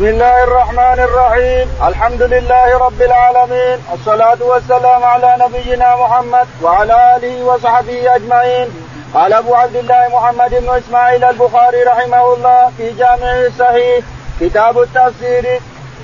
بسم 0.00 0.08
الله 0.08 0.44
الرحمن 0.44 0.98
الرحيم. 1.00 1.66
الحمد 1.88 2.22
لله 2.22 2.78
رب 2.78 3.02
العالمين. 3.02 3.78
الصلاة 3.94 4.40
والسلام 4.40 5.04
على 5.04 5.36
نبينا 5.40 5.96
محمد 5.96 6.46
وعلى 6.62 7.16
آله 7.16 7.44
وصحبه 7.44 8.14
أجمعين. 8.16 8.68
قال 9.14 9.32
أبو 9.32 9.54
عبد 9.54 9.76
الله 9.76 10.08
محمد 10.08 10.50
بن 10.50 10.68
إسماعيل 10.76 11.24
البخاري 11.24 11.82
رحمه 11.82 12.34
الله 12.34 12.72
في 12.76 12.92
جامعه 12.92 13.46
الصحيح 13.46 14.04
كتاب 14.40 14.78
التفسير 14.78 15.60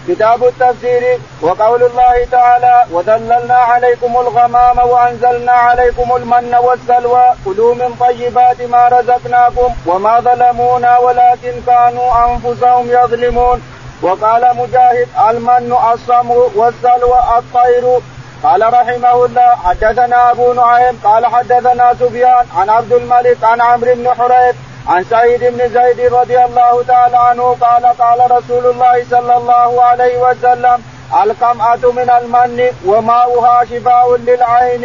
كتاب 0.08 0.44
التفسير 0.44 1.18
وقول 1.42 1.82
الله 1.82 2.24
تعالى 2.32 2.84
وذللنا 2.92 3.54
عليكم 3.54 4.16
الغمام 4.16 4.78
وأنزلنا 4.78 5.52
عليكم 5.52 6.16
المن 6.16 6.54
والسلوى 6.54 7.26
كلوا 7.44 7.74
من 7.74 7.90
طيبات 8.00 8.62
ما 8.62 8.88
رزقناكم 8.88 9.74
وما 9.86 10.20
ظلمونا 10.20 10.98
ولكن 10.98 11.54
كانوا 11.66 12.08
أنفسهم 12.26 12.90
يظلمون. 12.90 13.62
وقال 14.02 14.56
مجاهد 14.56 15.08
المن 15.30 15.72
الصمغ 15.92 16.48
والسلوى 16.54 17.20
الطير 17.38 17.98
قال 18.42 18.72
رحمه 18.72 19.24
الله 19.24 19.50
حدثنا 19.64 20.30
أبو 20.30 20.52
نعيم 20.52 21.00
قال 21.04 21.26
حدثنا 21.26 21.94
سفيان 22.00 22.46
عن 22.56 22.70
عبد 22.70 22.92
الملك 22.92 23.44
عن 23.44 23.60
عمرو 23.60 23.94
بن 23.94 24.08
حريث 24.18 24.56
عن 24.88 25.04
سعيد 25.04 25.40
بن 25.44 25.68
زيد 25.68 26.14
رضي 26.14 26.44
الله 26.44 26.82
تعالى 26.82 27.16
عنه 27.16 27.56
قال 27.60 27.84
قال 27.86 28.30
رسول 28.30 28.66
الله 28.66 29.04
صلى 29.10 29.36
الله 29.36 29.82
عليه 29.82 30.18
وسلم 30.18 30.82
القمعة 31.22 31.92
من 31.98 32.10
المن 32.10 32.70
وماؤها 32.86 33.64
شفاء 33.64 34.16
للعين. 34.16 34.84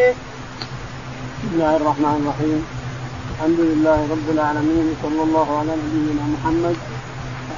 بسم 1.44 1.54
الله 1.54 1.76
الرحمن 1.76 2.16
الرحيم 2.22 2.60
الحمد 3.32 3.60
لله 3.60 4.00
رب 4.14 4.28
العالمين 4.36 4.96
صلى 5.04 5.22
الله 5.24 5.48
على 5.60 5.72
نبينا 5.82 6.24
محمد 6.36 6.76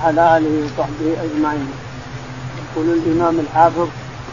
وعلى 0.04 0.38
اله 0.38 0.54
وصحبه 0.66 1.10
أجمعين. 1.26 1.72
يقول 2.60 2.88
الإمام 2.98 3.40
الحافظ 3.40 3.88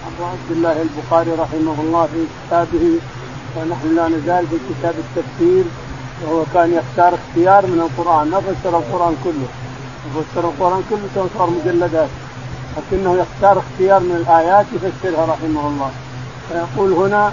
ابو 0.08 0.24
عبد 0.32 0.50
الله 0.50 0.82
البخاري 0.82 1.30
رحمه 1.30 1.76
الله 1.80 2.06
في 2.12 2.20
كتابه 2.34 2.84
ونحن 3.56 3.96
لا 3.96 4.08
نزال 4.08 4.46
في 4.46 4.56
كتاب 4.70 4.94
التفسير 5.04 5.64
وهو 6.22 6.42
كان 6.54 6.72
يختار 6.72 7.14
اختيار 7.14 7.66
من 7.66 7.80
القرآن. 7.86 8.30
ما 8.30 8.40
فسر 8.40 8.78
القرآن 8.78 9.14
كله. 9.24 9.48
فسر 10.14 10.44
القرآن 10.48 10.82
كله 10.90 11.28
صار 11.38 11.50
مجلدات. 11.50 12.08
لكنه 12.76 13.16
يختار 13.22 13.58
اختيار 13.58 14.00
من 14.00 14.16
الآيات 14.16 14.66
يفسرها 14.74 15.24
رحمه 15.32 15.68
الله. 15.68 15.90
فيقول 16.48 16.92
هنا 16.92 17.32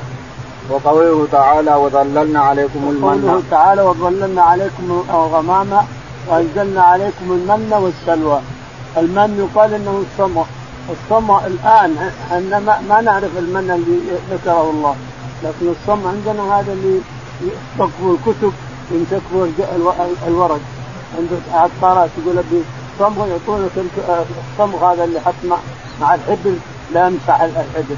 وقوله 0.70 1.28
تعالى 1.32 1.76
وظللنا 1.76 2.40
عليكم 2.40 2.80
المن 2.90 3.04
قوله 3.04 3.44
تعالى 3.52 3.82
وظللنا 3.82 4.42
عليكم 4.42 5.04
الغمام 5.10 5.70
وأنزلنا 6.30 6.82
عليكم 6.82 7.32
المن 7.32 7.74
والسلوى. 7.74 8.40
المن 8.98 9.30
يقال 9.44 9.74
إنه 9.74 10.04
الصمع 10.12 10.44
الصمع 10.90 11.46
الآن 11.46 12.12
إحنا 12.32 12.60
ما 12.90 13.02
نعرف 13.02 13.38
المن 13.38 13.72
اللي 13.72 13.98
ذكره 14.32 14.70
الله 14.70 14.96
لكن 15.44 15.74
الصمع 15.82 16.10
عندنا 16.10 16.60
هذا 16.60 16.74
اللي 16.74 17.02
يكتبوا 17.42 18.16
الكتب 18.16 18.54
يمسكوا 18.92 19.48
الورق. 20.28 20.60
عند 21.18 21.30
عطارات 21.54 22.10
يقول 22.18 22.38
أبي 22.38 22.62
صمغ 23.00 23.28
يعطونك 23.28 23.72
الصمغ 24.52 24.94
هذا 24.94 25.04
اللي 25.04 25.20
حط 25.20 25.34
مع, 26.02 26.16
الحبر 26.16 26.54
لا 26.94 27.08
يمسح 27.08 27.42
الحبر 27.42 27.96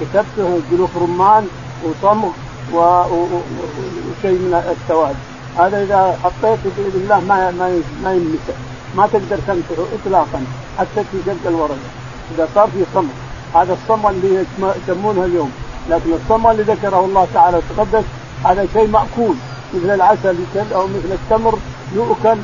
كتبته 0.00 0.60
جلوف 0.72 0.90
رمان 0.96 1.48
وصمغ 1.84 2.30
وشيء 2.72 4.38
من 4.38 4.74
السواد 4.82 5.16
هذا 5.58 5.82
إذا 5.82 6.18
حطيته 6.24 6.70
باذن 6.76 7.00
الله 7.02 7.20
ما 7.20 7.50
ما 7.50 7.82
ما 8.04 8.12
يمسح 8.12 8.56
ما 8.96 9.06
تقدر 9.06 9.38
تمسحه 9.46 9.84
اطلاقا 9.94 10.44
حتى 10.78 11.04
في 11.12 11.18
جلد 11.26 11.46
الورق 11.46 11.78
إذا 12.34 12.48
صار 12.54 12.68
في 12.68 12.84
صمغ 12.94 13.12
هذا 13.54 13.72
الصمغ 13.72 14.10
اللي 14.10 14.44
يسمونها 14.88 15.24
اليوم. 15.24 15.52
لكن 15.90 16.12
الصمغ 16.12 16.50
اللي 16.50 16.62
ذكره 16.62 17.04
الله 17.04 17.26
تعالى 17.34 17.56
وتقدس 17.56 18.04
هذا 18.44 18.66
شيء 18.72 18.88
مأكول. 18.88 19.36
مثل 19.74 19.94
العسل 19.94 20.36
أو 20.74 20.86
مثل 20.86 21.12
التمر 21.12 21.58
يؤكل 21.94 22.38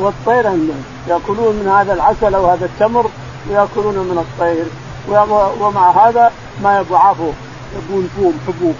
والطير 0.00 0.52
يأكلون 1.08 1.54
من 1.56 1.72
هذا 1.78 1.92
العسل 1.92 2.34
أو 2.34 2.46
هذا 2.46 2.64
التمر 2.64 3.06
ويأكلون 3.50 3.94
من 3.94 4.18
الطير. 4.18 4.64
ومع 5.60 6.08
هذا 6.08 6.32
ما 6.62 6.78
يضعفوا 6.78 7.32
يبون 7.76 8.08
فوم 8.16 8.38
حبوب. 8.46 8.74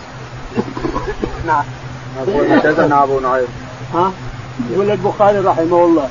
نعم. 1.46 1.64
حدثنا 2.18 3.02
أبو 3.02 3.20
نعيم. 3.20 3.46
ها؟ 3.94 4.12
يقول 4.70 4.90
البخاري 4.90 5.38
رحمه 5.38 5.84
الله. 5.84 6.08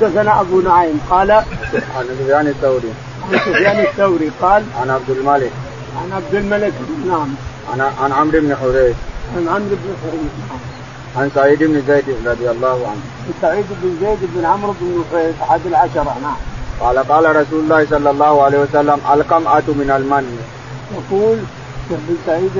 حدثنا 0.00 0.40
أبو 0.40 0.60
نعيم. 0.60 1.00
قال 1.10 1.30
عن 1.30 1.44
سفيان 2.20 2.46
الثوري. 2.46 2.92
عن 3.32 3.38
سفيان 3.38 3.80
الثوري. 3.80 4.30
قال 4.42 4.64
عن 4.80 4.90
عبد 4.90 5.10
الملك. 5.10 5.52
عن 6.02 6.12
عبد 6.12 6.34
الملك. 6.34 6.72
نعم. 7.06 7.28
عن 7.72 7.80
عن 7.80 8.12
عمرو 8.12 8.40
بن 8.40 8.56
حريث. 8.56 8.96
عن 9.36 9.48
عمرو 9.48 9.76
بن 9.82 9.94
حريث. 10.02 10.60
عن 11.16 11.30
سعيد 11.34 11.62
بن 11.62 11.82
زيد 11.86 12.04
رضي 12.26 12.50
الله 12.50 12.86
عنه. 12.88 13.02
عن 13.26 13.32
سعيد 13.42 13.66
بن 13.82 13.96
زيد 14.00 14.18
بن 14.34 14.44
عمرو 14.44 14.74
بن 14.80 15.00
نفيل 15.00 15.32
أحد 15.42 15.60
العشرة. 15.66 16.16
نعم. 16.22 16.36
قال 16.80 16.98
قال 16.98 17.36
رسول 17.36 17.60
الله 17.60 17.86
صلى 17.90 18.10
الله 18.10 18.42
عليه 18.42 18.58
وسلم 18.58 18.98
القمعة 19.14 19.64
من 19.68 19.90
المن. 19.96 20.38
يقول 20.94 21.38
ابن 21.90 22.16
سعيد 22.26 22.50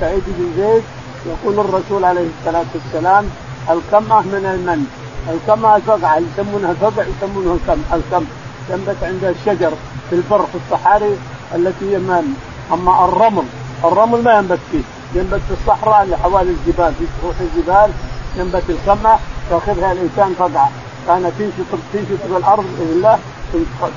سعيد 0.00 0.22
بن 0.26 0.52
زيد 0.56 0.82
يقول 1.26 1.58
الرسول 1.66 2.04
عليه 2.04 2.26
الصلاة 2.38 2.64
والسلام 2.74 3.24
القمعة 3.70 4.20
من 4.20 4.44
المن. 4.54 4.86
القمعة 5.28 5.76
الفقعة 5.76 6.18
يسمونها 6.18 6.70
الفقع 6.70 7.02
يسمونها 7.02 7.54
الكم 7.54 7.80
الكم 7.92 8.24
تنبت 8.68 8.96
عند 9.02 9.24
الشجر 9.24 9.72
في 10.10 10.16
البر 10.16 10.46
في 10.46 10.58
الصحاري 10.66 11.16
التي 11.54 11.92
هي 11.94 11.98
من 11.98 12.34
أما 12.72 13.04
الرمل 13.04 13.44
الرمل 13.84 14.22
ما 14.22 14.38
ينبت 14.38 14.58
فيه. 14.72 14.82
ينبت 15.14 15.40
في 15.48 15.54
الصحراء 15.62 16.02
اللي 16.04 16.16
حوالي 16.16 16.50
الجبال 16.50 16.92
في 16.98 17.04
سطوح 17.18 17.34
الجبال 17.40 17.90
ينبت 18.36 18.62
القمح 18.68 19.18
ياخذها 19.50 19.92
الإنسان 19.92 20.34
قطعه 20.40 20.70
كانت 21.06 21.32
تنشط 21.38 21.78
تنشط 21.92 22.36
الأرض 22.36 22.64
بإذن 22.78 22.92
الله 22.92 23.18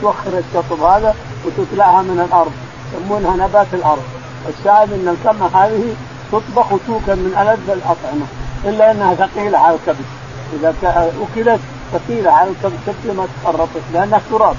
توخر 0.01 0.37
الشطب 0.37 0.83
هذا 0.83 1.15
وتطلعها 1.45 2.01
من 2.01 2.25
الأرض. 2.29 2.51
يسمونها 2.93 3.47
نبات 3.47 3.67
الأرض. 3.73 4.03
الشاهد 4.49 4.93
إن 4.93 5.07
القمح 5.07 5.55
هذه 5.55 5.95
تطبخ 6.31 6.71
وتوكل 6.71 7.15
من 7.15 7.35
ألذ 7.37 7.69
الأطعمة 7.69 8.25
إلا 8.65 8.91
إنها 8.91 9.15
ثقيلة 9.15 9.57
على 9.57 9.75
الكبد. 9.75 10.05
إذا 10.53 10.73
أكلت 11.21 11.59
ثقيلة 11.93 12.31
على 12.31 12.49
الكبد 12.49 12.79
تبقى 12.85 13.15
ما 13.15 13.25
تخرطت 13.43 13.81
لأنها 13.93 14.21
تراب 14.31 14.55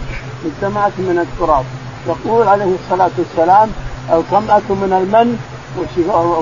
اجتمعت 0.46 0.92
من 0.98 1.18
التراب. 1.18 1.64
يقول 2.06 2.48
عليه 2.48 2.74
الصلاة 2.74 3.10
والسلام 3.18 3.70
القمأة 4.12 4.68
من 4.68 4.92
المن 4.92 5.38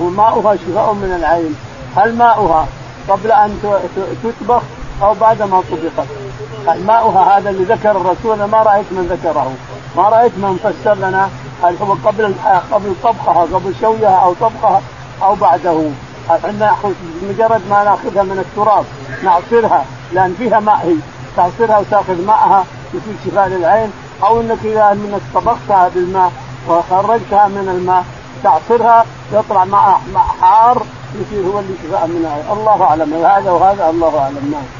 وماؤها 0.02 0.56
شفاء 0.56 0.92
من 0.92 1.14
العين. 1.18 1.54
هل 1.96 2.16
ماؤها 2.16 2.66
قبل 3.08 3.32
أن 3.32 3.58
تطبخ 4.24 4.62
أو 5.02 5.14
بعد 5.14 5.42
ما 5.42 5.62
طبخت 5.70 6.08
ماؤها 6.86 7.38
هذا 7.38 7.50
اللي 7.50 7.64
ذكر 7.64 7.90
الرسول؟ 7.90 8.44
ما 8.44 8.62
رأيت 8.62 8.86
من 8.90 9.06
ذكره. 9.10 9.52
ما 9.96 10.08
رأيت 10.08 10.32
من 10.38 10.56
فسر 10.64 10.94
لنا 10.94 11.28
هل 11.62 11.76
هو 11.82 11.96
قبل 12.04 12.34
قبل 12.72 12.94
طبخها 13.02 13.42
قبل 13.42 13.74
شويها 13.80 14.16
أو 14.24 14.34
طبخها 14.34 14.82
أو 15.22 15.34
بعده. 15.34 15.90
إحنا 16.30 16.76
مجرد 17.22 17.62
ما 17.70 17.84
نأخذها 17.84 18.22
من 18.22 18.38
التراب 18.38 18.84
نعصرها 19.24 19.84
لأن 20.12 20.34
فيها 20.38 20.60
ماء 20.60 20.76
هي. 20.76 20.96
تعصرها 21.36 21.78
وتأخذ 21.78 22.26
ماءها 22.26 22.64
يصير 22.94 23.14
شفاء 23.24 23.48
للعين 23.48 23.92
أو 24.24 24.40
إنك 24.40 24.58
إذا 24.64 24.92
انك 24.92 25.20
طبختها 25.34 25.88
بالماء 25.88 26.32
وخرجتها 26.68 27.48
من 27.48 27.68
الماء 27.68 28.04
تعصرها 28.42 29.04
يطلع 29.32 29.64
ماء 29.64 30.00
حار 30.40 30.82
يصير 31.14 31.46
هو 31.46 31.58
اللي 31.58 31.74
شفاء 31.84 32.06
منها. 32.06 32.52
الله 32.52 32.82
أعلم. 32.82 33.14
هذا 33.14 33.50
وهذا 33.50 33.90
الله 33.90 34.18
أعلم. 34.18 34.50
نعم. 34.52 34.79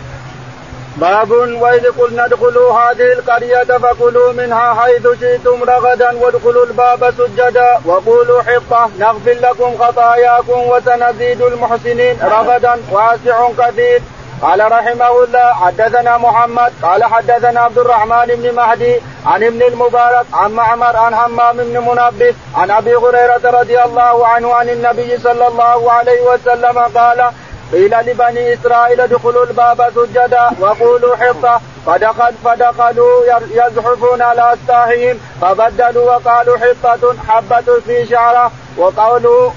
باب 0.97 1.31
وإذ 1.31 1.91
قلنا 1.98 2.25
ادخلوا 2.25 2.72
هذه 2.72 3.13
القرية 3.13 3.78
فكلوا 3.78 4.33
منها 4.33 4.75
حيث 4.75 5.07
شئتم 5.21 5.63
رغدا 5.63 6.16
وادخلوا 6.16 6.65
الباب 6.65 7.15
سجدا 7.19 7.78
وقولوا 7.84 8.42
حطة. 8.42 8.91
نغفر 8.98 9.33
لكم 9.33 9.78
خطاياكم 9.78 10.60
وسنزيد 10.69 11.42
المحسنين 11.42 12.19
رغدا 12.22 12.77
واسع 12.91 13.48
كثير 13.59 14.03
قال 14.42 14.72
رحمه 14.72 15.25
الله 15.25 15.53
حدثنا 15.53 16.19
محمد. 16.19 16.72
قال 16.83 17.04
حدثنا 17.04 17.60
عبد 17.60 17.78
الرحمن 17.78 18.27
بن 18.27 18.54
مهدي 18.54 19.01
عن 19.27 19.45
ابن 19.45 19.63
المبارك 19.63 20.27
عن 20.33 20.53
معمر 20.53 20.97
عن 20.97 21.15
حمام 21.15 21.57
بن 21.57 21.78
منبه 21.78 22.34
عن 22.54 22.71
أبي 22.71 22.97
هريرة 22.97 23.60
رضي 23.60 23.83
الله 23.83 24.27
عنه 24.27 24.54
عن 24.54 24.69
النبي 24.69 25.19
صلى 25.19 25.47
الله 25.47 25.93
عليه 25.93 26.21
وسلم 26.22 26.78
قال 26.78 27.31
قيل 27.72 27.91
لبني 28.07 28.55
إسرائيل 28.55 29.01
ادخلوا 29.01 29.45
الباب 29.45 29.93
سجدا 29.95 30.51
وقولوا 30.61 31.17
حطه 31.17 31.61
فدخل 31.87 32.33
فدخلوا 32.45 33.25
يزحفون 33.51 34.22
على 34.22 34.55
استاههم 34.55 35.19
فبدلوا 35.41 36.05
وقالوا 36.05 36.57
حطه 36.59 37.15
حبة 37.28 37.81
في 37.87 38.07
شعرة. 38.07 38.51
وقولوا 38.77 39.51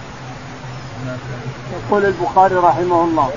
يقول 1.74 2.06
البخاري 2.06 2.56
رحمه 2.56 3.04
الله. 3.04 3.30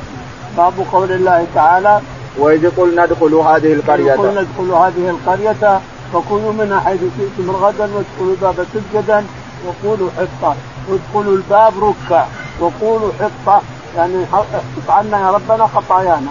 باب 0.56 0.72
قول 0.92 1.12
الله 1.12 1.46
تعالى 1.54 2.00
وإذ 2.38 2.70
قلنا 2.76 3.04
ادخلوا 3.04 3.44
هذه 3.44 3.72
القرية. 3.72 4.12
قلنا 4.12 4.40
ادخلوا 4.40 4.78
هذه 4.78 5.10
القرية 5.10 5.80
فكلوا 6.12 6.52
منها 6.52 6.80
حيث 6.80 7.00
شئتم 7.00 7.50
رغدا 7.50 7.84
وادخلوا 7.94 8.34
الباب 8.34 8.66
سجدا. 8.74 9.24
وقولوا 9.66 10.10
حطه 10.18 10.56
وادخلوا 10.88 11.36
الباب 11.36 11.72
ركع. 11.84 12.24
وقولوا 12.60 13.10
حطه 13.20 13.62
يعني 13.96 14.24
احفظ 14.24 14.90
عنا 14.90 15.20
يا 15.20 15.30
ربنا 15.30 15.66
خطايانا. 15.66 16.30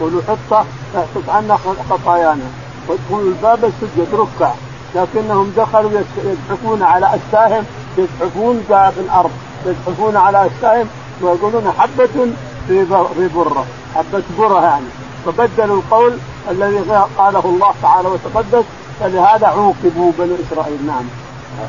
قولوا 0.00 0.22
حطة 0.28 0.64
احفظ 0.96 1.30
عنا 1.30 1.58
خطايانا. 1.90 2.44
وادخلوا 2.88 3.28
الباب 3.28 3.64
السجد 3.64 4.14
ركع. 4.14 4.52
لكنهم 4.94 5.52
دخلوا 5.56 5.90
يزحفون 6.24 6.82
على 6.82 7.06
اساهم 7.06 7.64
يزحفون 7.98 8.64
في 8.68 9.00
الأرض. 9.00 9.30
يزحفون 9.66 10.16
على 10.16 10.46
اساهم 10.46 10.86
ويقولون 11.22 11.72
حبة 11.78 12.32
في 12.68 12.86
في 13.16 13.28
برة. 13.34 13.64
حبة 13.94 14.22
برة 14.38 14.62
يعني. 14.62 14.86
فبدلوا 15.26 15.76
القول 15.76 16.18
الذي 16.50 16.78
قاله 17.18 17.44
الله 17.44 17.74
تعالى 17.82 18.08
وتقدس 18.08 18.64
فلهذا 19.00 19.46
عوقبوا 19.46 20.12
بنو 20.18 20.36
إسرائيل. 20.46 20.86
نعم. 20.86 21.04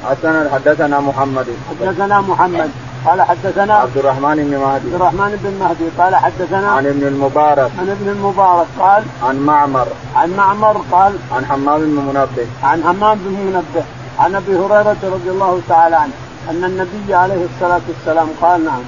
حسنا 0.09 0.49
حدثنا 0.53 0.99
محمد. 0.99 1.47
حدثنا 1.69 2.21
محمد. 2.21 2.71
قال 3.05 3.21
حدثنا 3.21 3.73
عبد 3.73 3.97
الرحمن 3.97 4.35
بن 4.35 4.57
مهدي. 4.57 4.87
عبد 4.87 4.93
الرحمن 4.93 5.39
بن 5.43 5.53
مهدي 5.59 5.89
قال 5.97 6.15
حدثنا 6.15 6.71
عن 6.71 6.85
ابن 6.85 7.07
المبارك. 7.07 7.71
عن 7.79 7.89
ابن 7.89 8.09
المبارك 8.09 8.67
قال 8.79 9.03
عن 9.23 9.35
معمر. 9.39 9.87
عن 10.15 10.29
معمر 10.37 10.81
قال 10.91 11.13
عن 11.31 11.45
حمام 11.45 11.79
بن 11.79 12.01
منبه. 12.07 12.47
عن 12.63 12.83
حمام 12.83 13.17
بن 13.17 13.31
منبه. 13.31 13.85
عن 14.19 14.35
أبي 14.35 14.55
هريرة 14.55 14.97
رضي 15.03 15.29
الله 15.29 15.61
تعالى 15.69 15.95
عنه 15.95 16.13
أن 16.49 16.63
النبي 16.63 17.13
عليه 17.13 17.45
الصلاة 17.45 17.81
والسلام 17.89 18.27
قال 18.41 18.65
نعم. 18.65 18.81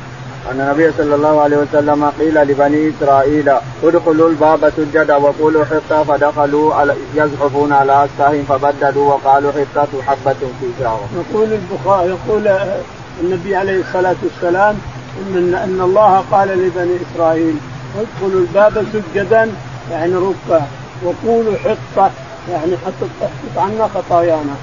أن 0.51 0.61
النبي 0.61 0.91
صلى 0.97 1.15
الله 1.15 1.41
عليه 1.41 1.57
وسلم 1.57 2.11
قيل 2.19 2.35
لبني 2.35 2.89
إسرائيل 2.89 3.53
ادخلوا 3.83 4.29
الباب 4.29 4.73
سجدا 4.77 5.15
وقولوا 5.15 5.65
حطة 5.65 6.03
فدخلوا 6.03 6.93
يزحفون 7.15 7.73
على 7.73 8.05
أسفهم 8.05 8.43
فبدلوا 8.49 9.13
وقالوا 9.13 9.51
حطة 9.51 9.87
حبة 10.07 10.33
في 10.33 10.67
شعر. 10.79 10.99
يقول 11.15 11.49
البخاري 11.53 12.09
يقول 12.09 12.43
النبي 13.21 13.55
عليه 13.55 13.81
الصلاة 13.81 14.15
والسلام 14.23 14.75
إن 15.19 15.53
أن 15.53 15.81
الله 15.81 16.23
قال 16.31 16.47
لبني 16.47 16.97
إسرائيل 17.05 17.55
ادخلوا 17.99 18.41
الباب 18.41 18.85
سجدا 18.93 19.51
يعني 19.91 20.13
ركع 20.13 20.65
وقولوا 21.03 21.53
حطة 21.57 22.11
يعني 22.51 22.77
حطت 22.85 23.09
احطت 23.21 23.57
عنا 23.57 23.87
خطايانا. 23.95 24.55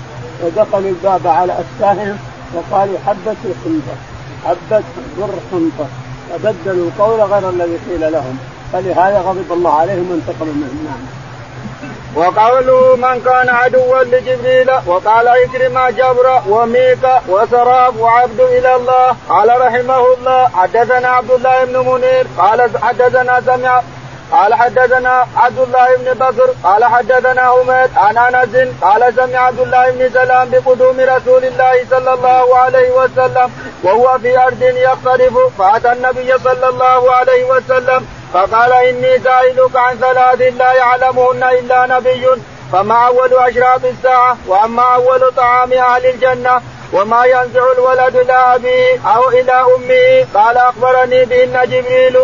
ودخلوا 0.44 0.90
الباب 0.90 1.26
على 1.26 1.52
أسفهم 1.52 2.16
وقالوا 2.54 2.98
حبة 3.06 3.36
حنطة 3.64 3.96
حبة 4.44 4.82
بر 5.18 5.34
حنطة. 5.52 5.88
فبدلوا 6.30 6.88
القول 6.88 7.20
غير 7.20 7.50
الذي 7.50 7.78
قيل 7.90 8.12
لهم. 8.12 8.38
فلهذا 8.72 9.20
غضب 9.20 9.52
الله 9.52 9.70
عليهم 9.70 10.10
وانتقموا 10.10 10.54
منهم. 10.54 10.84
نعم. 10.84 11.23
وقوله 12.16 12.96
من 12.96 13.20
كان 13.20 13.48
عدوا 13.48 14.02
لجبريل 14.02 14.70
وقال 14.86 15.28
إكرم 15.28 15.88
جبر 15.88 16.42
وميكا 16.48 17.22
وسراب 17.28 17.96
وعبد 18.00 18.40
إلى 18.40 18.74
الله. 18.76 19.16
قال 19.28 19.48
رحمه 19.60 20.14
الله 20.14 20.48
حدثنا 20.48 21.08
عبد 21.08 21.30
الله 21.30 21.64
بن 21.64 21.76
منير 21.88 22.26
قال 22.38 22.70
حدثنا 22.82 23.40
سمع 23.46 23.82
قال 24.32 24.54
حدثنا 24.54 25.26
عبد 25.36 25.58
الله 25.58 25.96
بن 25.96 26.12
بكر 26.14 26.50
قال 26.64 26.84
حدثنا 26.84 27.42
حميد 27.50 27.90
عن 27.96 28.16
أنس 28.18 28.68
قال 28.82 29.14
سمع 29.16 29.38
عبد 29.38 29.60
الله 29.60 29.90
بن 29.90 30.10
سلام 30.14 30.50
بقدوم 30.50 30.96
رسول 31.00 31.44
الله 31.44 31.74
صلى 31.90 32.14
الله 32.14 32.56
عليه 32.56 32.90
وسلم 32.90 33.50
وهو 33.82 34.18
في 34.18 34.38
أرض 34.38 34.62
يقترف 34.62 35.34
فأتى 35.58 35.92
النبي 35.92 36.38
صلى 36.38 36.68
الله 36.68 37.12
عليه 37.12 37.44
وسلم 37.44 38.06
فقال 38.34 38.72
إني 38.72 39.18
سائلك 39.18 39.76
عن 39.76 39.96
ثلاث 39.98 40.40
لا 40.40 40.72
يعلمهن 40.72 41.42
إلا 41.42 41.86
نبي 41.86 42.26
فما 42.72 43.06
أول 43.06 43.34
أشراط 43.34 43.84
الساعة؟ 43.84 44.36
وأما 44.46 44.82
أول 44.82 45.32
طعام 45.32 45.72
أهل 45.72 46.06
الجنة 46.06 46.60
وما 46.92 47.24
ينزع 47.24 47.72
الولد 47.72 48.16
إلى 48.16 48.32
أبيه 48.32 49.00
أو 49.16 49.28
إلى 49.28 49.52
أمه؟ 49.52 50.26
قال 50.34 50.56
أخبرني 50.56 51.24
بهن 51.24 51.60
جبريل 51.64 52.18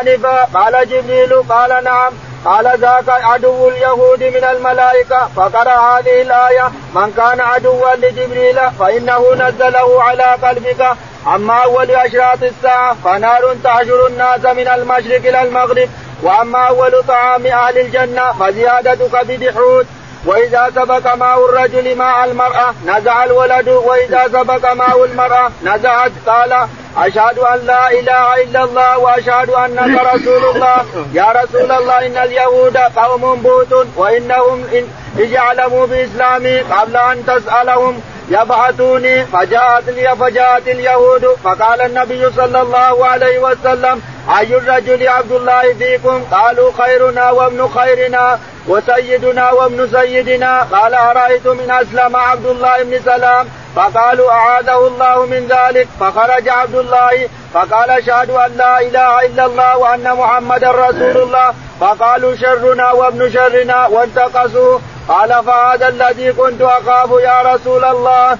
آنفا 0.00 0.44
قال 0.54 0.88
جبريل 0.88 1.42
قال 1.48 1.84
نعم 1.84 2.12
قال 2.44 2.80
ذاك 2.80 3.08
عدو 3.08 3.68
اليهود 3.68 4.22
من 4.22 4.44
الملائكة 4.44 5.28
فقرأ 5.36 5.98
هذه 5.98 6.22
الآية 6.22 6.72
من 6.94 7.12
كان 7.16 7.40
عدوا 7.40 7.94
لجبريل 7.94 8.60
فإنه 8.78 9.34
نزله 9.34 10.02
على 10.02 10.24
قلبك 10.42 10.86
أما 11.34 11.64
أول 11.64 11.90
أشراط 11.90 12.42
الساعة 12.42 12.96
فنار 13.04 13.56
تحشر 13.64 14.06
الناس 14.06 14.44
من 14.44 14.68
المشرق 14.68 15.16
إلى 15.16 15.42
المغرب 15.42 15.88
وأما 16.22 16.58
أول 16.58 17.02
طعام 17.08 17.46
أهل 17.46 17.78
الجنة 17.78 18.32
فزيادة 18.32 19.08
كبد 19.08 19.54
حوت. 19.54 19.86
وإذا 20.26 20.70
سبق 20.74 21.14
ماء 21.14 21.44
الرجل 21.44 21.96
ماء 21.96 22.24
المرأة 22.24 22.74
نزع 22.86 23.24
الولد 23.24 23.68
وإذا 23.68 24.28
سبق 24.28 24.72
ماء 24.72 25.04
المرأة 25.04 25.50
نزعت. 25.62 26.12
قال 26.26 26.68
أشهد 26.96 27.38
أن 27.38 27.66
لا 27.66 27.90
إله 27.90 28.42
إلا 28.42 28.64
الله 28.64 28.98
وأشهد 28.98 29.50
أنك 29.50 30.00
رسول 30.14 30.44
الله. 30.44 30.84
يا 31.12 31.26
رسول 31.42 31.72
الله 31.72 32.06
إن 32.06 32.16
اليهود 32.16 32.76
قوم 32.76 33.34
بوت 33.34 33.86
وإنهم 33.96 34.64
إن 34.72 34.84
يعلموا 35.18 35.86
بإسلامي 35.86 36.60
قبل 36.60 36.96
أن 36.96 37.26
تسألهم. 37.26 38.02
يبعثوني 38.30 39.24
فجاءت 39.24 39.88
لي 39.88 40.16
فجاءت 40.16 40.68
اليهود 40.68 41.26
فقال 41.44 41.80
النبي 41.80 42.30
صلى 42.30 42.62
الله 42.62 43.06
عليه 43.06 43.38
وسلم 43.38 44.02
أي 44.38 44.56
الرجل 44.56 45.08
عبد 45.08 45.32
الله 45.32 45.74
فيكم؟ 45.74 46.24
قالوا 46.30 46.72
خيرنا 46.78 47.30
وابن 47.30 47.68
خيرنا 47.68 48.38
وسيدنا 48.68 49.50
وابن 49.50 49.88
سيدنا. 49.88 50.62
قال 50.62 50.94
أرأيتم 50.94 51.60
إن 51.60 51.70
أسلم 51.70 52.16
عبد 52.16 52.46
الله 52.46 52.82
بن 52.82 53.00
سلام؟ 53.04 53.48
فقالوا 53.76 54.30
أعاذه 54.32 54.86
الله 54.86 55.26
من 55.26 55.48
ذلك. 55.48 55.88
فخرج 56.00 56.48
عبد 56.48 56.74
الله 56.74 57.28
فقال 57.54 57.90
أشهد 57.90 58.30
أن 58.30 58.52
لا 58.56 58.80
إله 58.80 59.26
إلا 59.26 59.46
الله 59.46 59.78
وأن 59.78 60.14
محمدا 60.14 60.70
رسول 60.70 61.16
الله. 61.22 61.54
فقالوا 61.80 62.36
شرنا 62.36 62.90
وابن 62.90 63.30
شرنا 63.30 63.86
وانتقصوا 63.86 64.78
قال 65.08 65.44
فهذا 65.44 65.88
الذي 65.88 66.32
كنت 66.32 66.60
أخاف 66.60 67.10
يا 67.22 67.54
رسول 67.54 67.84
الله. 67.84 68.38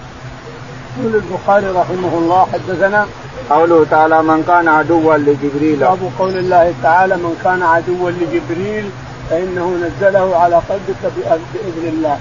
يقول 0.99 1.15
البخاري 1.15 1.67
رحمه 1.67 2.19
الله 2.19 2.47
حدثنا 2.53 3.06
قوله 3.50 3.87
تعالى 3.91 4.23
من 4.23 4.43
كان 4.43 4.69
عدوا 4.69 5.17
لجبريل. 5.17 5.76
باب 5.76 5.99
قول 6.19 6.38
الله 6.38 6.75
تعالى 6.82 7.17
من 7.17 7.41
كان 7.44 7.62
عدوا 7.62 8.11
لجبريل 8.11 8.91
فإنه 9.31 9.76
نزله 9.85 10.37
على 10.37 10.56
قلبك 10.56 11.03
بإذن 11.17 11.88
الله. 11.88 12.19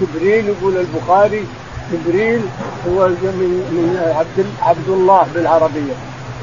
جبريل 0.00 0.48
يقول 0.48 0.76
البخاري 0.76 1.46
جبريل 1.92 2.40
هو 2.88 3.08
من 3.08 3.52
من 3.76 4.14
عبد 4.18 4.46
عبد 4.62 4.88
الله 4.88 5.26
بالعربية. 5.34 5.96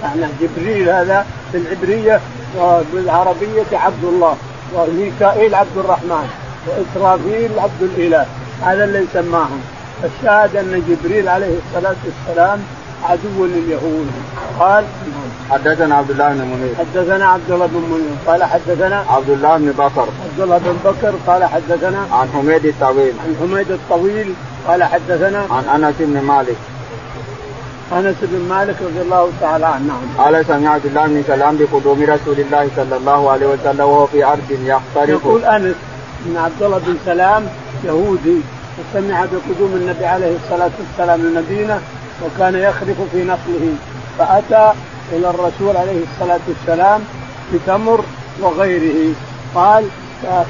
معنى 0.04 0.28
جبريل 0.42 0.90
هذا 0.90 1.26
بالعبريه 1.54 2.22
وبالعربية 2.60 3.72
عبد 3.74 4.04
الله 4.04 4.36
وميكائيل 4.76 5.56
عبد 5.56 5.78
الرحمن. 5.78 6.30
وإسرافيل 6.68 7.60
عبد 7.60 7.82
الإله. 7.82 8.26
هذا 8.62 8.84
اللي 8.84 9.06
سماهم 9.14 9.62
الشاهد 10.04 10.56
أن 10.56 10.84
جبريل 10.90 11.30
عليه 11.30 11.56
الصلاة 11.66 11.96
والسلام 12.06 12.60
عدو 13.04 13.46
لليهود. 13.46 14.12
قال 14.60 14.86
حدثنا 15.52 15.96
عبد 15.96 16.12
الله 16.12 16.30
بن 16.30 16.38
منير. 16.38 16.76
حدثنا 16.80 17.26
عبد 17.26 17.52
الله 17.52 17.66
بن 17.66 17.84
منير. 17.92 18.18
قال 18.28 18.44
حدثنا 18.44 19.06
عبد 19.10 19.30
الله 19.30 19.58
بن 19.58 19.72
بكر. 19.72 20.08
عبد 20.26 20.40
الله 20.40 20.58
بن 20.58 20.78
بكر. 20.86 21.14
قال 21.28 21.46
حدثنا 21.46 22.08
عن 22.12 22.28
حميد 22.34 22.66
الطويل. 22.66 23.14
عن 23.26 23.36
حميد 23.42 23.72
الطويل. 23.72 24.34
قال 24.68 24.84
حدثنا 24.84 25.46
عن 25.52 25.84
أنس 25.84 25.96
بن 26.00 26.22
مالك. 26.22 26.56
أنس 27.92 28.16
بن 28.22 28.50
مالك 28.50 28.76
رضي 28.82 29.02
الله 29.02 29.30
تعالى 29.42 29.66
عنه. 29.66 29.88
نعم. 29.88 30.26
قال 30.26 30.46
سمع 30.46 30.70
عبد 30.70 30.86
الله 30.86 31.08
بن 31.08 31.24
سلام 31.28 31.58
بقدوم 31.58 32.04
رسول 32.04 32.40
الله 32.40 32.70
صلى 32.76 32.98
الله 32.98 33.32
عليه 33.32 33.48
وسلم 33.48 33.80
وهو 33.80 34.06
في 34.06 34.26
أرض 34.26 34.52
يختلف 34.52 35.10
يقول 35.10 35.46
أنس 35.46 35.76
ان 36.26 36.38
عبد 36.38 36.64
الله 36.64 36.78
بن 36.78 36.98
سلام 37.06 37.48
يهودي 37.84 38.38
وسمع 38.80 39.26
بقدوم 39.26 39.72
النبي 39.76 40.06
عليه 40.06 40.36
الصلاة 40.44 40.72
والسلام 40.80 41.22
المدينة 41.22 41.82
وكان 42.26 42.56
يخرف 42.56 42.98
في 43.12 43.24
نقله 43.24 43.74
فأتى 44.18 44.74
إلى 45.12 45.30
الرسول 45.30 45.78
عليه 45.78 46.04
الصلاة 46.14 46.40
والسلام 46.48 47.02
بتمر 47.54 48.04
وغيره. 48.42 49.14
قال 49.56 49.86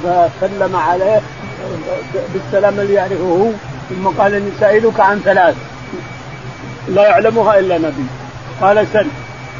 فسلم 0.03 0.75
عليه 0.75 1.21
بالسلام 2.33 2.79
اللي 2.79 2.93
يعرفه 2.93 3.23
هو 3.23 3.49
ثم 3.89 4.07
قال 4.07 4.33
اني 4.33 4.51
سائلك 4.59 4.99
عن 4.99 5.19
ثلاث 5.19 5.55
لا 6.89 7.07
يعلمها 7.07 7.59
إلا 7.59 7.77
نبي. 7.77 8.05
قال 8.61 8.87
سل. 8.93 9.07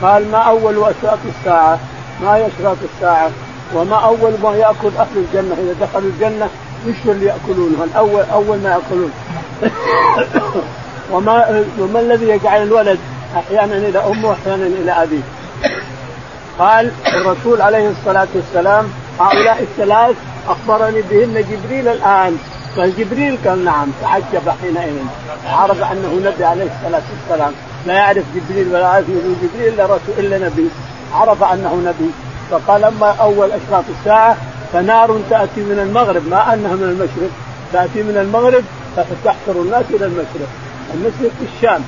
قال 0.02 0.32
ما 0.32 0.38
أول 0.38 0.78
اشراط 0.78 1.20
الساعة؟ 1.40 1.80
ما 2.22 2.36
هي 2.36 2.48
اشراط 2.48 2.78
الساعة؟ 2.96 3.30
وما 3.76 3.96
أول 3.96 4.34
ما 4.44 4.56
يأكل 4.56 4.92
أهل 5.00 5.18
الجنة 5.18 5.54
إذا 5.54 5.76
دخلوا 5.86 6.10
الجنة 6.10 6.50
وش 6.88 6.96
اللي 7.06 7.26
ياكلونه 7.26 7.84
الأول 7.84 8.24
اول 8.34 8.58
ما 8.58 8.70
يأكلون. 8.70 9.12
وما 11.12 11.66
وما 11.80 12.00
الذي 12.00 12.30
يجعل 12.30 12.64
الولد 12.64 13.00
أحيانا 13.36 13.78
إلى 13.78 14.00
أمه 14.00 14.30
واحيانا 14.30 14.66
إلى 14.66 14.92
أبيه. 14.92 15.22
قال 16.60 16.92
الرسول 17.08 17.62
عليه 17.62 17.90
الصلاة 17.90 18.28
والسلام 18.36 18.88
هؤلاء 19.20 19.62
الثلاث 19.62 20.16
أخبرني 20.48 21.02
بهن 21.02 21.46
جبريل 21.52 21.88
الآن. 21.88 22.38
فجبريل 22.76 23.38
قال 23.46 23.66
نعم 23.66 23.88
تعجب 24.02 24.50
حينئذ. 24.62 24.96
عرف 25.46 25.84
أنه 25.84 26.22
نبي 26.26 26.46
عليه 26.46 26.64
الصلاة 26.64 27.02
والسلام. 27.12 27.54
لا 27.86 27.94
يعرف 27.94 28.24
جبريل 28.36 28.68
ولا 28.68 28.80
يعرف 28.80 29.06
جبريل 29.44 29.74
إلا 29.74 29.86
رسول 29.86 30.16
إلا 30.18 30.38
نبي. 30.38 30.68
عرف 31.14 31.44
أنه 31.44 31.76
نبي. 31.86 32.12
فقال 32.52 32.84
أما 32.84 33.16
أول 33.22 33.50
أشراط 33.52 33.84
الساعة 34.00 34.38
فنار 34.74 35.20
تأتي 35.30 35.62
من 35.62 35.80
المغرب 35.80 36.28
ما 36.28 36.54
أنها 36.54 36.76
من 36.76 36.84
المشرق 36.84 37.32
تأتي 37.74 38.04
من 38.04 38.18
المغرب 38.18 38.64
فتحشر 38.96 39.62
الناس 39.62 39.86
إلى 39.90 40.06
المشرق. 40.06 40.48
المشرق 40.94 41.32
في 41.40 41.46
الشام 41.56 41.82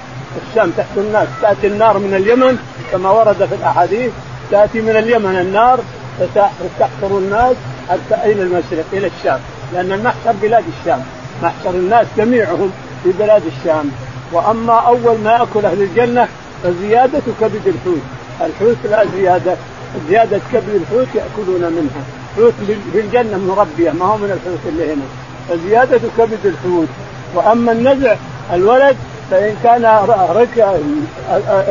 الشام 0.50 0.72
تحت 0.78 0.98
الناس 0.98 1.28
تأتي 1.42 1.68
النار 1.68 1.98
من 1.98 2.14
اليمن 2.14 2.58
كما 2.92 3.10
ورد 3.10 3.46
في 3.46 3.56
الأحاديث 3.56 4.12
تأتي 4.52 4.82
من 4.82 4.90
اليمن 4.90 5.36
النار 5.36 5.80
فتحشر 6.20 7.18
الناس 7.18 7.56
حتى 7.90 8.32
إلى 8.32 8.42
المشرق 8.42 8.86
إلى 8.94 9.08
الشام 9.18 9.40
لأن 9.74 9.92
المحشر 9.92 10.32
بلاد 10.42 10.64
الشام 10.80 11.02
محشر 11.44 11.70
الناس 11.70 12.08
جميعهم 12.18 12.72
في 13.04 13.12
بلاد 13.20 13.42
الشام. 13.58 13.92
وأما 14.32 14.74
أول 14.74 15.18
ما 15.24 15.32
يأكل 15.32 15.66
أهل 15.66 15.82
الجنة 15.82 16.28
فزياده 16.64 17.22
كبد 17.42 17.68
الحوت 17.68 18.02
الحوت 18.42 18.78
لا 18.92 19.06
زيادة. 19.16 19.56
زيادة 20.10 20.40
كبد 20.54 20.82
الحوت 20.82 21.08
يأكلون 21.16 21.62
منها. 21.62 22.04
حوت 22.36 22.54
في 22.94 23.00
الجنه 23.00 23.38
مربيه 23.38 23.92
ما 23.92 24.06
هو 24.06 24.18
من 24.18 24.32
الحوت 24.32 24.60
اللي 24.68 24.94
هنا. 24.94 25.06
فزيادة 25.50 26.00
كبد 26.18 26.46
الحوت. 26.46 26.88
وأما 27.36 27.72
النزع 27.72 28.16
الولد 28.54 28.98
فإن 29.32 29.56
كان 29.64 29.86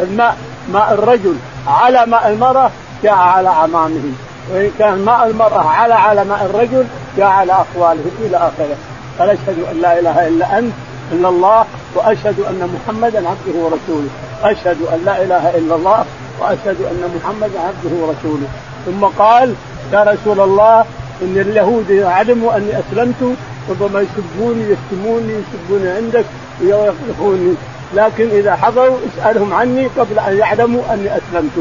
الماء 0.03 0.37
ماء 0.73 0.93
الرجل 0.93 1.35
على 1.67 2.07
ماء 2.07 2.29
المرأة 2.29 2.71
جاء 3.03 3.15
على 3.15 3.49
عمامه. 3.49 4.13
وإن 4.53 4.71
كان 4.79 4.99
ماء 4.99 5.27
المرأة 5.27 5.69
على 5.69 5.95
على 5.95 6.25
ماء 6.25 6.45
الرجل 6.45 6.85
جاء 7.17 7.27
على 7.27 7.53
اخواله 7.53 8.05
إلى 8.21 8.37
آخره. 8.37 8.77
قال 9.19 9.31
أشهد 9.31 9.57
أن 9.73 9.81
لا 9.81 9.99
إله 9.99 10.29
إلا 10.29 10.59
أنت 10.59 10.73
إلا 11.13 11.29
الله 11.29 11.65
وأشهد 11.95 12.41
أن 12.41 12.75
محمدا 12.75 13.19
عبده 13.19 13.59
ورسوله. 13.59 14.09
أشهد 14.43 14.77
أن 14.93 15.03
لا 15.05 15.23
إله 15.23 15.59
إلا 15.59 15.75
الله 15.75 16.05
وأشهد 16.43 16.77
أن 16.91 17.03
محمدا 17.17 17.59
عبده 17.61 17.93
ورسوله. 18.01 18.49
ثم 18.87 19.05
قال 19.05 19.55
يا 19.93 20.03
رسول 20.03 20.41
الله 20.41 20.85
إن 21.23 21.39
اليهود 21.39 21.93
علموا 21.93 22.57
أني 22.57 22.71
أسلمت 22.79 23.23
ربما 23.71 24.01
يسبوني 24.01 24.63
يشتموني 24.63 25.33
يسبوني 25.33 25.89
عندك 25.91 26.25
ويقذفوني 26.63 27.55
لكن 27.95 28.29
إذا 28.31 28.57
حضروا 28.57 28.97
اسألهم 29.09 29.55
عني 29.55 29.87
قبل 29.87 30.19
أن 30.19 30.39
يعلموا 30.39 30.83
أني 30.93 31.09
أسلمت. 31.17 31.57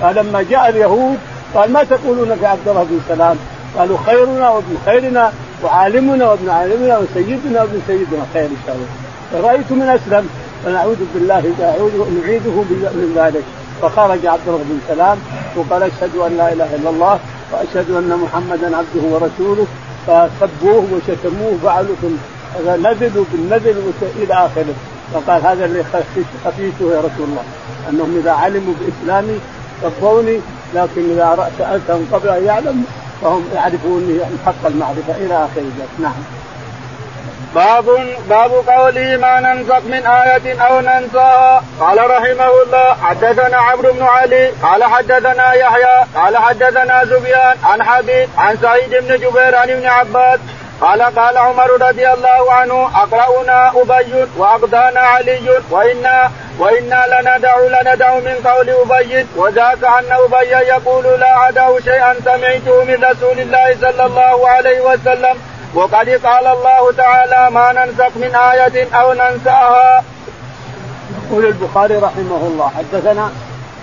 فلما 0.00 0.44
جاء 0.50 0.68
اليهود 0.68 1.18
قال 1.54 1.72
ما 1.72 1.84
تقولون 1.84 2.36
في 2.36 2.46
عبد 2.46 2.68
الله 2.68 2.82
بن 2.82 3.00
سلام؟ 3.08 3.36
قالوا 3.78 3.98
خيرنا 4.06 4.50
وابن 4.50 4.76
خيرنا 4.86 5.32
وعالمنا 5.64 6.30
وابن 6.30 6.48
عالمنا 6.50 6.98
وسيدنا 6.98 7.62
وابن 7.62 7.80
سيدنا. 7.86 8.24
خير 8.34 8.44
إن 8.44 8.56
شاء 8.66 8.76
الله. 8.76 8.88
فرايت 9.32 9.72
من 9.72 9.88
أسلم. 9.88 10.28
فنعوذ 10.64 10.96
بالله 11.14 11.42
نعيده 12.24 12.56
من 13.00 13.12
ذلك. 13.16 13.44
فخرج 13.82 14.26
عبد 14.26 14.48
الله 14.48 14.58
بن 14.68 14.78
سلام 14.88 15.18
وقال 15.56 15.82
أشهد 15.82 16.16
أن 16.16 16.36
لا 16.36 16.52
إله 16.52 16.74
إلا 16.74 16.90
الله 16.90 17.18
وأشهد 17.52 17.90
أن 17.90 18.18
محمدا 18.22 18.76
عبده 18.76 19.02
ورسوله 19.02 19.66
فسبوه 20.06 20.84
وشتموه 20.92 21.54
وفعلوا 21.54 21.96
نزلوا 22.64 23.24
بالنزل 23.32 23.92
إلى 24.16 24.34
آخره 24.34 24.74
فقال 25.14 25.46
هذا 25.46 25.64
اللي 25.64 25.84
خفيته 26.44 26.92
يا 26.92 26.98
رسول 26.98 27.26
الله 27.28 27.42
أنهم 27.90 28.16
إذا 28.18 28.32
علموا 28.32 28.74
بإسلامي 28.80 29.40
سبوني 29.82 30.40
لكن 30.74 31.10
إذا 31.10 31.50
سالتهم 31.58 32.06
قبل 32.12 32.28
أن 32.28 32.44
يعلموا 32.44 32.84
فهم 33.22 33.44
يعرفوني 33.54 34.20
حق 34.46 34.66
المعرفة 34.66 35.16
إلى 35.16 35.34
اخر 35.34 35.60
ذلك 35.60 35.88
نعم. 36.02 36.12
باب 37.56 37.84
باب 38.28 38.52
قوله 38.68 39.16
ما 39.16 39.40
ننسخ 39.40 39.82
من 39.84 40.06
آية 40.06 40.60
أو 40.66 40.80
ننساها 40.80 41.62
قال 41.80 42.10
رحمه 42.10 42.62
الله 42.62 42.96
حدثنا 43.02 43.56
عمرو 43.56 43.92
بن 43.92 44.02
علي 44.02 44.50
قال 44.62 44.84
حدثنا 44.84 45.52
يحيى 45.52 46.04
قال 46.14 46.36
حدثنا 46.36 47.04
سفيان 47.04 47.56
عن 47.64 47.82
حبيب 47.82 48.28
عن 48.38 48.56
سعيد 48.62 48.90
بن 48.90 49.16
جبير 49.16 49.56
عن 49.56 49.70
ابن 49.70 49.86
عباس. 49.86 50.38
قال 50.80 51.02
قال 51.02 51.38
عمر 51.38 51.70
رضي 51.70 52.08
الله 52.12 52.52
عنه 52.52 52.90
أقرأنا 53.02 53.72
أبي 53.76 54.26
وأقضانا 54.36 55.00
علي 55.00 55.48
وانا 55.70 56.30
وإنا 56.58 57.04
لندع 57.06 57.58
لندع 57.58 58.14
من 58.14 58.36
قول 58.44 58.70
أبي. 58.70 59.26
وذاك 59.36 59.84
أن 59.84 60.12
أبي 60.12 60.50
يقول 60.50 61.20
لا 61.20 61.48
ادع 61.48 61.68
شيئا 61.84 62.14
سمعته 62.24 62.84
من 62.84 63.04
رسول 63.04 63.38
الله 63.38 63.76
صلى 63.80 64.04
الله 64.06 64.48
عليه 64.48 64.80
وسلم. 64.80 65.36
وقد 65.76 66.08
قال 66.08 66.46
الله 66.46 66.92
تعالى 66.96 67.50
ما 67.54 67.72
ننسخ 67.72 68.16
من 68.16 68.34
آية 68.34 68.88
أو 68.94 69.12
ننساها. 69.12 70.04
يقول 71.30 71.46
البخاري 71.46 71.96
رحمه 71.96 72.40
الله 72.46 72.68
حدثنا 72.68 73.30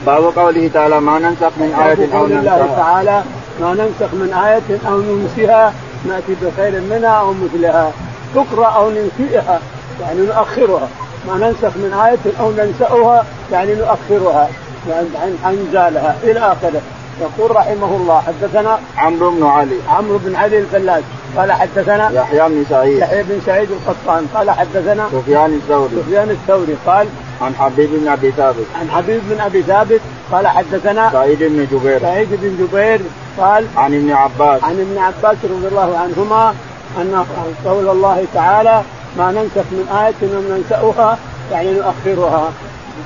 باب 0.06 0.24
قوله 0.24 0.70
تعالى 0.74 1.00
ما 1.00 1.20
ننسخ 1.20 1.52
من 1.58 1.74
آية 1.86 2.18
أو 2.18 2.28
ننساها. 2.28 2.56
الله 2.56 2.76
تعالى 2.78 3.24
ما 3.62 3.74
ننسخ 3.74 4.14
من 4.14 4.34
آية 4.34 4.80
أو 4.88 4.98
ننسها 4.98 5.74
نأتي 6.06 6.36
بخير 6.42 6.82
منها 6.82 7.20
أو 7.20 7.34
مثلها 7.34 7.92
تقرأ 8.36 8.68
أو 8.68 8.90
ننسئها 8.90 9.60
يعني 10.02 10.22
نؤخرها 10.22 10.88
ما 11.28 11.34
ننسخ 11.34 11.78
من 11.78 11.94
آية 12.06 12.34
أو 12.40 12.52
ننسأها 12.52 13.26
يعني 13.52 13.76
نؤخرها 13.76 14.50
يعني 14.90 15.08
أنزالها 15.46 16.16
إلى 16.24 16.40
آخره 16.40 16.82
يقول 17.22 17.56
رحمه 17.56 17.96
الله 17.96 18.22
حدثنا 18.22 18.80
عمرو 18.98 19.32
بن 19.32 19.44
علي. 19.44 19.76
عمرو 19.90 20.18
بن 20.18 20.36
علي 20.36 20.60
الفلاس 20.60 21.04
قال 21.38 21.52
حدثنا 21.52 22.12
يحيى 22.12 22.50
بن 22.50 22.66
سعيد. 22.70 22.98
يحيى 22.98 23.24
بن 23.24 23.42
سعيد 23.46 23.70
القطان 23.72 24.28
قال 24.36 24.52
حدثنا 24.52 25.10
سفيان 25.12 25.54
الثوري. 25.54 26.04
سفيان 26.06 26.30
الثوري 26.30 26.78
قال 26.86 27.08
عن 27.42 27.56
حبيب 27.56 27.90
بن 27.94 28.08
أبي 28.08 28.32
ثابت. 28.32 28.66
عن 28.80 28.90
حبيب 28.90 29.22
بن 29.30 29.42
أبي 29.42 29.62
ثابت 29.62 30.02
قال 30.32 30.48
حدثنا 30.48 31.10
سعيد 31.12 31.40
بن 31.40 31.68
جبير. 31.72 32.00
سعيد 32.00 32.30
بن 32.32 32.66
جبير 32.66 33.02
قال 33.38 33.66
عن 33.78 33.94
ابن 33.94 34.12
عباس. 34.12 34.64
عن 34.64 34.80
ابن 34.80 34.98
عباس 34.98 35.38
رضي 35.44 35.68
الله 35.68 35.98
عنهما 35.98 36.56
أن 36.98 37.26
قول 37.66 37.90
الله 37.90 38.26
تعالى 38.34 38.82
ما 39.18 39.32
ننسخ 39.32 39.68
من 39.72 39.88
آية 40.04 40.30
ننسأها 40.50 41.18
يعني 41.52 41.74
نؤخرها. 41.74 42.52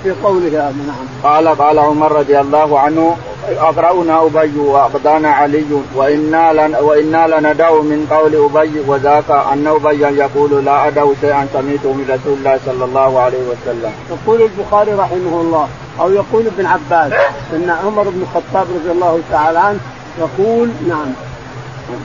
في 0.03 0.12
قولها 0.12 0.72
نعم. 0.88 1.08
قال 1.24 1.48
قال 1.48 1.79
عمر 1.79 2.12
رضي 2.12 2.39
الله 2.39 2.79
عنه 2.79 3.17
أقرأنا 3.50 4.25
أبي 4.25 4.60
واقضانا 4.60 5.29
علي 5.29 5.65
وإنا 5.96 6.53
لن 6.53 6.75
وإنا 6.75 7.27
لندع 7.27 7.72
من 7.72 8.08
قول 8.12 8.36
أبي 8.36 8.79
وذاك 8.88 9.32
أن 9.32 9.67
أبي 9.67 10.01
يقول 10.01 10.65
لا 10.65 10.88
ادع 10.88 11.06
شيئا 11.22 11.48
سمعته 11.53 11.94
من 11.94 12.06
رسول 12.10 12.34
الله 12.38 12.60
صلى 12.65 12.86
الله 12.86 13.20
عليه 13.20 13.38
وسلم. 13.38 13.91
يقول 14.10 14.41
البخاري 14.41 14.94
رحمه 14.94 15.41
الله 15.41 15.67
أو 16.00 16.12
يقول 16.12 16.48
ابن 16.48 16.65
عباس 16.65 17.13
إن 17.53 17.70
عمر 17.86 18.03
بن 18.03 18.22
الخطاب 18.22 18.67
رضي 18.75 18.91
الله 18.91 19.20
تعالى 19.32 19.60
عنه 19.60 19.79
يقول 20.20 20.70
نعم. 20.88 21.12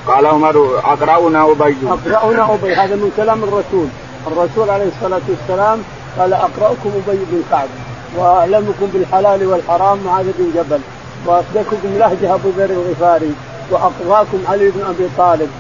قال 0.07 0.27
عمر 0.27 0.81
أقرأنا 0.85 1.51
أبي. 1.51 1.77
أقرأنا 1.89 2.55
أبي 2.55 2.75
هذا 2.75 2.97
من 2.97 3.13
كلام 3.17 3.45
الرسول. 3.45 3.87
الرسول 4.27 4.71
عليه 4.71 4.89
الصلاة 4.97 5.21
والسلام 5.29 5.83
قال 6.19 6.33
أقرأكم 6.33 6.91
أبي 7.09 7.19
بن 7.31 7.43
كعب 7.51 7.69
وأعلمكم 8.17 8.87
بالحلال 8.93 9.47
والحرام 9.47 9.99
معاذ 10.07 10.27
بن 10.39 10.51
جبل 10.55 10.81
وأصدقكم 11.27 11.99
لهجه 11.99 12.35
أبو 12.35 12.49
ذر 12.59 12.71
الغفاري 12.71 13.35
وأقضاكم 13.71 14.39
علي 14.49 14.71
بن 14.71 14.85
أبي 14.85 15.09
طالب. 15.19 15.51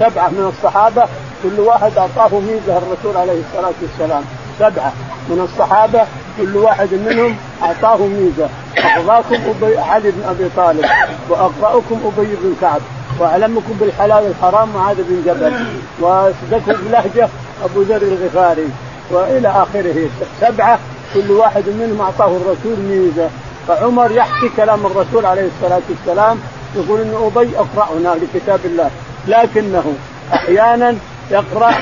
سبعة 0.00 0.28
من 0.28 0.52
الصحابة 0.56 1.04
كل 1.42 1.60
واحد 1.60 1.92
أعطاه 1.98 2.38
ميزة 2.38 2.78
الرسول 2.78 3.16
عليه 3.16 3.40
الصلاة 3.48 3.72
والسلام. 3.82 4.24
سبعة 4.58 4.92
من 5.28 5.48
الصحابة 5.52 6.02
كل 6.38 6.56
واحد 6.56 6.88
منهم 6.92 7.36
أعطاه 7.62 7.96
ميزة. 7.96 8.48
أقضاكم 8.78 9.34
أبي 9.34 9.78
علي 9.78 10.10
بن 10.10 10.22
أبي 10.28 10.50
طالب 10.56 10.86
وأقرأكم 11.28 12.00
أبي 12.04 12.26
بن 12.26 12.54
كعب 12.60 12.80
وأعلمكم 13.18 13.76
بالحلال 13.80 14.24
والحرام 14.24 14.68
معاذ 14.74 14.96
بن 14.96 15.22
جبل. 15.26 15.52
وأصدقكم 16.00 16.88
بلهجه 16.88 17.28
أبو 17.64 17.82
ذر 17.82 18.02
الغفاري. 18.02 18.68
وإلى 19.10 19.48
آخره. 19.48 20.08
سبعة 20.40 20.78
كل 21.14 21.30
واحد 21.30 21.62
منهم 21.68 22.00
أعطاه 22.00 22.36
الرسول 22.36 22.76
ميزة. 22.78 23.28
فعمر 23.68 24.10
يحكي 24.10 24.48
كلام 24.56 24.86
الرسول 24.86 25.26
عليه 25.26 25.48
الصلاة 25.56 25.82
والسلام 25.90 26.38
يقول 26.76 27.00
إن 27.00 27.14
أبي 27.14 27.50
أقرأنا 27.58 28.16
لكتاب 28.22 28.60
الله. 28.64 28.90
لكنه 29.28 29.94
أحيانا 30.32 30.94
يقرأ 31.30 31.72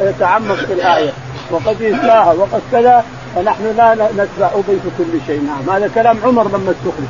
يتعمق 0.00 0.54
في 0.54 0.72
الآية. 0.72 1.12
وقد 1.50 1.80
ينساها 1.80 2.32
وقد 2.32 2.62
كذا 2.72 3.04
فنحن 3.34 3.76
لا 3.76 3.94
نتبع 3.94 4.50
أبي 4.54 4.78
في 4.82 4.90
كل 4.98 5.18
شيء. 5.26 5.42
نعم 5.42 5.76
هذا 5.76 5.90
كلام 5.94 6.18
عمر 6.24 6.48
لما 6.48 6.70
استخلف. 6.70 7.08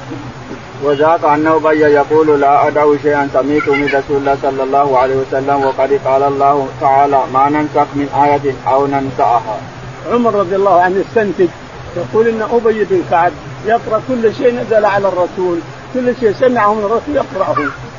وذاك 0.85 1.25
ان 1.25 1.47
ابي 1.47 1.81
يقول 1.81 2.41
لا 2.41 2.69
ادع 2.69 2.97
شيئا 3.03 3.29
سمعت 3.33 3.69
من 3.69 3.85
رسول 3.85 4.17
الله 4.17 4.37
صلى 4.43 4.63
الله 4.63 4.99
عليه 4.99 5.17
وسلم 5.17 5.65
وقد 5.65 6.01
قال 6.05 6.23
الله 6.23 6.69
تعالى 6.81 7.21
ما 7.35 7.49
ننسخ 7.49 7.87
من 7.95 8.09
آية 8.25 8.73
أو 8.73 8.87
ننسأها. 8.87 9.59
عمر 10.13 10.35
رضي 10.35 10.57
الله 10.57 10.81
عنه 10.81 11.01
استنتج 11.01 11.49
يقول 11.97 12.29
إن 12.29 12.43
أبي 12.43 12.85
بن 12.85 13.03
كعب 13.11 13.33
يقرأ 13.67 14.03
كل 14.09 14.35
شيء 14.35 14.55
نزل 14.61 14.85
على 14.85 15.09
الرسول 15.09 15.59
كل 15.95 16.15
شيء 16.21 16.33
سمعه 16.33 16.75
من 16.75 16.85
الرسول 16.85 17.17
يقرأه 17.17 17.57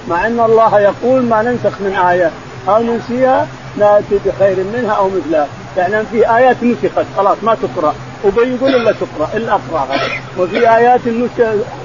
مع 0.10 0.28
إن 0.28 0.40
الله 0.40 0.80
يقول 0.80 1.22
ما 1.24 1.42
ننسخ 1.42 1.82
من 1.82 1.96
آية 1.96 2.32
أو 2.68 2.84
ننسيها 2.84 3.48
ناتي 3.78 4.20
بخير 4.26 4.58
منها 4.74 4.92
أو 4.92 5.10
مثلها 5.10 5.48
يعني 5.78 6.06
في 6.12 6.36
آيات 6.36 6.64
نسخت 6.64 7.06
خلاص 7.18 7.38
ما 7.44 7.56
تقرأ 7.56 7.96
وبيقول 8.26 8.76
الا 8.76 8.92
تقرأ 8.92 9.30
إلا 9.34 9.52
اقراها 9.52 10.00
وفي 10.38 10.76
آيات 10.78 11.02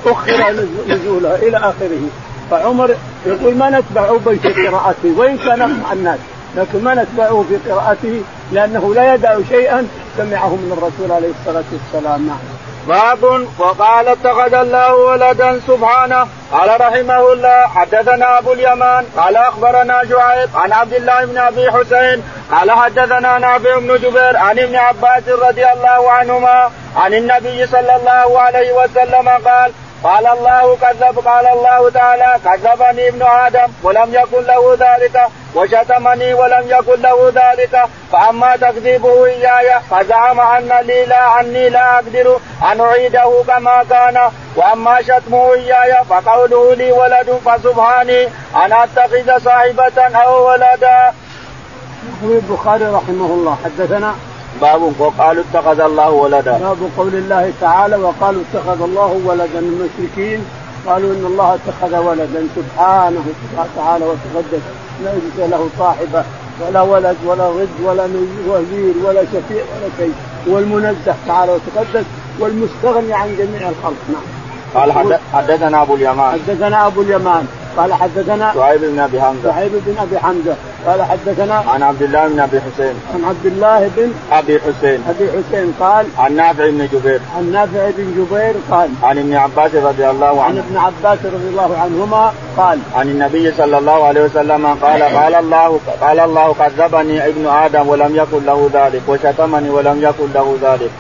أخر 0.07 0.53
نزولها 0.89 1.37
إلى 1.37 1.57
آخره. 1.57 2.09
فعمر 2.51 2.95
يقول 3.27 3.55
ما 3.55 3.71
نتبع 3.71 4.11
ابي 4.11 4.39
في 4.39 4.69
قراءته 4.69 5.15
وإن 5.17 5.37
كان 5.39 5.81
مع 5.83 5.93
الناس. 5.93 6.19
لكن 6.57 6.85
ما 6.85 6.95
نتبعه 6.95 7.45
في 7.49 7.71
قراءته 7.71 8.21
لأنه 8.53 8.95
لا 8.95 9.15
يدع 9.15 9.39
شيئا 9.49 9.87
سمعه 10.17 10.49
من 10.49 10.73
الرسول 10.73 11.13
عليه 11.17 11.31
الصلاة 11.41 11.65
والسلام. 11.73 12.27
نعم. 12.27 12.39
باب 12.89 13.47
وقال 13.59 14.09
اتخذ 14.09 14.55
الله 14.55 14.95
ولدا 14.95 15.61
سبحانه. 15.67 16.27
قال 16.53 16.81
رحمه 16.81 17.33
الله 17.33 17.67
حدثنا 17.67 18.39
أبو 18.39 18.53
اليمان 18.53 19.07
قال 19.17 19.37
أخبرنا 19.37 20.03
شعيب 20.11 20.51
عن 20.55 20.73
عبد 20.73 20.93
الله 20.93 21.25
بن 21.25 21.39
أبي 21.39 21.71
حسين 21.71 22.23
قال 22.51 22.71
حدثنا 22.71 23.39
نافع 23.39 23.79
بن 23.79 23.97
جبير 23.97 24.37
عن 24.37 24.59
ابن 24.59 24.77
عباس 24.77 25.29
رضي 25.29 25.67
الله 25.73 26.11
عنهما 26.11 26.71
عن 26.97 27.15
النبي 27.15 27.67
صلى 27.67 27.97
الله 27.97 28.41
عليه 28.41 28.73
وسلم 28.73 29.29
قال 29.29 29.73
قال 30.05 30.27
الله 30.27 30.77
كذب 30.77 31.19
قال 31.19 31.47
الله 31.47 31.91
تعالى 31.91 32.41
كذبني 32.45 33.09
ابن 33.09 33.23
آدم 33.23 33.73
ولم 33.83 34.15
يكن 34.15 34.45
له 34.45 34.75
ذلك 34.75 35.21
وشتمني 35.55 36.35
ولم 36.35 36.65
يكن 36.67 37.03
له 37.03 37.33
ذلك 37.35 37.85
فأما 38.13 38.57
تكذيبه 38.57 39.25
إياي 39.27 39.81
فزعم 39.91 40.41
أن 40.41 40.73
لي 40.87 41.05
لا 41.05 41.17
عني 41.17 41.69
لا 41.69 41.95
أقدر 41.95 42.39
أن 42.73 42.81
أعيده 42.81 43.43
كما 43.49 43.85
كان 43.91 44.19
وأما 44.57 45.03
شتمه 45.03 45.53
إياي 45.53 46.05
فقوله 46.11 46.75
لي 46.75 46.93
ولد 46.93 47.41
فسبحاني 47.47 48.25
أن 48.65 48.73
أتخذ 48.73 49.45
صاحبة 49.45 49.99
أو 49.99 50.49
ولدا. 50.49 51.13
البخاري 52.23 52.85
رحمه 52.85 53.27
الله 53.27 53.59
حدثنا 53.65 54.15
باب 54.61 54.93
وقالوا 54.99 55.43
اتخذ 55.51 55.81
الله 55.81 56.11
ولدا. 56.11 56.59
باب 56.59 56.77
قول 56.97 57.15
الله 57.15 57.53
تعالى 57.61 57.97
وقالوا 57.97 58.43
اتخذ 58.43 58.83
الله 58.83 59.21
ولدا 59.25 59.59
المشركين. 59.59 60.45
قالوا 60.87 61.11
إن 61.13 61.25
الله 61.27 61.55
اتخذ 61.55 61.97
ولدا. 61.97 62.49
سبحانه 62.57 63.25
تعالى 63.77 64.05
وتقدس. 64.05 64.63
ليس 65.05 65.51
له 65.51 65.69
صاحبة 65.79 66.25
ولا 66.61 66.83
ولد 66.83 67.17
ولا 67.27 67.49
ضد 67.51 67.69
ولا 67.85 68.05
وزير 68.49 68.95
ولا 69.05 69.23
شفيع 69.25 69.65
ولا 69.73 69.89
شيء. 69.99 70.15
هو 70.49 70.59
المنزه 70.59 71.15
تعالى 71.27 71.53
وتقدس 71.53 72.05
والمستغني 72.41 73.13
عن 73.13 73.37
جميع 73.39 73.69
الخلق. 73.69 74.03
نعم. 74.09 74.23
قال 74.75 75.19
حدثنا 75.33 75.83
أبو 75.83 75.95
اليمان. 75.95 76.33
حدثنا 76.33 76.87
أبو 76.87 77.03
اليمان. 77.03 77.47
قال 77.77 77.95
حدثنا 77.95 78.55
شعيب 78.55 78.81
بن 78.81 78.99
أبي 78.99 79.21
حمزة. 79.21 79.53
شعيب 79.53 79.73
بن 79.87 79.95
أبي 79.99 80.19
حمزة. 80.19 80.57
قال 80.87 81.03
حدثنا 81.03 81.55
عن 81.55 81.83
عبد 81.83 82.03
الله 82.03 82.29
بن 82.29 82.41
أبي 82.41 82.61
حسين. 82.61 82.95
عن 83.15 83.25
عبد 83.25 83.47
الله 83.47 83.91
بن 83.97 84.13
أبي 84.33 84.61
حسين. 84.61 85.03
أبي 85.09 85.29
حسين 85.31 85.75
قال 85.81 86.07
عن 86.19 86.37
نافع 86.37 86.71
بن 86.71 86.89
جبير. 86.93 87.21
عن 87.37 87.53
نافع 87.53 87.91
بن 87.99 88.07
جبير 88.17 88.55
قال 88.71 88.91
عن 89.03 89.19
ابن 89.19 89.35
عباس 89.35 89.75
رضي 89.75 90.11
الله 90.11 90.43
عنه. 90.43 90.45
عن 90.45 90.59
ابن 90.59 90.77
عباس 90.77 91.19
رضي 91.25 91.49
الله 91.49 91.79
عنهما 91.79 92.33
قال 92.57 92.79
عن 92.95 93.09
النبي 93.09 93.53
صلى 93.53 93.79
الله 93.79 94.05
عليه 94.05 94.25
وسلم 94.25 94.67
قال 94.67 95.03
قال 95.03 95.35
الله 95.35 95.81
قال 96.01 96.21
الله 96.21 96.55
كذبني 96.55 97.27
ابن 97.29 97.47
آدم 97.47 97.89
ولم 97.89 98.17
يكن 98.17 98.45
له 98.47 98.71
ذلك 98.73 99.03
وشتمني 99.09 99.71
ولم 99.71 100.03
يكن 100.03 100.33
له 100.35 100.57
ذلك. 100.63 100.91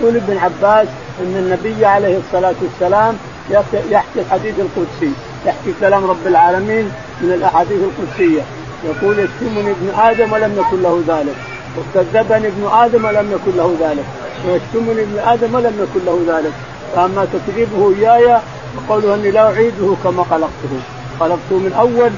يقول 0.00 0.16
ابن 0.16 0.38
عباس 0.38 0.88
إن 1.20 1.36
النبي 1.36 1.86
عليه 1.86 2.18
الصلاة 2.18 2.54
والسلام 2.62 3.16
يحكي 3.50 4.20
الحديث 4.20 4.54
القدسي. 4.58 5.12
يحكي 5.46 5.74
كلام 5.80 6.04
رب 6.04 6.26
العالمين 6.26 6.92
من 7.20 7.32
الأحاديث 7.32 7.78
القدسية. 7.88 8.42
يقول 8.84 9.18
يشتمني 9.18 9.70
ابن 9.70 9.88
آدم 9.98 10.32
ولم 10.32 10.52
يكن 10.58 10.82
له 10.82 11.02
ذلك. 11.08 11.36
وكذبني 11.76 12.46
ابن 12.48 12.68
آدم 12.72 13.04
ولم 13.04 13.32
يكن 13.32 13.56
له 13.56 13.76
ذلك. 13.80 14.04
ويشتمني 14.46 15.02
ابن 15.02 15.18
آدم 15.18 15.54
ولم 15.54 15.74
يكن 15.82 16.06
له 16.06 16.18
ذلك. 16.28 16.52
فأما 16.94 17.26
تكذيبه 17.32 17.94
إياي 17.98 18.38
فقوله 18.76 19.14
أني 19.14 19.30
لا 19.30 19.52
أعيده 19.52 19.94
كما 20.04 20.24
خلقته. 20.30 20.72
خلقته 21.20 21.56
من 21.64 21.72
أول 21.78 22.10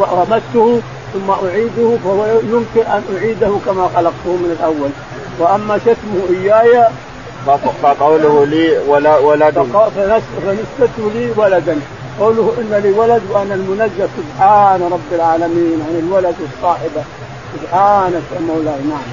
ورمته 0.00 0.80
ثم 1.14 1.30
أعيده 1.30 1.96
فهو 2.04 2.26
يمكن 2.52 2.90
أن 2.90 3.02
أعيده 3.16 3.52
كما 3.66 3.90
خلقته 3.96 4.32
من 4.42 4.56
الأول. 4.60 4.90
وأما 5.38 5.78
شتمه 5.78 6.22
إياي 6.30 6.84
فقوله 7.82 8.46
لي 8.46 8.78
ولا 8.88 9.16
ولد. 9.16 9.54
فنسبته 10.46 11.10
لي 11.14 11.30
ولدا 11.36 11.80
قوله 12.20 12.54
إن 12.58 12.80
لي 12.82 12.92
ولد 12.92 13.22
وأنا 13.30 13.54
المنزه 13.54 14.08
سبحان 14.18 14.88
رب 14.92 15.12
العالمين 15.12 15.84
عن 15.88 15.98
الولد 15.98 16.34
الصاحبه 16.48 17.02
سبحانك 17.54 18.22
يا 18.34 18.40
مولاي 18.40 18.82
نعم. 18.90 19.06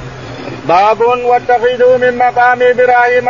باب 0.67 1.01
واتخذوا 1.01 1.97
من 1.97 2.17
مقام 2.17 2.61
إبراهيم 2.61 3.25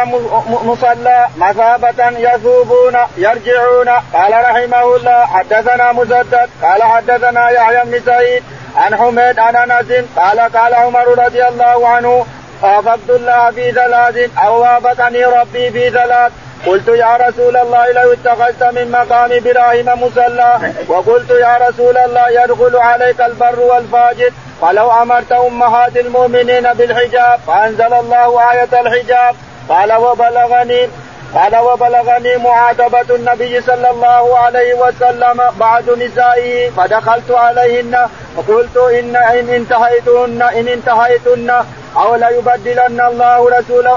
مصلى 0.63 1.27
مثابة 1.37 2.09
يثوبون 2.09 2.95
يرجعون. 3.17 3.89
قال 4.13 4.33
رحمه 4.33 4.95
الله 4.95 5.25
حدثنا 5.25 5.91
مسدد 5.91 6.49
قال 6.63 6.83
حدثنا 6.83 7.49
يحيى 7.49 7.81
بن 7.85 7.99
سعيد 8.05 8.43
عن 8.75 8.95
حميد 8.95 9.39
عن 9.39 9.55
أنس 9.55 10.05
قال 10.17 10.39
قال 10.39 10.73
عمر 10.73 11.25
رضي 11.25 11.47
الله 11.47 11.87
عنه 11.87 12.25
وافقت 12.63 13.10
الله 13.10 13.52
في 13.52 13.71
ثلاث 13.71 14.30
أو 14.45 14.62
وافقني 14.62 15.26
ربي 15.26 15.71
في 15.71 15.89
ثلاث 15.89 16.32
قلت 16.67 16.88
يا 16.88 17.17
رسول 17.17 17.58
الله 17.58 17.91
لو 17.91 18.13
اتخذت 18.13 18.63
من 18.63 18.91
مقام 18.91 19.32
إبراهيم 19.32 20.04
مصلى. 20.04 20.73
وقلت 20.88 21.30
يا 21.30 21.58
رسول 21.67 21.97
الله 21.97 22.30
يدخل 22.30 22.78
عليك 22.78 23.21
البر 23.21 23.60
والفاجر. 23.60 24.32
ولو 24.62 24.91
أمرت 24.91 25.32
أمهات 25.32 25.97
المؤمنين 25.97 26.73
بالحجاب 26.73 27.39
فأنزل 27.47 27.93
الله 27.93 28.52
آية 28.52 28.82
الحجاب. 28.82 29.36
قال 29.69 29.93
وبلغني 29.93 30.89
قال 31.36 31.58
وبلغني 31.58 32.38
معاتبة 32.38 33.15
النبي 33.15 33.62
صلى 33.62 33.89
الله 33.89 34.38
عليه 34.38 34.74
وسلم 34.74 35.41
بعد 35.60 35.89
نسائه 35.89 36.69
فدخلت 36.69 37.32
عليهن 37.32 38.08
فقلت 38.38 38.78
إن 38.78 39.15
إن 39.15 39.50
انتهيتن 39.50 40.41
إن 40.41 40.67
انتهيتن 40.67 41.50
أو 41.98 42.15
ليبدلن 42.15 43.02
الله 43.02 43.50
رسوله 43.60 43.96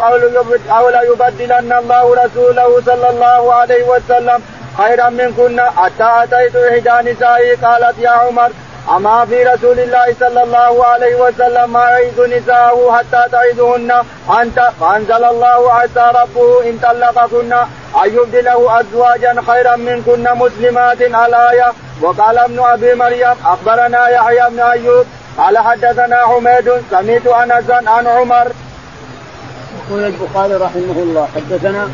أو 0.79 0.89
ليبدلن 0.89 1.73
الله 1.73 2.25
رسوله 2.25 2.83
صلى 2.87 3.11
الله 3.11 3.53
عليه 3.55 3.85
وسلم 3.85 4.43
خيرا 4.79 5.09
منكن. 5.09 5.61
حتى 5.61 6.09
أتيت 6.23 6.57
إحدى 6.57 7.11
نسائي 7.13 7.55
قالت 7.55 7.99
يا 7.99 8.11
عمر 8.11 8.51
أما 8.95 9.25
في 9.25 9.45
رسول 9.45 9.81
الله 9.81 10.15
صلى 10.21 10.43
الله 10.43 10.85
عليه 10.85 11.15
وسلم 11.17 11.73
ما 11.73 11.85
يعيد 11.91 12.21
نساءه 12.21 12.97
حتى 12.97 13.23
تعيدهن 13.33 13.91
أنت 14.43 14.71
فأنزل 14.81 15.25
الله 15.25 15.73
عسى 15.73 16.13
ربه 16.21 16.71
إن 16.71 16.79
طلقكن 16.79 17.53
أن 18.05 18.09
يبدله 18.17 18.81
أزواجا 18.81 19.43
خيرا 19.47 19.77
منكن 19.77 20.25
مسلمات 20.35 21.01
الآية 21.03 21.73
وقال 22.03 22.39
ابن 22.39 22.59
أبي 22.59 22.95
مريم 22.95 23.35
أخبرنا 23.45 24.09
يحيى 24.09 24.51
بن 24.51 24.61
أيوب 24.61 25.07
قال 25.39 25.59
حدثنا 25.59 26.17
حميد 26.17 26.73
سمعت 26.91 27.27
انسا 27.27 27.83
عن 27.87 28.07
عمر. 28.07 28.47
يقول 29.79 30.05
البخاري 30.05 30.55
رحمه 30.55 30.99
الله 31.05 31.29
حدثنا 31.35 31.89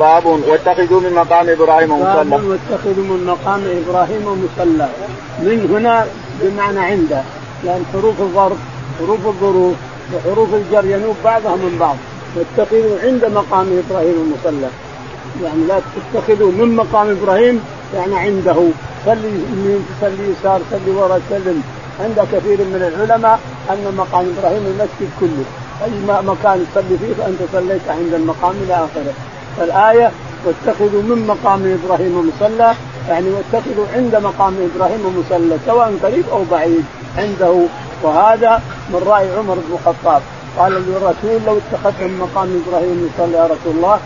باب 0.00 0.26
واتخذوا 0.26 1.00
من 1.00 1.12
مقام 1.12 1.48
إبراهيم 1.48 1.90
مصلى. 2.00 2.24
باب 2.24 2.44
واتخذوا 2.44 3.04
من 3.10 3.26
مقام 3.26 3.62
إبراهيم 3.82 4.24
مصلى. 4.44 4.88
من 5.40 5.68
هنا 5.70 6.06
بمعنى 6.40 6.80
عنده. 6.80 7.22
لأن 7.64 7.84
حروف 7.92 8.20
الظرف 8.20 8.58
حروف 8.98 9.26
الظروف 9.26 9.76
وحروف 10.14 10.54
الجر 10.54 10.84
ينوب 10.84 11.16
بعضها 11.24 11.56
من 11.56 11.76
بعض. 11.80 11.96
واتخذوا 12.36 12.98
عند 13.02 13.24
مقام 13.24 13.82
إبراهيم 13.82 14.34
مصلى. 14.34 14.70
يعني 15.44 15.64
لا 15.68 15.80
تتخذوا 15.94 16.52
من 16.52 16.76
مقام 16.76 17.10
إبراهيم 17.10 17.60
يعني 17.94 18.16
عنده. 18.16 18.68
صلي 19.06 19.28
يمين 19.52 19.86
صلي 20.00 20.24
يسار 20.32 20.60
صلي 20.70 20.90
ورا 20.96 21.20
سلم. 21.30 21.62
عند 22.00 22.18
كثير 22.32 22.58
من 22.58 22.92
العلماء 22.94 23.40
أن 23.70 23.94
مقام 23.96 24.34
إبراهيم 24.38 24.62
المسجد 24.66 25.10
كله. 25.20 25.44
أي 25.84 26.22
مكان 26.26 26.66
تصلي 26.74 26.98
فيه 26.98 27.14
فأنت 27.18 27.38
صليت 27.52 27.88
عند 27.88 28.14
المقام 28.14 28.54
إلى 28.64 28.74
آخره. 28.74 29.14
فالآية 29.56 30.10
واتخذوا 30.44 31.02
من 31.02 31.26
مقام 31.26 31.78
إبراهيم 31.78 32.30
مصلى 32.30 32.74
يعني 33.08 33.26
واتخذوا 33.30 33.86
عند 33.94 34.16
مقام 34.16 34.70
إبراهيم 34.74 35.18
مصلى 35.18 35.58
سواء 35.66 35.94
قريب 36.02 36.24
أو 36.32 36.44
بعيد 36.50 36.84
عنده. 37.18 37.54
وهذا 38.02 38.62
من 38.90 39.02
رأي 39.06 39.36
عمر 39.36 39.54
بن 39.54 39.72
الخطاب. 39.72 40.22
قال 40.58 40.72
للرسول 40.72 41.40
لو 41.46 41.58
اتخذت 41.58 42.00
من 42.00 42.18
مقام 42.18 42.62
إبراهيم 42.66 43.10
مصلى 43.14 43.38
يا 43.38 43.44
رسول 43.44 43.76
الله 43.76 43.98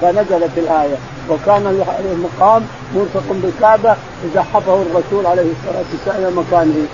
فنزلت 0.00 0.50
الآية. 0.56 0.96
وكان 1.30 1.84
المقام 2.12 2.62
ملصق 2.94 3.32
بالكعبة 3.42 3.96
زحفه 4.34 4.82
الرسول 4.82 5.26
عليه 5.26 5.42
الصلاة 5.52 5.84
والسلام 5.92 6.16
إلى 6.22 6.30
مكانه. 6.30 6.86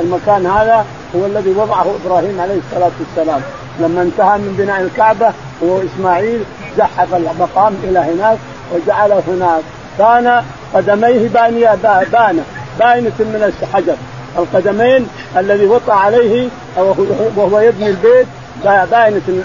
المكان 0.00 0.46
هذا 0.46 0.86
هو 1.16 1.26
الذي 1.26 1.50
وضعه 1.50 1.86
إبراهيم 2.04 2.40
عليه 2.40 2.58
الصلاة 2.66 2.90
والسلام. 3.00 3.40
لما 3.80 4.02
انتهى 4.02 4.38
من 4.38 4.54
بناء 4.58 4.80
الكعبة 4.80 5.32
هو 5.62 5.80
إسماعيل 5.82 6.40
زحف 6.78 7.14
المقام 7.14 7.74
إلى 7.84 7.98
هناك 7.98 8.38
وجعله 8.74 9.22
هناك. 9.28 9.62
كان 9.98 10.42
قدميه 10.74 11.28
بانية 11.28 11.78
بانة 12.12 12.44
باينة 12.78 13.12
من 13.18 13.52
الحجر. 13.62 13.96
القدمين 14.38 15.08
الذي 15.36 15.66
وطأ 15.66 15.92
عليه 15.92 16.48
وهو 17.36 17.60
يبني 17.60 17.88
البيت 17.88 18.26
باينة 18.64 19.42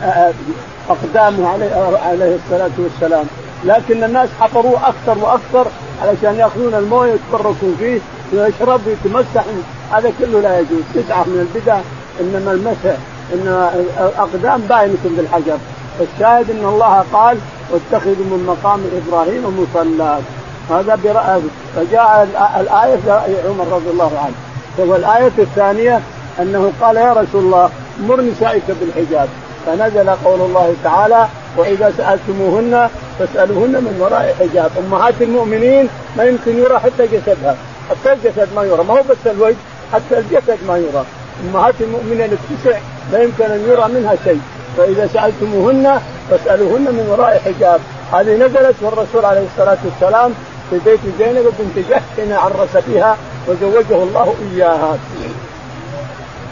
أقدامه 0.89 1.49
عليه, 1.49 2.35
الصلاة 2.45 2.71
والسلام. 2.77 3.25
لكن 3.65 4.03
الناس 4.03 4.29
حفروه 4.39 4.79
أكثر 4.87 5.17
وأكثر 5.23 5.67
علشان 6.01 6.35
يأخذون 6.39 6.73
الموية 6.73 7.13
يتبركوا 7.13 7.73
فيه. 7.79 7.99
ويشرب 8.33 8.81
ويتمسح 8.87 9.45
هذا 9.91 10.11
كله 10.19 10.39
لا 10.41 10.59
يجوز. 10.59 10.83
بدعة 10.95 11.23
من 11.23 11.47
البدع 11.47 11.77
إنما 12.21 12.51
المسح 12.51 12.97
إن 13.33 13.69
الأقدام 13.99 14.61
باينة 14.61 14.97
بالحجر 15.03 15.57
الشاهد 16.01 16.49
إن 16.49 16.65
الله 16.65 17.05
قال 17.13 17.37
واتخذوا 17.71 18.15
من 18.15 18.43
مقام 18.47 18.81
إبراهيم 19.07 19.43
مصلى 19.59 20.19
هذا 20.69 20.99
برأى 21.04 21.41
فجاء 21.76 22.28
الآية 22.60 23.21
عمر 23.47 23.67
رضي 23.71 23.89
الله 23.89 24.12
عنه. 24.26 24.36
والآية 24.91 25.32
الثانية 25.39 25.99
أنه 26.39 26.71
قال 26.82 26.95
يا 26.95 27.13
رسول 27.13 27.43
الله 27.43 27.69
مر 28.08 28.21
نسائك 28.21 28.63
بالحجاب. 28.67 29.30
فنزل 29.65 30.10
قول 30.10 30.41
الله 30.41 30.76
تعالى 30.84 31.28
وإذا 31.58 31.93
سألتموهن 31.97 32.89
فاسألوهن 33.19 33.71
من 33.71 33.97
وراء 33.99 34.36
حجاب. 34.39 34.71
أمهات 34.88 35.13
المؤمنين 35.21 35.89
ما 36.17 36.23
يمكن 36.23 36.58
يرى 36.58 36.80
حتى 36.80 37.08
جسدها. 37.08 37.56
حتى 37.89 38.13
الجسد 38.13 38.47
ما 38.56 38.63
يرى. 38.63 38.84
ما 38.84 38.93
هو 38.93 39.02
بس 39.10 39.17
الوجه 39.26 39.56
حتى 39.93 40.19
الجسد 40.19 40.58
ما 40.67 40.78
يرى. 40.78 41.06
أمهات 41.43 41.76
المؤمنين 41.82 42.38
التسع 42.38 42.78
لا 43.12 43.23
يمكن 43.23 43.43
أن 43.43 43.65
يرى 43.69 43.88
منها 43.93 44.15
شيء. 44.23 44.41
فإذا 44.78 45.10
سألتموهن 45.13 46.02
فاسألوهن 46.30 46.82
من 46.82 47.08
وراء 47.10 47.41
حجاب. 47.45 47.80
هذه 48.13 48.36
نزلت 48.36 48.76
والرسول 48.82 49.26
عليه 49.26 49.45
الصلاة 49.54 49.78
والسلام 49.86 50.34
في 50.69 50.80
بيت 50.86 50.99
زينب 51.19 51.45
بنت 51.60 51.86
جحش 51.89 52.15
عرس 52.43 52.84
بها 52.88 53.17
وزوجه 53.47 54.04
الله 54.04 54.36
إياها. 54.54 54.97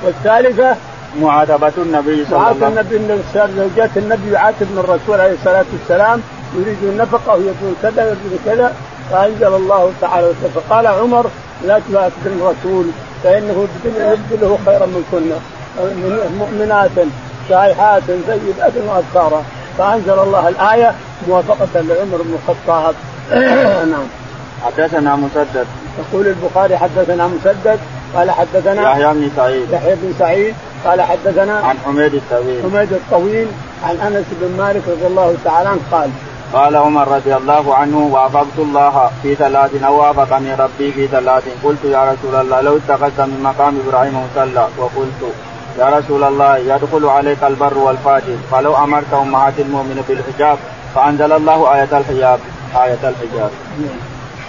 والثالثة 0.05 0.75
معاتبة 1.21 1.71
النبي 1.77 2.25
صلى 2.25 2.35
الله 2.37 2.47
عليه 2.47 2.57
وسلم 2.57 2.77
النبي 2.91 3.23
زوجات 3.57 3.97
النبي 3.97 4.31
يعاتب 4.31 4.67
من 4.71 4.77
الرسول 4.77 5.21
عليه 5.21 5.33
الصلاة 5.33 5.65
والسلام 5.73 6.21
يريد 6.55 6.77
النفقة 6.83 7.35
ويقول 7.35 7.73
كذا 7.81 8.03
ويقول 8.03 8.39
كذا 8.45 8.73
فأنزل 9.11 9.55
الله 9.55 9.91
تعالى 10.01 10.33
فقال 10.55 10.87
عمر 10.87 11.25
لا 11.65 11.81
تعاتب 11.93 12.13
الرسول 12.25 12.85
فإنه 13.23 13.67
يبدله 13.85 14.59
خيرا 14.65 14.85
من 14.85 15.03
كنا 15.11 15.39
مؤمنات 16.39 16.91
صالحات 17.49 18.03
سيئات 18.05 18.73
وابكارا 18.87 19.43
فأنزل 19.77 20.19
الله 20.19 20.49
الآية 20.49 20.95
موافقة 21.27 21.81
لعمر 21.81 22.21
بن 22.21 22.33
الخطاب. 22.33 22.95
نعم 23.31 24.07
حدثنا 24.65 25.15
مسدد. 25.15 25.67
يقول 25.99 26.27
البخاري 26.27 26.77
حدثنا 26.77 27.27
مسدد 27.27 27.79
قال 28.15 28.31
حدثنا 28.31 28.91
يحيى 28.91 29.13
بن 29.13 29.31
سعيد. 29.35 29.71
يحيى 29.71 29.95
بن 29.95 30.13
سعيد 30.19 30.55
قال 30.85 31.01
حدثنا 31.01 31.53
عن 31.53 31.75
حميد 31.85 32.13
الطويل. 32.13 32.61
حميد 32.63 32.93
الطويل 32.93 33.47
عن 33.83 33.95
أنس 33.95 34.25
بن 34.41 34.57
مالك 34.57 34.81
رضي 34.87 35.07
الله 35.07 35.35
تعالى 35.43 35.69
عنه 35.69 35.79
قال 35.91 36.09
قال 36.53 36.75
عمر 36.75 37.07
رضي 37.07 37.35
الله 37.35 37.75
عنه 37.75 37.97
وافقت 37.97 38.57
الله 38.57 39.11
في 39.23 39.35
ثلاث 39.35 39.83
أو 39.83 39.99
وافقني 40.01 40.53
ربي 40.55 40.91
في 40.91 41.07
ثلاث. 41.07 41.43
قلت 41.63 41.83
يا 41.85 42.11
رسول 42.11 42.35
الله 42.41 42.61
لو 42.61 42.77
اتخذت 42.77 43.19
من 43.19 43.39
مقام 43.43 43.79
إبراهيم 43.87 44.15
مصلى. 44.23 44.67
وقلت 44.77 45.21
يا 45.79 45.89
رسول 45.89 46.23
الله 46.23 46.57
يدخل 46.57 47.05
عليك 47.05 47.43
البر 47.43 47.77
والفاجر. 47.77 48.37
فلو 48.51 48.75
أمرت 48.75 49.13
أمهات 49.13 49.53
المؤمن 49.59 50.03
بالحجاب 50.07 50.57
فأنزل 50.95 51.31
الله 51.31 51.75
آية 51.75 51.97
الحجاب. 51.97 52.39
إيه 52.75 52.93
الحجاب. 52.93 53.51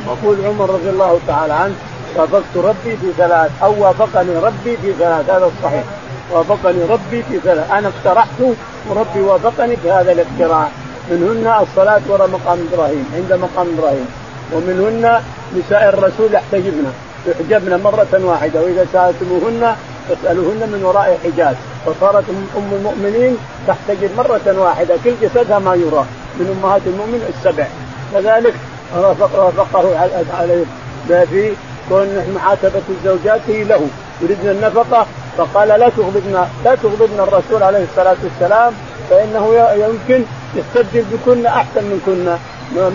يقول 0.07 0.37
عمر 0.47 0.71
رضي 0.71 0.91
الله 0.91 1.19
تعالى 1.27 1.53
عنه 1.53 1.75
وافقت 2.17 2.57
ربي 2.57 2.97
في 2.97 3.13
ثلاث 3.19 3.51
أو 3.63 3.83
وافقني 3.83 4.37
ربي 4.37 4.77
في 4.77 4.93
ثلاث 4.99 5.31
هذا 5.31 5.51
الصحيح. 5.57 5.85
وافقني 6.33 6.85
ربي 6.85 7.23
في 7.23 7.39
ثلاث 7.45 7.71
أنا 7.71 7.89
اقترحت 7.89 8.41
وربي 8.89 9.21
وافقني 9.21 9.77
في 9.77 9.91
هذا 9.91 10.13
الاقتراح. 10.13 10.69
منهن 11.11 11.55
الصلاة 11.63 12.01
وراء 12.09 12.29
مقام 12.29 12.59
إبراهيم 12.73 13.05
عند 13.15 13.33
مقام 13.33 13.67
إبراهيم. 13.79 14.07
ومنهن 14.53 15.21
نساء 15.57 15.89
الرسول 15.89 16.35
يحتجبن 16.35 16.93
يحجبن 17.27 17.83
مرة 17.83 18.21
واحدة 18.25 18.63
وإذا 18.63 18.87
سألتموهن 18.93 19.77
فاسألوهن 20.09 20.69
من 20.73 20.81
وراء 20.85 21.19
حجاب 21.25 21.57
فصارت 21.87 22.25
أم 22.57 22.71
المؤمنين 22.73 23.37
تحتجب 23.67 24.11
مرة 24.17 24.61
واحدة 24.61 24.95
كل 25.05 25.13
جسدها 25.23 25.59
ما 25.59 25.75
يرى 25.75 26.05
من 26.39 26.59
أمهات 26.59 26.83
المؤمن 26.87 27.35
السبع. 27.35 27.67
كذلك 28.15 28.55
وافقه 28.97 29.99
عليه 30.39 30.65
في 31.09 31.53
كون 31.89 32.09
معاتبة 32.35 32.83
زوجاته 33.05 33.53
له. 33.53 33.87
يريدن 34.23 34.51
النفقة 34.51 35.07
فقال 35.39 35.69
لا 35.69 35.89
تغضبنا 35.89 36.49
لا 36.65 36.75
تغضبن 36.75 37.21
الرسول 37.21 37.63
عليه 37.63 37.85
الصلاة 37.91 38.17
والسلام 38.25 38.73
فإنه 39.11 39.55
يمكن 39.75 40.25
يستبدل 40.55 41.05
بكن 41.13 41.47
أحسن 41.47 41.85
من 41.85 42.03
كنا 42.07 42.39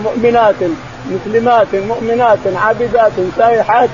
مؤمنات 0.04 0.54
مسلمات 1.10 1.74
مؤمنات 1.74 2.38
عابدات 2.56 3.12
سائحات 3.36 3.90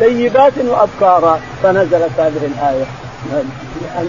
طيبات 0.00 0.52
وابكارا 0.68 1.40
فنزلت 1.62 2.10
هذه 2.18 2.50
الآية. 2.54 2.84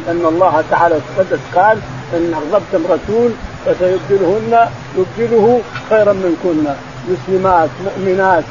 ان 0.10 0.26
الله 0.26 0.64
تعالى 0.72 0.96
تقدس 1.18 1.40
قال 1.56 1.78
إن 2.14 2.34
أغضبتم 2.34 2.92
رسول 2.94 3.32
فسيبدلهن 3.66 4.68
يبدله 4.98 5.62
خيرا 5.90 6.14
منكن 6.14 6.64
مسلمات 7.10 7.70
مؤمنات 7.86 8.44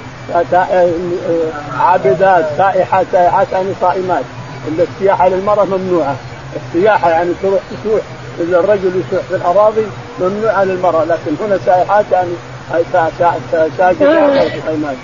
عابدات 1.78 2.44
سائحات 2.56 3.06
سائحات 3.12 3.46
يعني 3.52 3.68
صائمات. 3.80 4.24
السياحة 4.78 5.28
للمرأة 5.28 5.64
ممنوعة. 5.64 6.16
السياحة 6.56 7.10
يعني 7.10 7.30
تروح 7.42 7.60
تسوح 7.70 8.00
إذا 8.40 8.58
الرجل 8.60 8.88
يسوح 8.88 9.22
في 9.28 9.34
الأراضي 9.36 9.86
ممنوعة 10.20 10.64
للمرأة 10.64 11.04
لكن 11.04 11.44
هنا 11.44 11.58
سائحات 11.66 12.04
يعني 12.12 12.30
ساجدات 13.78 14.52
صائمات. 14.66 14.96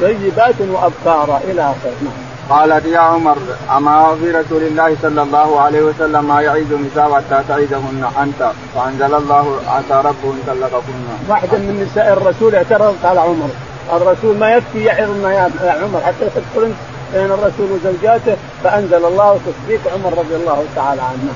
طيبات 0.00 0.54
وأبكارا 0.60 1.40
إلى 1.44 1.62
آخره. 1.62 1.92
نعم. 2.02 2.27
قالت 2.50 2.84
يا 2.86 2.98
عمر 2.98 3.38
أما 3.76 4.16
في 4.20 4.30
رسول 4.30 4.62
الله 4.62 4.96
صلى 5.02 5.22
الله 5.22 5.60
عليه 5.60 5.82
وسلم 5.82 6.28
ما 6.28 6.40
يعيد 6.42 6.72
النساء 6.72 7.12
حتى 7.14 7.44
تعيدهن 7.48 8.04
أنت 8.22 8.50
فأنزل 8.74 9.14
الله 9.14 9.60
عسى 9.68 9.96
ربه 10.08 10.30
أن 10.32 10.42
طلقكن. 10.46 10.92
واحدة 11.28 11.58
من 11.58 11.86
نساء 11.90 12.12
الرسول 12.12 12.54
اعترضت 12.54 13.04
على 13.04 13.20
عمر 13.20 13.48
الرسول 13.92 14.38
ما 14.38 14.50
يكفي 14.50 14.84
يعظنا 14.84 15.32
يا 15.32 15.50
عمر 15.82 16.00
حتى 16.00 16.24
تدخل 16.34 16.72
بين 17.14 17.24
الرسول 17.24 17.68
وزوجاته 17.72 18.36
فأنزل 18.64 19.04
الله 19.04 19.40
تصديق 19.46 19.80
عمر 19.94 20.18
رضي 20.18 20.36
الله 20.36 20.64
تعالى 20.76 21.02
عنه. 21.02 21.32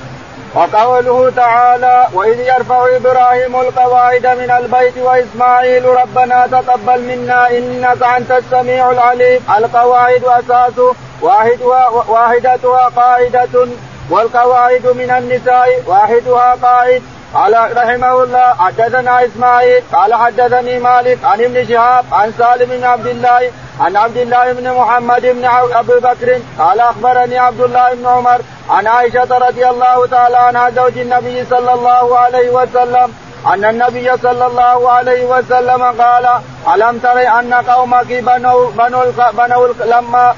وقوله 0.55 1.31
تعالى 1.37 2.07
واذ 2.15 2.41
يرفع 2.41 2.97
إبراهيم 2.97 3.61
القواعد 3.61 4.27
من 4.27 4.51
البيت 4.51 4.99
واسماعيل 4.99 5.85
ربنا 5.85 6.47
تقبل 6.47 7.01
منا 7.01 7.51
انك 7.51 8.03
انت 8.03 8.31
السميع 8.31 8.91
العليم. 8.91 9.41
القواعد 9.59 10.25
أساس 10.25 10.79
واحدها 11.23 11.89
واحدتها 11.89 12.89
قاعدة 12.97 13.69
والقواعد 14.11 14.87
من 14.87 15.11
النساء 15.11 15.83
واحدها 15.87 16.57
قاعد. 16.63 17.03
قال 17.35 17.77
رحمه 17.77 18.23
الله 18.23 18.55
حدثنا 18.59 19.25
إسماعيل 19.25 19.83
قال 19.93 20.15
حدثني 20.15 20.79
مالك 20.79 21.19
عن 21.25 21.41
ابن 21.41 21.67
شهاب 21.69 22.05
عن 22.13 22.33
سالم 22.39 22.71
بن 22.71 22.85
عبد 22.85 23.07
الله 23.07 23.51
عن 23.81 23.97
عبد 23.97 24.17
الله 24.17 24.53
بن 24.53 24.73
محمد 24.73 25.23
بن 25.23 25.45
ابي 25.75 25.93
بكر 25.93 26.41
قال 26.59 26.81
أخبرني 26.81 27.39
عبد 27.39 27.61
الله 27.61 27.95
بن 27.95 28.07
عمر 28.07 28.41
عن 28.71 28.87
عائشة 28.87 29.39
رضي 29.39 29.69
الله 29.69 30.07
تعالى 30.07 30.37
عنها 30.37 30.71
زوج 30.71 30.99
النبي 30.99 31.45
صلى 31.45 31.73
الله 31.75 32.19
عليه 32.19 32.51
وسلم 32.51 33.15
أن 33.47 33.65
النبي 33.65 34.17
صلى 34.17 34.47
الله 34.47 34.91
عليه 34.91 35.25
وسلم 35.25 35.83
قال 35.83 36.29
ألم 36.75 36.99
تر 36.99 37.39
أن 37.39 37.55
قومك 37.55 38.07
بنوا 38.07 38.71
بنوا 38.71 39.05
بنوا 39.33 39.69
لما 39.85 40.35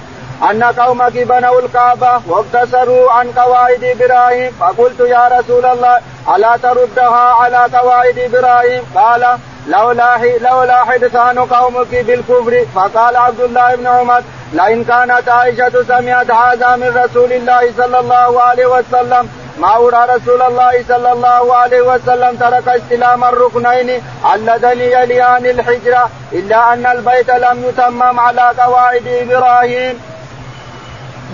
أن 0.51 0.65
قومك 0.65 1.13
بنوا 1.13 1.61
الكعبة 1.61 2.21
واقتصروا 2.27 3.13
عن 3.13 3.31
قواعد 3.33 3.85
إبراهيم. 3.85 4.53
فقلت 4.61 5.01
يا 5.01 5.29
رسول 5.29 5.65
الله 5.65 6.01
ألا 6.37 6.57
تردها 6.57 7.35
على 7.41 7.79
قواعد 7.79 8.19
إبراهيم؟ 8.19 8.83
قال 8.95 9.39
لولا 9.69 10.17
لولا 10.41 10.85
حدثان 10.85 11.39
قومك 11.39 11.95
بالكفر. 12.07 12.67
فقال 12.75 13.17
عبد 13.17 13.41
الله 13.41 13.75
بن 13.75 13.87
عمر 13.87 14.23
لئن 14.53 14.85
كانت 14.85 15.29
عائشة 15.29 15.83
سمعت 15.89 16.31
هذا 16.31 16.77
من 16.77 17.05
رسول 17.05 17.33
الله 17.33 17.73
صلى 17.77 17.99
الله 18.01 18.43
عليه 18.43 18.67
وسلم 18.67 19.29
ما 19.59 19.77
أرى 19.77 20.15
رسول 20.17 20.43
الله 20.43 20.85
صلى 20.89 21.13
الله 21.13 21.57
عليه 21.57 21.81
وسلم 21.81 22.37
ترك 22.37 22.69
استلام 22.69 23.25
الركنين 23.25 24.03
اللذان 24.35 24.81
يليان 24.81 25.47
الحجرة 25.47 26.11
إلا 26.33 26.73
أن 26.73 26.87
البيت 26.87 27.31
لم 27.31 27.65
يتمم 27.69 28.21
على 28.21 28.53
قواعد 28.59 29.07
إبراهيم. 29.07 30.14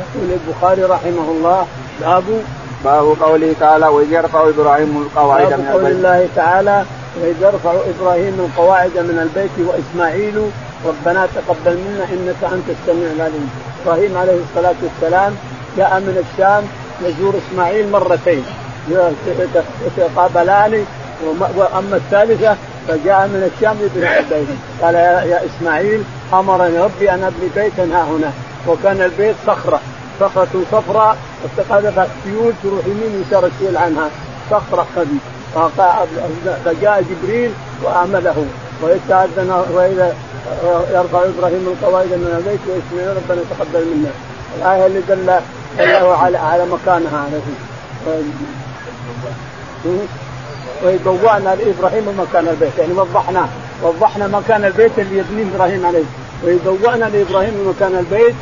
يقول 0.00 0.38
البخاري 0.40 0.82
رحمه 0.82 1.30
الله 1.30 1.66
باب 2.00 2.24
باب 2.84 3.16
قوله 3.22 3.54
تعالى 3.60 3.86
وإذ 3.86 4.12
يرفع 4.12 4.48
إبراهيم 4.48 5.06
القواعد 5.06 5.46
من 5.46 5.52
البيت. 5.52 5.72
قول 5.72 5.86
الله 5.86 6.28
تعالى 6.36 6.84
وإذ 7.20 7.34
يرفع 7.40 7.74
إبراهيم 7.92 8.36
القواعد 8.46 8.90
من 8.98 9.18
البيت 9.22 9.56
وإسماعيل 9.68 10.50
ربنا 10.86 11.28
تقبل 11.34 11.76
منا 11.76 12.04
إنك 12.04 12.52
أنت 12.52 12.68
السميع 12.76 13.12
العليم. 13.16 13.50
إبراهيم 13.82 14.16
عليه 14.16 14.38
الصلاة 14.50 14.74
والسلام 14.82 15.32
جاء 15.76 16.00
من 16.00 16.24
الشام 16.24 16.64
يزور 17.02 17.34
إسماعيل 17.42 17.90
مرتين. 17.90 18.44
يتقابلان 19.86 20.84
وأما 21.56 21.96
الثالثة 21.96 22.56
فجاء 22.88 23.26
من 23.26 23.50
الشام 23.50 23.76
يبني 23.84 24.18
البيت. 24.18 24.48
قال 24.82 24.94
يا, 24.94 25.20
يا 25.22 25.40
إسماعيل 25.46 26.02
أمرني 26.32 26.78
ربي 26.78 27.10
أن 27.10 27.24
أبني 27.24 27.48
بيتا 27.56 27.82
ها 27.82 28.02
هنا. 28.02 28.32
وكان 28.68 29.00
البيت 29.02 29.36
صخرة 29.46 29.80
صخرة 30.20 30.48
صفراء 30.72 31.16
استقادت 31.46 31.98
السيول 31.98 32.52
تروح 32.62 32.86
يمين 32.86 33.24
يسار 33.26 33.46
السيول 33.46 33.76
عنها. 33.76 34.10
صخرة 34.50 34.86
قديم 34.96 35.20
فجاء 36.64 37.04
جبريل 37.10 37.52
وعمله 37.84 38.46
ويستأذن 38.82 39.64
وإذا 39.72 40.14
يرفع 40.92 41.24
إبراهيم 41.24 41.74
القواعد 41.74 42.06
من 42.06 42.34
البيت 42.38 42.60
واسماعيل 42.68 43.16
ربنا 43.16 43.42
تقبل 43.50 43.86
منا 43.86 44.10
الآية 44.58 44.86
اللي 44.86 45.00
دل 45.08 45.40
دله 45.78 46.16
على 46.16 46.38
على 46.38 46.66
مكانها 46.66 47.26
وبوأنا 51.06 51.54
لإبراهيم 51.54 52.20
مكان 52.20 52.48
البيت. 52.48 52.78
يعني 52.78 52.92
وضحنا 52.92 53.48
وضحنا 53.82 54.26
مكان 54.26 54.64
البيت 54.64 54.98
اللي 54.98 55.18
يبنيه 55.18 55.44
إبراهيم 55.54 55.86
عليه. 55.86 56.04
وبوأنا 56.66 57.04
لإبراهيم 57.04 57.74
مكان 57.76 57.98
البيت. 57.98 58.34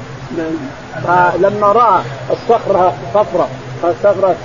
فلما 1.05 1.73
راى 1.73 2.03
الصخرة 2.31 2.95
صفرة 3.15 3.49
الصخرة 3.85 4.37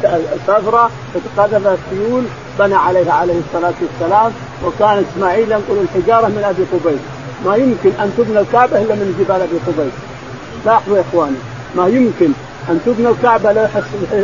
صفرة 0.47 0.89
قذف 1.37 1.67
السيول 1.67 2.23
بنى 2.59 2.75
عليها 2.75 3.13
عليه 3.13 3.39
الصلاة 3.47 3.73
والسلام 3.81 4.31
وكان 4.65 5.05
إسماعيل 5.11 5.51
ينقل 5.51 5.77
الحجارة 5.81 6.27
من 6.27 6.43
أبي 6.43 6.63
قبيس. 6.73 6.99
ما 7.45 7.55
يمكن 7.55 7.91
أن 8.01 8.13
تبنى 8.17 8.39
الكعبة 8.39 8.81
إلا 8.81 8.95
من 8.95 9.15
جبال 9.19 9.41
أبي 9.41 9.57
قبيس. 9.67 9.93
لاحظوا 10.65 10.97
يا 10.97 11.03
إخواني 11.09 11.35
ما 11.75 11.87
يمكن 11.87 12.31
أن 12.69 12.79
تبنى 12.85 13.09
الكعبة 13.09 13.51
لا 13.51 13.67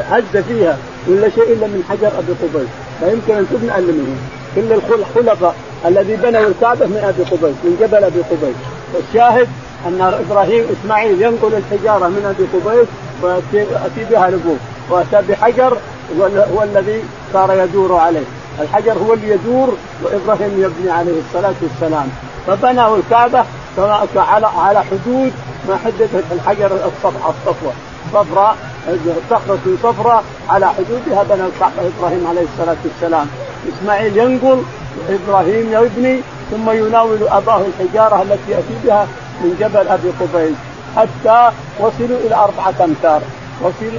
هز 0.09 0.37
فيها 0.47 0.77
ولا 1.07 1.29
شيء 1.29 1.53
إلا 1.53 1.67
من 1.67 1.83
حجر 1.89 2.07
أبي 2.07 2.33
قبيس. 2.43 2.69
لا 3.01 3.11
يمكن 3.11 3.33
أن 3.33 3.47
تبنى 3.51 3.77
إلا 3.77 3.93
منه. 3.93 4.15
كل 4.55 4.73
الخلفاء 4.73 5.55
الذي 5.85 6.15
بنوا 6.15 6.47
الكعبة 6.47 6.85
من 6.85 6.97
أبي 7.03 7.23
قبيس 7.23 7.55
من 7.63 7.77
جبل 7.81 8.03
أبي 8.03 8.19
قبيس. 8.19 8.55
والشاهد 8.93 9.47
أن 9.87 10.01
إبراهيم 10.01 10.65
إسماعيل 10.71 11.21
ينقل 11.21 11.53
الحجارة 11.53 12.07
من 12.07 12.35
أبي 12.35 12.47
قبيس 12.53 12.87
ويأتي 13.21 14.11
بها 14.11 14.29
لبوه 14.29 14.57
وأتى 14.89 15.21
بحجر 15.29 15.77
هو 16.53 16.63
الذي 16.63 17.03
صار 17.33 17.53
يدور 17.53 17.95
عليه. 17.95 18.23
الحجر 18.61 18.93
هو 18.93 19.13
اللي 19.13 19.29
يدور 19.29 19.77
وإبراهيم 20.03 20.51
يبني 20.57 20.91
عليه 20.91 21.21
الصلاة 21.27 21.53
والسلام. 21.61 22.07
فبنوا 22.47 22.97
الكعبة 22.97 23.43
على 24.15 24.47
على 24.47 24.83
حدود 24.83 25.31
ما 25.69 25.77
حددت 25.85 26.23
الحجر 26.31 26.71
الصفوة. 27.05 27.73
صفراء 28.13 28.55
صخرة 29.29 29.59
صفراء 29.83 30.23
على 30.49 30.67
حدودها 30.67 31.23
بنى 31.23 31.45
الكعبة 31.45 31.91
إبراهيم 31.97 32.27
عليه 32.27 32.45
الصلاة 32.53 32.77
والسلام. 32.83 33.27
إسماعيل 33.73 34.17
ينقل 34.17 34.63
إبراهيم 35.09 35.73
يبني 35.73 36.21
ثم 36.51 36.69
يناول 36.71 37.17
أباه 37.27 37.61
الحجارة 37.61 38.21
التي 38.21 38.51
يأتي 38.51 38.73
بها 38.83 39.07
من 39.41 39.55
جبل 39.59 39.87
أبي 39.87 40.09
قبيس 40.19 40.55
حتى 40.97 41.51
وصلوا 41.79 42.19
إلى 42.25 42.35
أربعة 42.35 42.85
أمتار. 42.85 43.21
وصل 43.61 43.91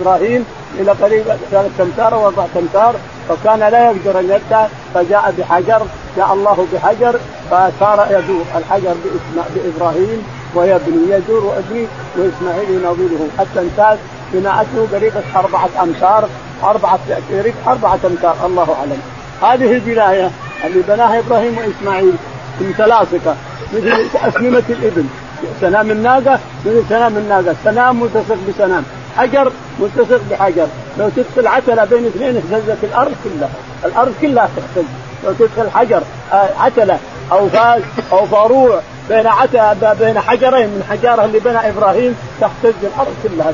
إبراهيم 0.00 0.44
إلى 0.78 0.90
قريب 0.90 1.24
ثلاث 1.50 1.80
أمتار 1.80 2.14
أو 2.14 2.26
أربع 2.26 2.44
أمتار 2.56 2.94
فكان 3.28 3.58
لا 3.58 3.90
يقدر 3.90 4.20
أن 4.20 4.24
يبدأ 4.24 4.68
فجاء 4.94 5.34
بحجر 5.38 5.82
جاء 6.16 6.32
الله 6.32 6.66
بحجر 6.72 7.18
فصار 7.50 8.06
يدور. 8.10 8.44
الحجر 8.56 8.94
بإبراهيم 9.54 10.26
ويبني 10.54 11.10
يدور 11.10 11.44
ويبني 11.44 11.86
وإسماعيل 12.16 12.70
يناوله. 12.70 13.28
حتى 13.38 13.60
انتهت 13.60 13.98
بناءته 14.32 14.86
قريبة 14.92 15.22
أربعة 15.36 15.70
أمتار 15.82 16.28
أربعة 16.64 16.98
قريب 17.30 17.54
أربعة 17.66 18.00
أمتار. 18.04 18.36
الله 18.46 18.76
أعلم. 18.80 19.00
هذه 19.42 19.72
البناية 19.72 20.30
اللي 20.64 20.82
بناها 20.88 21.18
إبراهيم 21.18 21.58
وإسماعيل 21.58 22.14
متلاصقة 22.60 23.36
مثل 23.74 23.92
أسنمة 24.28 24.62
الإبل. 24.70 25.04
سنام 25.60 25.90
الناقة 25.90 26.38
مثل 26.66 26.82
سنام 26.88 27.16
الناقة. 27.16 27.56
سنام 27.64 28.00
ملتصق 28.00 28.38
بسنام 28.48 28.84
حجر 29.16 29.52
ملتصق 29.80 30.20
بحجر. 30.30 30.66
لو 30.98 31.08
تدخل 31.16 31.46
عتلة 31.46 31.84
بين 31.84 32.06
اثنين 32.06 32.36
اهتزت 32.36 32.84
الأرض 32.84 33.14
كلها. 33.24 33.50
الأرض 33.84 34.14
كلها 34.20 34.48
تهتز 34.56 34.88
لو 35.24 35.32
تدخل 35.32 35.70
حجر 35.70 36.02
آه، 36.32 36.48
عتلة 36.58 36.98
أو 37.32 37.48
فاز 37.48 37.82
أو 38.12 38.26
فاروع 38.26 38.80
بين 39.08 39.26
عتلة 39.26 39.92
بين 40.00 40.20
حجرين 40.20 40.66
من 40.66 40.84
حجارة 40.90 41.24
اللي 41.24 41.38
بنى 41.38 41.68
إبراهيم 41.68 42.16
تهتز 42.40 42.74
الأرض 42.82 43.14
كلها. 43.22 43.52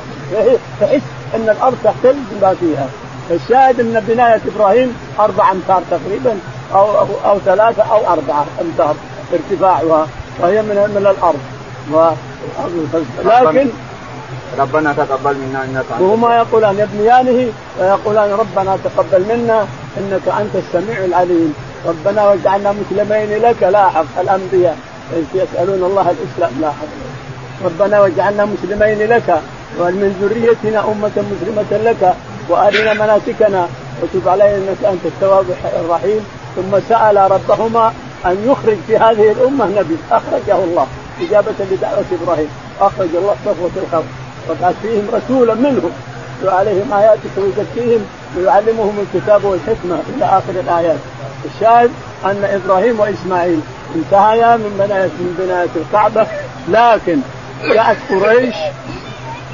تحس 0.81 1.01
إن 1.35 1.49
الأرض 1.49 1.77
تهتز 1.85 2.17
بما 2.31 2.55
فيها. 2.61 2.87
الشاهد 3.31 3.81
إن 3.81 4.05
بناية 4.09 4.41
إبراهيم 4.57 4.97
أربع 5.21 5.53
أمتار 5.53 5.83
تقريبا 5.91 6.39
أو, 6.75 6.91
أو 7.25 7.39
ثلاثة 7.39 7.83
أو 7.83 8.13
أربعة 8.13 8.47
أمتار. 8.61 8.95
ارتفاعها 9.35 10.07
وهي 10.41 10.63
من 10.63 10.77
من 10.95 11.07
الأرض. 11.07 11.43
و 11.93 12.11
لكن 13.25 13.69
ربنا 14.59 14.93
تقبل 14.93 15.35
منا 15.37 15.65
إنك 15.65 15.85
أنت 15.93 16.01
وهما 16.01 16.37
يقولان 16.37 16.79
يبنيانه 16.79 17.53
ويقولان 17.81 18.31
ربنا 18.31 18.79
تقبل 18.85 19.23
منا 19.31 19.67
إنك 19.99 20.29
أنت 20.41 20.55
السميع 20.55 21.05
العليم. 21.05 21.55
ربنا 21.87 22.29
واجعلنا 22.29 22.73
مسلمين 22.73 23.43
لك 23.43 23.63
لاحق 23.63 24.21
الأنبياء. 24.21 24.77
يسألون 25.35 25.83
الله 25.91 26.07
الإسلام 26.15 26.53
لاحق 26.61 26.91
ربنا 27.65 28.01
واجعلنا 28.01 28.45
مسلمين 28.45 29.09
لك 29.09 29.41
ومن 29.81 30.09
ذريتنا 30.21 30.81
أمة 30.93 31.17
مسلمة 31.33 31.73
لك؟ 31.89 32.15
وأرنا 32.49 32.93
مناسكنا. 32.93 33.69
وتب 34.03 34.29
علينا 34.29 34.57
إنك 34.57 34.85
أنت 34.85 35.05
التواب 35.05 35.47
الرحيم. 35.81 36.27
ثم 36.57 36.73
سأل 36.89 37.17
ربهما 37.31 37.93
أن 38.27 38.51
يخرج 38.51 38.77
في 38.87 38.97
هذه 38.97 39.33
الأمة 39.33 39.67
نبي. 39.67 39.97
أخرجه 40.11 40.65
الله. 40.65 40.87
إجابة 41.21 41.55
لدعوة 41.71 42.05
إبراهيم. 42.23 42.49
أخرج 42.81 43.09
الله 43.15 43.37
صفوة 43.45 43.71
الخلق. 43.77 44.05
وابعث 44.49 44.75
فيهم 44.83 45.09
رسولا 45.13 45.55
منهم. 45.55 45.91
عليهم 46.45 46.93
اياتك 46.93 47.31
ويزكيهم 47.37 48.07
ويعلمهم 48.37 48.95
الكتاب 48.99 49.45
والحكمة 49.45 49.99
إلى 50.17 50.25
آخر 50.25 50.61
الآيات. 50.61 50.99
الشاهد 51.45 51.91
أن 52.25 52.61
إبراهيم 52.65 53.01
وإسماعيل 53.01 53.61
انتهيا 53.95 54.57
من 54.57 54.77
بنايه 54.79 55.07
من 55.07 55.37
بناية 55.39 55.69
الكعبة. 55.77 56.27
لكن 56.69 57.21
جاءت 57.75 57.97
قريش 58.11 58.55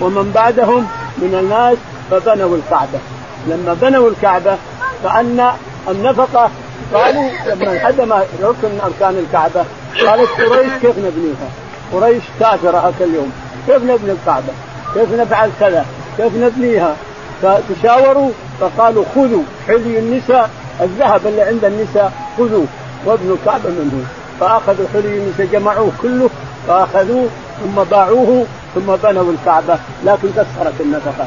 ومن 0.01 0.33
بعدهم 0.35 0.87
من 1.19 1.35
الناس 1.41 1.77
فبنوا 2.11 2.57
الكعبة. 2.57 2.99
لما 3.47 3.77
بنوا 3.83 4.11
الكعبة 4.11 4.57
كان 5.05 5.51
النفقة 5.89 6.51
قالوا 6.95 7.31
لما 7.47 7.73
انهدم 7.73 8.13
ركن 8.43 8.69
من 8.69 8.81
أركان 8.85 9.19
الكعبة. 9.19 9.65
قالت 10.07 10.31
قريش 10.31 10.73
كيف 10.81 10.99
نبنيها؟ 10.99 11.49
قريش 11.93 12.23
كافرة 12.41 12.79
هذا 12.79 13.05
اليوم. 13.05 13.33
كيف 13.67 13.83
نبني 13.83 14.13
الكعبة؟ 14.13 14.53
كيف 14.95 15.13
نفعل 15.13 15.51
كذا؟ 15.61 15.87
كيف 16.17 16.37
نبنيها؟ 16.37 16.97
فتشاوروا 17.43 18.31
فقالوا 18.61 19.05
خذوا 19.15 19.43
حلي 19.67 19.99
النساء 19.99 20.51
الذهب 20.81 21.27
اللي 21.27 21.43
عند 21.43 21.65
النساء 21.65 22.13
خذوه 22.39 22.67
وابنوا 23.07 23.37
الكعبة 23.37 23.69
منه 23.69 24.05
فأخذوا 24.41 24.87
حلي 24.93 25.19
النساء 25.19 25.47
جمعوه 25.53 25.91
كله 26.03 26.31
فأخذوه 26.69 27.29
ثم 27.63 27.83
باعوه 27.91 28.47
ثم 28.75 28.97
بنوا 28.97 29.33
الكعبة. 29.33 29.79
لكن 30.05 30.29
قصرت 30.29 30.81
النفقة. 30.81 31.27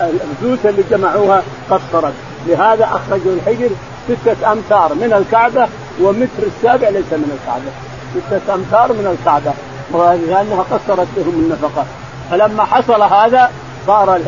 الفلوس 0.00 0.58
اللي 0.64 0.82
جمعوها 0.90 1.42
قصرت. 1.70 2.12
لهذا 2.46 2.84
أخرجوا 2.84 3.32
الحجر 3.32 3.70
ستة 4.08 4.52
أمتار 4.52 4.94
من 4.94 5.12
الكعبة 5.12 5.68
ومتر 6.00 6.42
السابع 6.46 6.88
ليس 6.88 7.12
من 7.12 7.38
الكعبة. 7.38 7.70
ستة 8.14 8.54
أمتار 8.54 8.92
من 8.92 9.16
الكعبة. 9.18 9.52
لأنها 10.26 10.62
قصرت 10.62 11.08
لهم 11.16 11.28
النفقة. 11.28 11.84
فلما 12.30 12.64
حصل 12.64 13.02
هذا 13.02 13.50
صار 13.86 14.20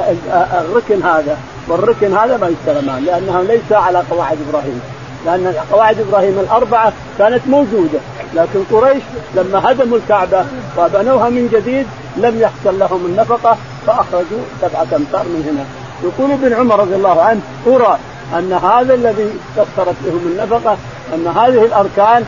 الركن 0.61 1.03
هذا. 1.03 1.37
والركن 1.69 2.17
هذا 2.17 2.37
ما 2.37 2.49
يستلمان 2.49 3.05
لأنه 3.05 3.43
ليس 3.43 3.73
على 3.73 4.03
قواعد 4.11 4.39
إبراهيم. 4.49 4.81
لأن 5.27 5.55
قواعد 5.73 6.01
إبراهيم 6.01 6.39
الأربعة 6.39 6.93
كانت 7.19 7.41
موجودة. 7.47 7.99
لكن 8.35 8.65
قريش 8.73 9.03
لما 9.35 9.71
هدموا 9.71 9.99
الكعبة 9.99 10.45
وبنوها 10.79 11.29
من 11.29 11.49
جديد 11.53 11.87
لم 12.17 12.41
يحصل 12.41 12.79
لهم 12.79 13.07
النفقة 13.07 13.57
فأخرجوا 13.87 14.43
سبعة 14.61 14.97
أمتار 14.97 15.25
من 15.25 15.43
هنا. 15.49 15.65
يقول 16.03 16.33
ابن 16.33 16.55
عمر 16.55 16.81
رضي 16.81 16.95
الله 16.95 17.23
عنه 17.23 17.41
أرى 17.67 17.99
أن 18.39 18.53
هذا 18.53 18.95
الذي 18.95 19.31
كسرت 19.57 19.97
لهم 20.05 20.27
النفقة 20.27 20.77
أن 21.15 21.27
هذه 21.27 21.65
الأركان 21.65 22.25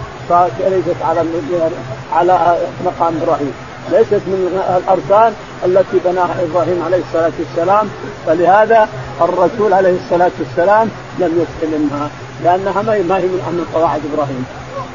ليست 0.59 0.97
على 1.03 1.25
على 2.12 2.57
مقام 2.85 3.21
إبراهيم. 3.23 3.53
ليست 3.90 4.23
من 4.27 4.62
الأركان 4.79 5.33
التي 5.64 5.99
بناها 6.05 6.35
إبراهيم 6.51 6.83
عليه 6.87 6.99
الصلاة 7.09 7.33
والسلام. 7.38 7.88
فلهذا 8.27 8.88
الرسول 9.21 9.73
عليه 9.73 9.97
الصلاة 10.05 10.31
والسلام 10.38 10.88
لم 11.19 11.47
يستلمها 11.47 12.11
لأنها 12.45 12.83
ما 12.83 12.92
هي 12.92 13.03
من 13.03 13.66
قواعد 13.75 14.01
إبراهيم. 14.12 14.47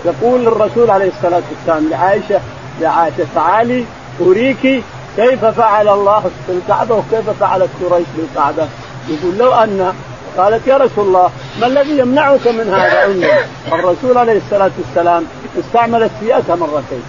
يقول 0.05 0.47
الرسول 0.47 0.91
عليه 0.91 1.11
الصلاة 1.17 1.41
والسلام 1.51 1.89
لعائشة 1.89 2.41
يا 2.81 2.87
عائشه 2.87 3.25
تعالي 3.35 3.85
أريك 4.21 4.83
كيف 5.15 5.45
فعل 5.45 5.87
الله 5.87 6.19
في 6.19 6.53
الكعبة 6.53 6.95
وكيف 6.95 7.29
فعلت 7.39 7.69
قريش 7.83 8.07
بالكعبه 8.17 8.67
يقول 9.09 9.37
لو 9.37 9.53
أن 9.53 9.93
قالت 10.37 10.67
يا 10.67 10.77
رسول 10.77 11.07
الله 11.07 11.29
ما 11.61 11.67
الذي 11.67 11.97
يمنعك 11.97 12.47
من 12.47 12.73
هذا 12.73 13.05
أمي? 13.05 13.27
الرسول 13.71 14.17
عليه 14.17 14.37
الصلاة 14.45 14.71
والسلام 14.77 15.23
استعمل 15.59 16.03
السياسة 16.03 16.55
مرتين. 16.55 17.03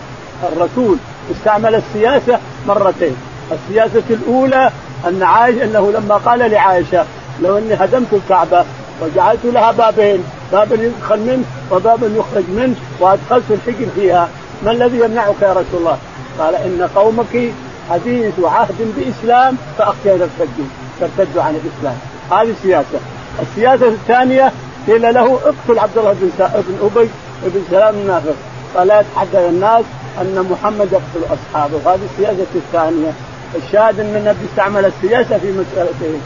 الرسول 0.53 0.97
استعمل 1.37 1.75
السياسة 1.75 2.39
مرتين. 2.69 3.17
السياسة 3.53 4.03
الأولى 4.11 4.71
أن 5.09 5.23
عائشة 5.23 5.65
أنه 5.65 5.93
لما 5.93 6.15
قال 6.15 6.39
لعائشة 6.39 7.05
لو 7.43 7.59
أني 7.59 7.75
هدمت 7.75 8.13
الكعبة 8.13 8.65
وجعلت 9.03 9.41
لها 9.45 9.73
بابين 9.73 10.25
باب 10.53 10.73
يدخل 10.73 11.21
منه 11.21 11.45
وباب 11.71 12.03
يخرج 12.03 12.45
منه 12.49 12.75
وأدخلت 13.01 13.45
الحجر 13.51 13.87
فيها 13.95 14.29
ما 14.65 14.71
الذي 14.71 14.99
يمنعك 14.99 15.43
يا 15.43 15.53
رسول 15.53 15.81
الله? 15.81 15.99
قال 16.39 16.55
إن 16.55 16.89
قومك 16.95 17.53
حديث 17.91 18.35
عهد 18.45 18.95
بإسلام 18.97 19.57
فأخشى 19.79 20.09
يرتدوا 20.09 20.67
ترتدوا 21.01 21.43
عن 21.43 21.55
الإسلام. 21.65 21.99
هذه 22.33 22.55
سياسة 22.63 22.99
السياسة 23.43 23.89
الثانية 23.89 24.53
قيل 24.87 25.15
له 25.15 25.35
اقتل 25.35 25.79
عبد 25.79 25.99
الله 25.99 26.13
بن 26.13 26.31
بن 26.39 26.91
أبي 26.97 27.09
بن 27.43 27.63
سلام 27.71 27.95
النافق 27.95 28.35
قال 28.77 28.91
يتحدث 28.91 29.49
الناس 29.49 29.85
أن 30.21 30.47
محمد 30.51 30.89
يقتل 30.93 31.35
أصحابه. 31.35 31.95
هذه 31.95 32.01
السياسة 32.13 32.47
الثانية. 32.55 33.13
الشاهد 33.57 34.01
أن 34.01 34.17
النبي 34.17 34.39
استعمل 34.51 34.85
السياسة 34.85 35.39
في 35.39 35.53
مسألتين 35.53 36.21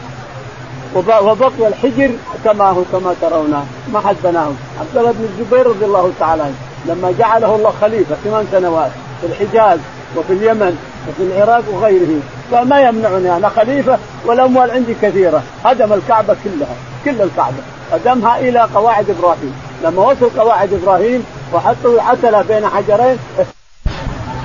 وبقي 0.95 1.67
الحجر 1.67 2.11
كما 2.43 2.65
هو 2.65 2.81
كما 2.91 3.15
ترونه. 3.21 3.65
ما 3.93 3.99
حد 3.99 4.15
بناه 4.23 4.51
عبد 4.79 4.97
الله 4.97 5.11
بن 5.11 5.27
الزبير 5.29 5.67
رضي 5.67 5.85
الله 5.85 6.11
تعالى 6.19 6.43
عنه. 6.43 6.55
لما 6.85 7.13
جعله 7.19 7.55
الله 7.55 7.73
خليفة 7.81 8.15
ثمان 8.23 8.47
سنوات 8.51 8.91
في 9.21 9.27
الحجاز 9.27 9.79
وفي 10.17 10.33
اليمن 10.33 10.77
وفي 11.09 11.23
العراق 11.23 11.63
وغيره. 11.71 12.21
قال 12.53 12.69
ما 12.69 12.81
يمنعني 12.81 13.37
أنا 13.37 13.49
خليفة 13.49 13.97
والأموال 14.25 14.71
عندي 14.71 14.93
كثيرة 15.01 15.43
هدم 15.65 15.93
الكعبة 15.93 16.35
كلها 16.43 16.75
كل 17.05 17.21
الكعبة 17.21 17.57
هدمها 17.93 18.39
إلى 18.39 18.59
قواعد 18.75 19.09
إبراهيم. 19.09 19.53
لما 19.83 20.01
وصل 20.01 20.29
قواعد 20.37 20.73
إبراهيم 20.73 21.25
وحطوا 21.53 22.01
عتله 22.01 22.41
بين 22.41 22.67
حجرين 22.67 23.17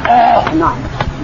آه 0.09 0.55
نعم. 0.55 0.77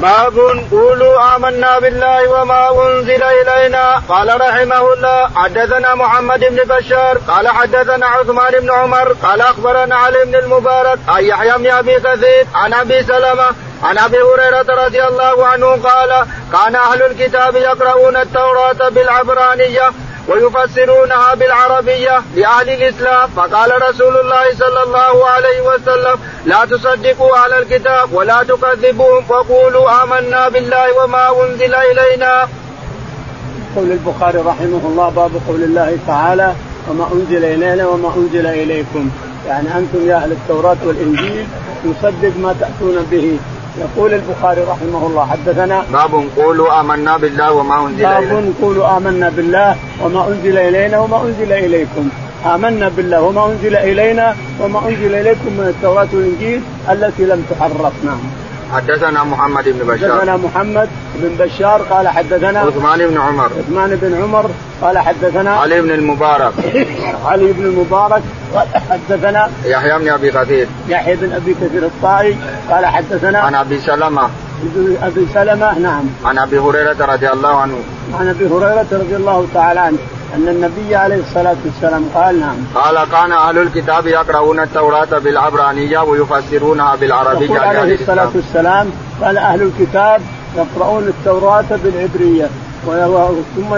باب 0.03 0.39
قولوا 0.71 1.37
آمنا 1.37 1.79
بالله 1.79 2.29
وما 2.29 2.71
أنزل 2.71 3.23
إلينا. 3.23 4.03
قال 4.09 4.41
رحمه 4.41 4.93
الله 4.93 5.31
حدثنا 5.35 5.95
محمد 5.95 6.41
بن 6.41 6.77
بشار 6.77 7.19
قال 7.29 7.49
حدثنا 7.49 8.07
عثمان 8.07 8.61
بن 8.61 8.71
عمر 8.71 9.13
قال 9.23 9.41
أخبرنا 9.41 9.97
علي 9.97 10.25
بن 10.25 10.35
المبارك 10.35 10.99
عن 11.09 11.25
يحيى 11.25 11.53
بن 11.59 11.67
أبي 11.71 12.01
كثير 12.01 12.47
عن 12.55 12.75
أبي 12.75 13.03
سلمة 13.03 13.49
عن 13.83 13.99
أبي 13.99 14.23
هريرة 14.23 14.85
رضي 14.85 15.05
الله 15.05 15.47
عنه 15.47 15.67
قال 15.67 16.27
كان 16.53 16.77
أهل 16.77 17.03
الكتاب 17.03 17.57
يقرؤون 17.57 18.17
التوراة 18.17 18.89
بالعبرانية 18.89 19.93
ويفسرونها 20.29 21.35
بالعربية 21.35 22.23
لأهل 22.35 22.69
الإسلام. 22.69 23.31
فقال 23.37 23.71
رسول 23.91 24.17
الله 24.17 24.55
صلى 24.59 24.83
الله 24.83 25.27
عليه 25.27 25.61
وسلم 25.61 26.17
لا 26.47 26.65
تصدقوا 26.65 27.37
أهل 27.45 27.53
الكتاب 27.53 28.13
ولا 28.13 28.43
تكذبوهم 28.43 29.25
وقولوا 29.29 30.03
آمنا 30.03 30.49
بالله 30.49 31.05
وما 31.05 31.45
أنزل 31.45 31.75
إلينا. 31.75 32.49
قول 33.77 33.91
البخاري 33.93 34.39
رحمه 34.39 34.83
الله 34.85 35.09
باب 35.09 35.31
قول 35.49 35.63
الله 35.63 35.99
تعالى 36.07 36.55
وما 36.91 37.09
أنزل 37.13 37.45
إلينا 37.45 37.87
وما 37.87 38.13
أنزل 38.17 38.47
إليكم. 38.47 39.11
يعني 39.47 39.69
أنتم 39.79 40.09
يا 40.09 40.17
أهل 40.17 40.33
التوراة 40.33 40.77
والإنجيل 40.87 41.47
نصدق 41.85 42.33
ما 42.37 42.55
تأتون 42.61 43.07
به. 43.11 43.39
يقول 43.87 44.15
البخاري 44.15 44.61
رحمه 44.61 45.07
الله 45.07 45.27
حدثنا 45.27 45.85
باب 45.93 46.25
قولوا 46.37 46.81
آمنا 46.81 47.17
بالله 47.17 47.53
وما 47.53 47.87
أنزل 47.87 48.07
إلينا. 48.07 48.35
باب 48.41 48.53
قولوا 48.63 48.97
آمنا 48.97 49.29
بالله 49.37 49.77
وما 50.03 50.29
أنزل 50.29 50.59
إلينا 50.59 50.99
وما 51.01 51.19
أنزل 51.23 51.53
إليكم. 51.53 52.09
آمنا 52.55 52.89
بالله 52.97 53.21
وما 53.23 53.47
أنزل 53.47 53.77
إلينا 53.77 54.35
وما 54.61 54.79
أنزل 54.89 55.15
إليكم 55.15 55.51
من 55.59 55.67
التوراة 55.75 56.09
والإنجيل 56.13 56.61
التي 56.93 57.25
لم 57.25 57.45
تحرف 57.51 57.93
نعم 58.05 58.21
حدثنا 58.75 59.25
محمد 59.25 59.65
بن 59.65 59.95
بشار. 59.95 60.13
حدثنا 60.13 60.37
محمد 60.37 60.89
بن 61.15 61.45
بشار 61.45 61.83
قال 61.83 62.09
حدثنا 62.09 62.61
عثمان 62.61 63.07
بن 63.07 63.19
عمر. 63.19 63.51
عثمان 63.59 63.99
بن 64.03 64.23
عمر 64.23 64.51
قال 64.83 64.99
حدثنا 64.99 65.51
علي 65.51 65.81
بن 65.81 65.91
المبارك. 65.91 66.53
علي 67.29 67.53
بن 67.53 67.65
المبارك 67.65 68.23
قال 68.55 68.67
حدثنا 68.91 69.51
يحيى 69.65 69.99
بن 69.99 70.09
أبي 70.09 70.31
كثير. 70.31 70.69
يحيى 70.89 71.17
بن 71.17 71.33
أبي 71.33 71.55
كثير 71.55 71.87
الطائي 71.87 72.37
قال 72.71 72.87
حدثنا 72.87 73.39
عن 73.39 73.55
أبي 73.55 73.81
سلمة. 73.81 74.31
أبي 75.03 75.27
سلمة 75.35 75.79
نعم. 75.79 76.05
عن 76.25 76.39
أبي 76.39 76.59
هريرة 76.59 77.05
رضي 77.15 77.31
الله 77.31 77.61
عنه. 77.61 77.79
عن 78.21 78.29
أبي 78.29 78.47
هريرة 78.47 78.87
رضي 78.93 79.17
الله 79.17 79.47
تعالى 79.55 79.81
عنه. 79.81 79.99
أن 80.35 80.49
النبي 80.49 80.97
عليه 80.97 81.21
الصلاة 81.21 81.57
والسلام 81.65 82.05
قال 82.15 82.41
نعم. 82.41 82.57
قال 82.75 83.09
كان 83.11 83.33
أهل 83.33 83.59
الكتاب 83.59 84.07
يقرؤون 84.07 84.61
التوراة 84.61 85.19
بالعبرانية 85.19 85.99
ويفسرونها 85.99 86.97
بالعربية 86.97 87.47
يقول 87.47 87.59
عليه 87.59 87.95
الصلاة 87.95 88.31
والسلام 88.35 88.91
قال 89.23 89.39
أهل 89.39 89.63
الكتاب 89.63 90.21
يقرؤون 90.57 91.03
التوراة 91.03 91.65
بالعبرية 91.85 92.49
ثم 93.57 93.77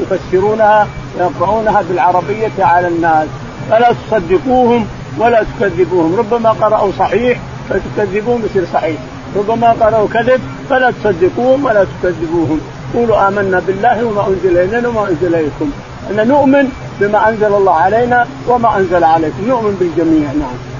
يفسرونها 0.00 0.86
يقرؤونها 1.18 1.82
بالعربية 1.88 2.52
على 2.58 2.88
الناس. 2.88 3.28
فلا 3.70 3.92
تصدقوهم 3.92 4.86
ولا 5.18 5.44
تكذبوهم. 5.60 6.16
ربما 6.16 6.50
قرأوا 6.50 6.92
صحيح 6.98 7.40
فتكذبون 7.70 8.42
بصير 8.42 8.64
صحيح. 8.72 8.96
ربما 9.36 9.72
قرأوا 9.72 10.08
كذب 10.08 10.40
فلا 10.70 10.90
تصدقوهم 10.90 11.64
ولا 11.64 11.86
تكذبوهم. 12.02 12.60
قولوا 12.94 13.28
آمنا 13.28 13.62
بالله 13.66 14.04
وما 14.04 14.28
أنزل 14.28 14.58
إلينا 14.58 14.88
وما 14.88 15.08
أنزل 15.08 15.34
إليكم. 15.34 15.70
أن 16.10 16.28
نؤمن 16.28 16.68
بما 17.00 17.28
أنزل 17.28 17.54
الله 17.54 17.72
علينا 17.72 18.26
وما 18.48 18.76
أنزل 18.78 19.04
عليكم. 19.04 19.48
نؤمن 19.48 19.76
بالجميع 19.80 20.32
نعم. 20.32 20.75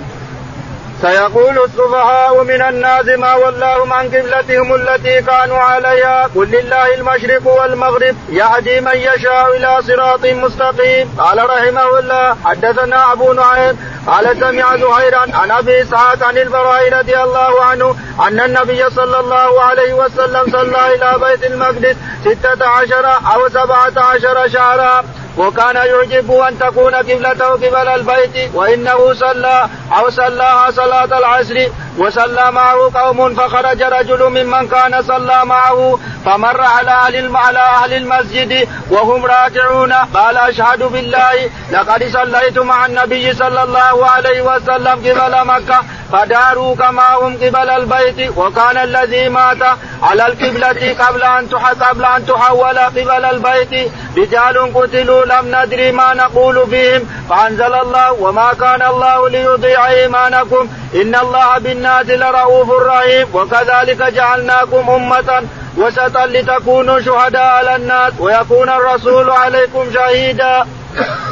سيقول 1.02 1.58
السفهاء 1.64 2.42
من 2.44 2.62
الناس 2.62 3.06
ما 3.18 3.34
ولاهم 3.34 3.92
عن 3.92 4.06
قبلتهم 4.06 4.74
التي 4.74 5.22
كانوا 5.22 5.58
عليها 5.58 6.30
قل 6.34 6.46
لله 6.46 6.94
المشرق 6.94 7.46
والمغرب 7.46 8.16
يهدي 8.28 8.80
من 8.80 8.96
يشاء 8.96 9.56
إلى 9.56 9.78
صراط 9.82 10.26
مستقيم. 10.26 11.16
قال 11.18 11.50
رحمه 11.50 11.98
الله 11.98 12.36
حدثنا 12.44 13.12
أبو 13.12 13.32
نعيم 13.32 13.78
قال 14.06 14.36
سمع 14.40 14.76
زهيرا 14.76 15.26
عن 15.34 15.50
أبي 15.50 15.82
إسحاق 15.82 16.22
عن 16.22 16.38
البراء 16.38 16.92
رضي 16.98 17.16
الله 17.22 17.62
عنه 17.64 17.96
أن 18.28 18.40
النبي 18.40 18.90
صلى 18.90 19.20
الله 19.20 19.62
عليه 19.62 19.94
وسلم 19.94 20.44
صلى 20.52 20.94
إلى 20.94 21.18
بيت 21.24 21.50
المقدس 21.50 21.96
ستة 22.24 22.68
عشر 22.68 23.06
أو 23.34 23.48
سبعة 23.48 23.92
عشر 23.96 24.48
شهرا. 24.48 25.04
وكان 25.36 25.76
يعجب 25.76 26.32
أن 26.32 26.58
تكون 26.58 26.94
قبلته 26.94 27.46
قبل 27.46 27.88
البيت 27.88 28.54
وإنه 28.54 29.14
صلى 29.14 29.68
أو 29.98 30.10
صلاها 30.10 30.70
صلاة 30.70 31.18
العصر 31.18 31.66
وصلى 31.98 32.52
معه 32.52 32.90
قوم 32.94 33.34
فخرج 33.34 33.82
رجل 33.82 34.28
ممن 34.28 34.68
كان 34.68 35.02
صلى 35.02 35.44
معه 35.44 35.98
فمر 36.24 36.60
على 36.60 36.90
أهل 36.90 37.36
على 37.36 37.58
أهل 37.58 37.92
المسجد 37.92 38.68
وهم 38.90 39.26
راجعون. 39.26 39.92
قال 39.92 40.36
أشهد 40.36 40.82
بالله 40.82 41.50
لقد 41.72 42.04
صليت 42.12 42.58
مع 42.58 42.86
النبي 42.86 43.34
صلى 43.34 43.62
الله 43.62 44.06
عليه 44.06 44.42
وسلم 44.42 44.96
قبل 45.06 45.46
مكة. 45.46 45.82
فداروا 46.12 46.76
كما 46.76 47.14
هم 47.14 47.36
قبل 47.36 47.70
البيت 47.70 48.36
وكان 48.36 48.76
الذي 48.76 49.28
مات 49.28 49.62
على 50.02 50.26
القبلة 50.26 50.96
قبل 51.06 51.22
أن 51.22 51.46
قبل 51.80 52.04
أن 52.04 52.26
تحول 52.26 52.78
قبل 52.78 53.24
البيت. 53.24 53.92
رجال 54.16 54.74
قتلوا 54.74 55.24
لم 55.24 55.56
ندري 55.56 55.92
ما 55.92 56.14
نقول 56.14 56.66
فيهم 56.70 57.02
فأنزل 57.30 57.74
الله 57.74 58.12
وما 58.12 58.52
كان 58.60 58.82
الله 58.82 59.28
ليضيع 59.28 59.86
إيمانكم. 59.88 60.68
إن 60.94 61.14
الله 61.14 61.58
بالناس 61.58 62.06
لرؤوف 62.06 62.70
رحيم. 62.70 63.28
وكذلك 63.34 64.02
جعلناكم 64.02 64.90
أمة 64.90 65.44
وسطا 65.76 66.26
لتكونوا 66.26 67.00
شهداء 67.00 67.42
على 67.42 67.76
الناس 67.76 68.12
ويكون 68.18 68.68
الرسول 68.68 69.30
عليكم 69.30 69.92
شهيدا. 69.94 70.66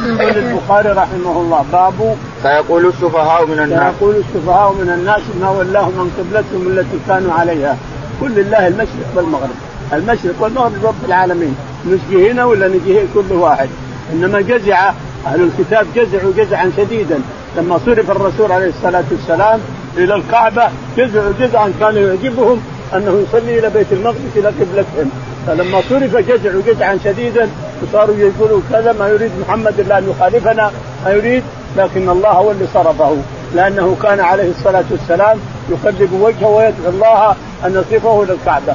يقول 0.06 0.36
البخاري 0.36 0.88
رحمه 0.88 1.40
الله 1.40 1.64
باب 1.72 2.16
سيقول 2.42 2.86
السفهاء 2.86 3.46
من 3.46 3.58
الناس. 3.58 3.94
سيقول 3.94 4.14
السفهاء 4.16 4.72
من 4.72 4.90
الناس 4.90 5.20
ما 5.40 5.50
ولاهم 5.50 5.92
عن 5.98 6.10
قبلتهم 6.18 6.78
التي 6.78 6.98
كانوا 7.08 7.32
عليها. 7.32 7.76
كل 8.20 8.30
لله 8.30 8.66
المشرق 8.68 9.08
والمغرب. 9.14 9.56
المشرق 9.92 10.34
والمغرب 10.40 10.72
رب 10.84 11.04
العالمين. 11.06 11.56
نجي 11.86 12.30
هنا 12.30 12.44
ولا 12.44 12.68
نجي 12.68 13.00
هنا؟ 13.00 13.08
كل 13.14 13.32
واحد. 13.32 13.68
إنما 14.12 14.40
جزع 14.40 14.90
أهل 15.26 15.40
الكتاب 15.40 15.86
جزعوا 15.96 16.32
جزعا 16.36 16.72
شديدا. 16.76 17.20
لما 17.56 17.78
صرف 17.86 18.10
الرسول 18.10 18.52
عليه 18.52 18.68
الصلاة 18.68 19.04
والسلام 19.10 19.60
إلى 19.96 20.14
الكعبة 20.14 20.68
جزعوا 20.96 21.32
جزعا 21.40 21.72
كان 21.80 21.96
يعجبهم 21.96 22.62
أنه 22.94 23.24
يصلي 23.28 23.58
إلى 23.58 23.70
بيت 23.70 23.92
المقدس 23.92 24.36
إلى 24.36 24.48
قبلتهم. 24.48 25.10
فلما 25.46 25.80
صرف 25.90 26.16
جزعوا 26.16 26.62
جزعا 26.66 26.98
شديدا 27.04 27.48
وصاروا 27.82 28.16
يقولوا 28.16 28.60
كذا 28.72 28.92
ما 28.92 29.08
يريد 29.08 29.30
محمد 29.40 29.80
إلا 29.80 29.98
أن 29.98 30.10
يخالفنا 30.10 30.70
ما 31.04 31.10
يريد 31.10 31.42
لكن 31.76 32.08
الله 32.08 32.28
هو 32.28 32.50
اللي 32.50 32.66
صرفه. 32.74 33.16
لأنه 33.54 33.96
كان 34.02 34.20
عليه 34.20 34.50
الصلاة 34.50 34.84
والسلام 34.90 35.38
يقلب 35.70 36.12
وجهه 36.12 36.48
ويدعو 36.48 36.88
الله 36.88 37.30
أن 37.64 37.70
يصرفه 37.70 38.22
إلى 38.22 38.32
الكعبه 38.32 38.74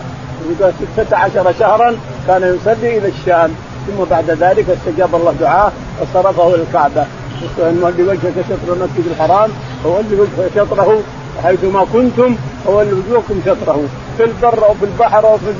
ستة 0.97 1.17
عشر 1.17 1.53
شهرا 1.59 1.95
كان 2.27 2.57
يصلي 2.61 2.97
إلى 2.97 3.07
الشام 3.07 3.51
ثم 3.87 4.03
بعد 4.09 4.31
ذلك 4.31 4.65
استجاب 4.69 5.15
الله 5.15 5.33
دعاه 5.39 5.71
وصرفه 6.01 6.55
إلى 6.55 6.63
الكعبه 6.63 7.05
ولي 7.59 8.03
وجهك 8.03 8.33
شطر 8.49 8.73
المسجد 8.73 9.05
الحرام 9.11 9.49
وولي 9.85 10.15
وجهك 10.15 10.51
شطره 10.55 11.01
حيثما 11.43 11.85
كنتم 11.93 12.35
فولوا 12.65 12.99
وجوهكم 13.07 13.41
شطره. 13.45 13.83
في 14.19 14.25
البر 14.25 14.65
أو 14.65 14.73
في 14.73 14.85
البحر 14.85 15.27
أو 15.27 15.37
في, 15.37 15.53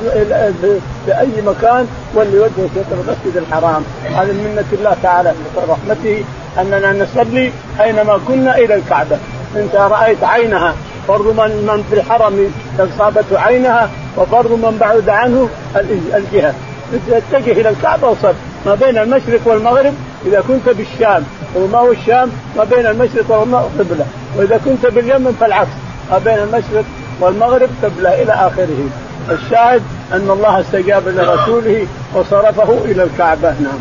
في 1.06 1.20
أي 1.20 1.42
مكان 1.42 1.88
وجهك 2.16 2.52
شطر 2.58 2.96
المسجد 2.96 3.38
الحرام. 3.38 3.84
هذه 4.04 4.32
من 4.32 4.52
منة 4.52 4.80
الله 4.80 4.96
تعالى 5.04 5.34
رحمته 5.70 6.24
أننا 6.60 7.04
نصلي 7.04 7.52
أينما 7.82 8.20
كنا 8.28 8.58
إلى 8.58 8.76
الكعبة. 8.76 9.18
أنت 9.56 9.76
رأيت 9.76 10.24
عينها. 10.24 10.74
فرض 11.08 11.28
من 11.28 11.66
من 11.68 11.84
في 11.90 11.96
الحرم 11.96 12.54
أصابته 12.80 13.40
عينها 13.40 13.90
وفرض 14.18 14.52
من 14.52 14.78
بعد 14.80 15.10
عنه 15.10 15.50
الجهة. 16.16 16.54
اتجه 17.12 17.52
إلى 17.52 17.70
الكعبة 17.70 18.08
وصل. 18.08 18.34
ما 18.66 18.76
بين 18.76 18.98
المشرق 18.98 19.40
والمغرب 19.46 19.94
إذا 20.26 20.44
كنت 20.48 20.70
بالشام. 20.78 21.24
وما 21.56 21.78
هو 21.78 21.92
الشام؟ 21.92 22.32
ما 22.58 22.64
بين 22.64 22.86
المشرق 22.86 23.32
والمغرب 23.32 23.72
قبلة. 23.80 24.06
وإذا 24.38 24.60
كنت 24.66 24.86
باليمن 24.86 25.38
فالعكس. 25.40 25.70
ما 26.12 26.18
بين 26.18 26.38
المشرق 26.38 26.86
والمغرب 27.20 27.70
قبله 27.84 28.22
إلى 28.22 28.34
آخره. 28.34 28.90
الشاهد 29.30 29.82
أن 30.14 30.30
الله 30.30 30.60
استجاب 30.60 31.08
لرسوله 31.08 31.88
وصرفه 32.16 32.78
إلى 32.86 33.04
الكعبة. 33.04 33.50
نعم. 33.50 33.80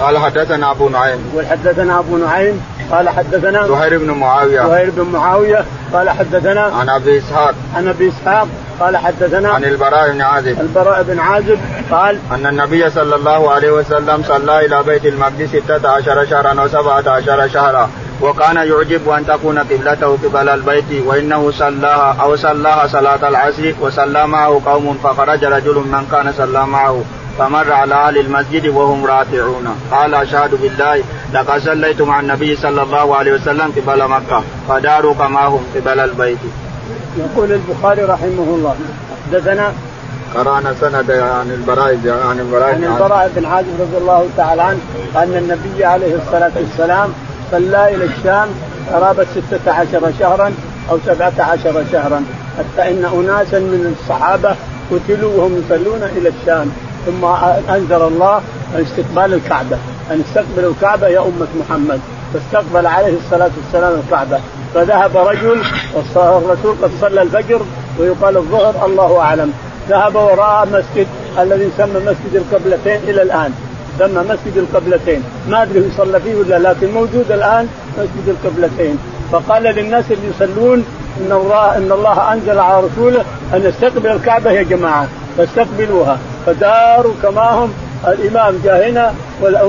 قال 0.00 0.18
حدثنا 0.18 0.70
أبو 0.70 0.88
نعيم. 0.88 1.18
وحدثنا 1.36 1.98
أبو 1.98 2.16
نعيم 2.16 2.60
قال 2.92 3.08
حدثنا 3.08 3.66
زهير 3.66 3.98
بن 3.98 4.10
معاوية. 4.10 4.66
زهير 4.66 4.90
بن 4.96 5.02
معاوية 5.12 5.64
قال 5.92 6.10
حدثنا 6.10 6.62
عن 6.62 6.88
أبي 6.88 7.18
إسحاق. 7.18 7.54
عن 7.76 7.88
أبي 7.88 8.08
إسحاق 8.08 8.48
قال 8.80 8.96
حدثنا 8.96 9.48
عن 9.48 9.64
البراء 9.64 10.10
بن 10.10 10.20
عازب. 10.20 10.60
البراء 10.60 11.02
بن 11.02 11.18
عازب 11.18 11.58
قال 11.90 12.18
أن 12.32 12.46
النبي 12.46 12.90
صلى 12.90 13.16
الله 13.16 13.50
عليه 13.50 13.70
وسلم 13.70 14.22
صلى 14.28 14.66
إلى 14.66 14.82
بيت 14.82 15.06
المقدس 15.06 15.48
16 15.48 16.26
شهرا 16.26 16.62
وسبعة 16.62 17.04
عشر 17.06 17.48
شهرا 17.48 17.90
وكان 18.22 18.56
يعجب 18.56 19.08
أن 19.08 19.26
تكون 19.26 19.58
قبلته 19.58 20.18
قبل 20.24 20.48
البيت 20.48 21.06
وإنه 21.06 21.50
صلاها 21.50 22.16
أو 22.22 22.36
صلاها 22.36 22.86
صلاة 22.86 23.28
العصر 23.28 23.72
وصلى 23.80 24.26
معه 24.26 24.60
قوم 24.66 24.98
فخرج 25.04 25.44
رجل 25.44 25.74
من 25.74 26.06
كان 26.12 26.32
صلى 26.38 26.66
معه. 26.66 27.04
فمر 27.38 27.72
على 27.72 27.94
أهل 27.94 28.18
المسجد 28.18 28.66
وهم 28.66 29.06
راكعون 29.06 29.68
قال 29.90 30.14
أشهد 30.14 30.54
بالله 30.62 31.02
لقد 31.34 31.60
صليت 31.60 32.02
مع 32.02 32.20
النبي 32.20 32.56
صلى 32.56 32.82
الله 32.82 33.16
عليه 33.16 33.32
وسلم 33.32 33.72
قبل 33.76 34.08
مكة 34.08 34.42
فداروا 34.68 35.14
كما 35.14 35.46
هم 35.46 35.60
قبل 35.76 36.00
البيت. 36.00 36.38
يقول 37.18 37.52
البخاري 37.52 38.02
رحمه 38.02 38.48
الله 38.56 38.76
حدثنا 39.26 39.72
قرانا 40.34 40.74
سند 40.80 41.10
عن 41.10 41.50
البراء 41.50 41.98
عن 42.28 42.40
البراء 42.40 42.74
عن 42.74 42.84
البراء 42.84 43.30
بن 43.36 43.46
عازب 43.46 43.80
رضي 43.80 43.96
الله 43.98 44.28
تعالى 44.36 44.62
عنه 44.62 44.78
أن 45.16 45.36
النبي 45.36 45.84
عليه 45.84 46.14
الصلاة 46.14 46.52
والسلام 46.56 47.08
صلى 47.50 47.94
إلى 47.94 48.04
الشام 48.04 48.48
قرابه 48.92 49.26
ستة 49.50 49.72
عشر 49.72 50.12
شهرا 50.18 50.52
أو 50.90 50.98
سبعة 51.06 51.32
عشر 51.38 51.84
شهرا 51.92 52.24
حتى 52.58 52.90
إن 52.90 53.04
اناسا 53.04 53.58
من 53.58 53.96
الصحابة 54.00 54.56
قتلوا 54.90 55.32
وهم 55.36 55.62
يصلون 55.64 56.02
إلى 56.16 56.28
الشام 56.28 56.70
ثم 57.06 57.24
أنزل 57.74 58.02
الله 58.02 58.40
استقبال 58.74 59.34
الكعبة 59.34 59.76
أن 60.10 60.22
استقبلوا 60.28 60.70
الكعبة 60.70 61.08
يا 61.08 61.20
أمة 61.20 61.46
محمد. 61.60 62.00
فاستقبل 62.34 62.86
عليه 62.86 63.14
الصلاة 63.24 63.50
والسلام 63.56 64.00
الكعبة. 64.04 64.40
فذهب 64.74 65.16
رجل 65.16 65.62
والرسول 66.14 66.76
قد 66.82 66.90
صلى 67.00 67.22
الفجر 67.22 67.60
ويقال 67.98 68.36
الظهر 68.36 68.86
الله 68.86 69.20
أعلم. 69.20 69.52
ذهب 69.88 70.14
وراى 70.14 70.66
مسجد 70.66 71.06
الذي 71.38 71.64
يسمى 71.64 72.00
مسجد 72.00 72.34
القبلتين 72.34 73.00
إلى 73.08 73.22
الآن. 73.22 73.52
سمى 73.98 74.20
مسجد 74.20 74.56
القبلتين. 74.56 75.22
ما 75.48 75.62
أدري 75.62 75.90
صلى 75.96 76.20
فيه 76.20 76.34
ولا 76.34 76.58
لكن 76.58 76.90
موجود 76.94 77.24
الآن 77.30 77.68
مسجد 77.98 78.28
القبلتين. 78.28 78.98
فقال 79.32 79.62
للناس 79.62 80.04
اللي 80.10 80.28
يصلون 80.36 80.84
إن 81.20 81.32
الله 81.32 81.76
إن 81.76 81.92
الله 81.92 82.32
أنزل 82.32 82.58
على 82.58 82.86
رسوله 82.86 83.24
أن 83.54 83.62
يستقبل 83.64 84.10
الكعبة 84.10 84.50
يا 84.50 84.62
جماعة. 84.62 85.08
فاستقبلوها. 85.38 86.18
فداروا 86.46 87.12
كما 87.22 87.50
هم 87.50 87.72
الإمام 88.06 88.60
جاء 88.64 88.90
هنا 88.90 89.14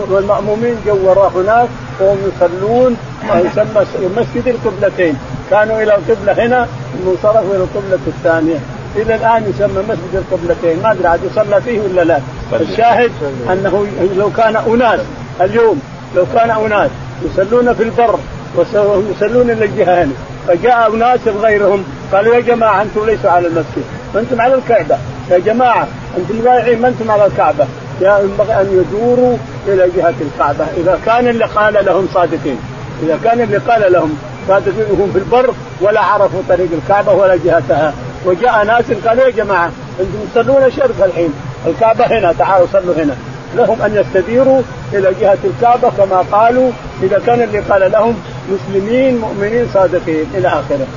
والمأمومين 0.09 0.75
جو 0.85 0.97
وراه 1.03 1.31
هناك 1.35 1.67
وهم 1.99 2.17
يصلون 2.27 2.97
يسمى 3.35 3.85
مسجد 4.17 4.47
القبلتين. 4.47 5.17
كانوا 5.51 5.81
إلى 5.81 5.95
القبلة 5.95 6.45
هنا 6.45 6.67
ثم 6.93 7.09
انصرفوا 7.09 7.55
إلى 7.55 7.63
القبلة 7.63 7.99
الثانية. 8.07 8.59
إلى 8.95 9.15
الآن 9.15 9.43
يسمى 9.49 9.83
مسجد 9.89 10.13
القبلتين. 10.13 10.81
ما 10.83 10.91
أدري 10.91 11.07
عاد 11.07 11.19
يصلى 11.23 11.61
فيه 11.61 11.79
ولا 11.79 12.01
لا. 12.01 12.19
الشاهد 12.61 13.11
أنه 13.51 13.87
لو 14.17 14.29
كان 14.37 14.55
أناس 14.55 14.99
اليوم 15.41 15.81
لو 16.15 16.25
كان 16.35 16.49
أناس 16.49 16.89
يصلون 17.25 17.73
في 17.73 17.83
البر 17.83 18.19
ويصلون 18.57 19.49
إلى 19.49 19.65
الجهه 19.65 20.03
هنا 20.03 20.13
فجاء 20.47 20.95
أناس 20.95 21.19
غيرهم 21.27 21.83
قالوا 22.13 22.35
يا 22.35 22.39
جماعة 22.39 22.81
أنتم 22.81 23.05
ليسوا 23.05 23.29
على 23.29 23.47
المسجد. 23.47 23.83
أنتم 24.15 24.41
على 24.41 24.55
الكعبة. 24.55 24.97
يا 25.31 25.37
جماعة 25.37 25.87
أنتم 26.17 26.43
ضايعين 26.43 26.81
ما 26.81 26.87
أنتم 26.87 27.11
على 27.11 27.25
الكعبة؟ 27.25 27.67
ينبغي 28.01 28.53
أن 28.53 28.85
يدوروا 28.85 29.37
إلى 29.67 29.89
جهة 29.97 30.13
الكعبة. 30.21 30.65
إذا 30.77 30.99
كان 31.05 31.27
اللي 31.27 31.45
قال 31.45 31.85
لهم 31.85 32.07
صادقين. 32.13 32.57
إذا 33.03 33.19
كان 33.23 33.41
اللي 33.41 33.57
قال 33.57 33.93
لهم 33.93 34.17
صادقين 34.47 34.85
وهم 34.89 35.11
في 35.13 35.19
البر 35.19 35.53
ولا 35.81 36.01
عرفوا 36.01 36.41
طريق 36.49 36.69
الكعبة 36.83 37.13
ولا 37.13 37.35
جهتها. 37.35 37.93
وجاء 38.25 38.65
ناس 38.65 38.85
قالوا 39.07 39.23
يا 39.23 39.29
جماعة 39.29 39.71
أنتم 39.99 40.19
تصلون 40.35 40.71
شرق 40.71 41.03
الحين. 41.03 41.33
الكعبة 41.67 42.05
هنا 42.05 42.33
تعالوا 42.33 42.67
صلوا 42.73 42.95
هنا. 42.97 43.15
لهم 43.57 43.81
أن 43.81 43.95
يستديروا 43.95 44.61
إلى 44.93 45.13
جهة 45.21 45.37
الكعبة 45.43 45.89
كما 45.97 46.23
قالوا. 46.31 46.71
إذا 47.03 47.21
كان 47.25 47.41
اللي 47.41 47.59
قال 47.59 47.91
لهم 47.91 48.15
مسلمين 48.51 49.17
مؤمنين 49.17 49.67
صادقين. 49.73 50.25
إلى 50.35 50.47
آخره. 50.47 50.87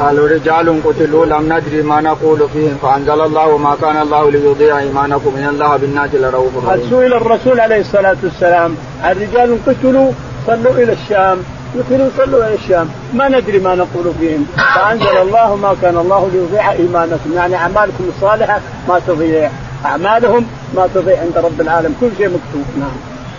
قالوا 0.00 0.28
رجال 0.28 0.80
قتلوا 0.84 1.26
لم 1.26 1.52
ندري 1.52 1.82
ما 1.82 2.00
نقول 2.00 2.48
فيهم. 2.52 2.78
فأنزل 2.82 3.20
الله 3.20 3.46
وما 3.46 3.76
كان 3.82 3.96
الله 4.02 4.30
ليضيع 4.30 4.78
إيمانكم. 4.78 5.32
إن 5.36 5.48
الله 5.48 5.76
بالناس 5.76 6.14
لرؤوف 6.14 6.52
رحيم. 6.66 6.90
سئل 6.90 7.14
الرسول 7.14 7.60
عليه 7.60 7.80
الصلاة 7.80 8.16
والسلام 8.22 8.74
عن 9.02 9.14
رجال 9.16 9.58
قتلوا 9.66 10.12
صلوا 10.46 10.72
إلى 10.72 10.92
الشام. 10.92 11.38
قتلوا 11.78 12.08
صلوا 12.18 12.46
إلى 12.46 12.54
الشام. 12.54 12.88
ما 13.14 13.28
ندري 13.28 13.58
ما 13.58 13.74
نقول 13.74 14.12
فيهم. 14.20 14.46
فأنزل 14.74 15.16
الله 15.22 15.56
ما 15.56 15.76
كان 15.82 15.96
الله 15.96 16.30
ليضيع 16.32 16.72
إيمانكم. 16.72 17.32
يعني 17.34 17.56
أعمالكم 17.56 18.04
الصالحة 18.16 18.60
ما 18.88 19.00
تضيع. 19.06 19.50
أعمالهم 19.84 20.46
ما 20.74 20.88
تضيع 20.94 21.20
عند 21.20 21.38
رب 21.38 21.60
العالم. 21.60 21.94
كل 22.00 22.10
شيء 22.18 22.26
مكتوب. 22.26 22.64
نعم. 22.78 22.96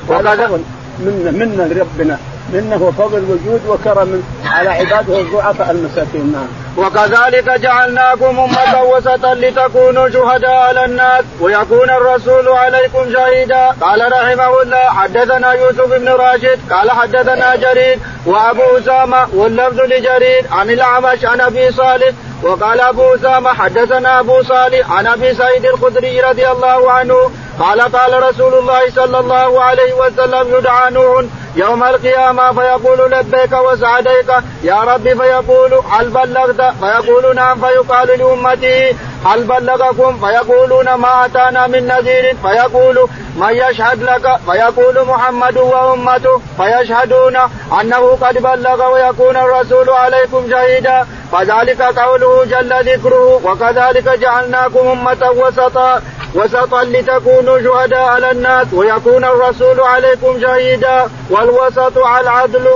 وهذا 0.07 0.59
منا 0.99 1.31
منا 1.31 1.63
ربنا. 1.63 2.17
منه 2.53 2.83
وفضل 2.83 3.23
وجود 3.23 3.61
وكرم 3.67 4.23
على 4.45 4.69
عباده 4.69 5.21
الضعفاء 5.21 5.71
المساكين. 5.71 6.31
نعم. 6.31 6.47
وكذلك 6.77 7.49
جعلناكم 7.49 8.39
أمة 8.39 8.83
وسطا 8.83 9.33
لتكونوا 9.33 10.09
شهداء 10.09 10.51
على 10.51 10.85
الناس 10.85 11.23
ويكون 11.39 11.89
الرسول 11.89 12.47
عليكم 12.47 13.13
شهيدا. 13.13 13.67
قال 13.81 14.11
رحمه 14.11 14.61
الله 14.61 14.77
حدثنا 14.77 15.53
يوسف 15.53 15.93
بن 15.93 16.07
راشد 16.07 16.59
قال 16.71 16.91
حدثنا 16.91 17.55
جرير 17.55 17.99
وأبو 18.25 18.77
أسامة 18.77 19.27
واللفظ 19.33 19.79
لجرير 19.79 20.45
عن 20.51 20.69
الأعمش 20.69 21.25
عن 21.25 21.41
أبي 21.41 21.71
صالح 21.71 22.11
وقال 22.43 22.79
أبو 22.81 23.15
أسامة 23.15 23.53
حدثنا 23.53 24.19
أبو 24.19 24.43
صالح 24.43 24.91
عن 24.91 25.07
أبي 25.07 25.33
سعيد 25.33 25.65
الخدري 25.65 26.21
رضي 26.21 26.47
الله 26.47 26.91
عنه 26.91 27.31
قال 27.59 27.81
قال 27.81 28.23
رسول 28.23 28.53
الله 28.53 28.89
صلى 28.89 29.19
الله 29.19 29.61
عليه 29.61 29.93
وسلم 29.93 30.55
يدعى 30.57 30.91
نوح 30.91 31.25
يوم 31.55 31.83
القيامة 31.83 32.51
فيقول 32.51 33.11
لبيك 33.11 33.51
وسعديك 33.53 34.29
يا 34.63 34.75
رب 34.75 35.03
فيقول 35.03 35.73
هل 35.91 36.09
بلغت؟ 36.09 36.61
فيقول 36.79 37.35
نعم 37.35 37.61
فيقال 37.61 38.07
لأمته 38.19 38.95
هل 39.25 39.43
بلغكم؟ 39.43 40.19
فيقولون 40.19 40.93
ما 40.93 41.25
أتانا 41.25 41.67
من 41.67 41.87
نذير. 41.87 42.35
فيقول 42.43 43.07
من 43.35 43.49
يشهد 43.49 44.03
لك؟ 44.03 44.39
فيقول 44.45 45.05
محمد 45.05 45.57
وأمته. 45.57 46.41
فيشهدون 46.57 47.37
أنه 47.81 48.17
قد 48.21 48.37
بلغ 48.37 48.93
ويكون 48.93 49.37
الرسول 49.37 49.89
عليكم 49.89 50.49
شهيدا. 50.49 51.07
فذلك 51.31 51.81
قوله 51.81 52.45
جل 52.45 52.93
ذكره 52.93 53.41
وكذلك 53.43 54.19
جعلناكم 54.19 54.87
أمة 54.87 55.29
وسطا 55.31 56.01
وسطا 56.35 56.83
لتكونوا 56.83 57.59
شهداء 57.59 57.99
على 58.01 58.31
الناس 58.31 58.67
ويكون 58.73 59.25
الرسول 59.25 59.79
عليكم 59.79 60.39
شهيدا. 60.41 61.09
والوسط 61.39 61.97
على 61.97 62.23
العدل. 62.23 62.67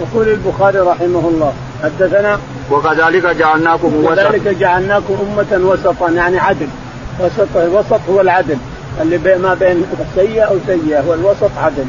يقول 0.00 0.28
البخاري 0.28 0.78
رحمه 0.78 1.28
الله 1.28 1.52
حدثنا 1.82 2.38
وكذلك 2.70 3.26
جعلناكم 3.26 4.04
وكذلك 4.04 4.48
جعلناكم 4.48 5.16
أمة 5.22 5.70
وسطا 5.70 6.10
يعني 6.10 6.38
عدل. 6.38 6.68
وسط 7.20 7.56
الوسط 7.56 8.00
هو 8.10 8.20
العدل. 8.20 8.56
اللي 9.00 9.38
ما 9.38 9.54
بين 9.54 9.86
سيئة 10.14 10.42
أو 10.42 10.56
سيئة 10.66 11.00
هو 11.00 11.14
الوسط 11.14 11.50
عدل. 11.56 11.84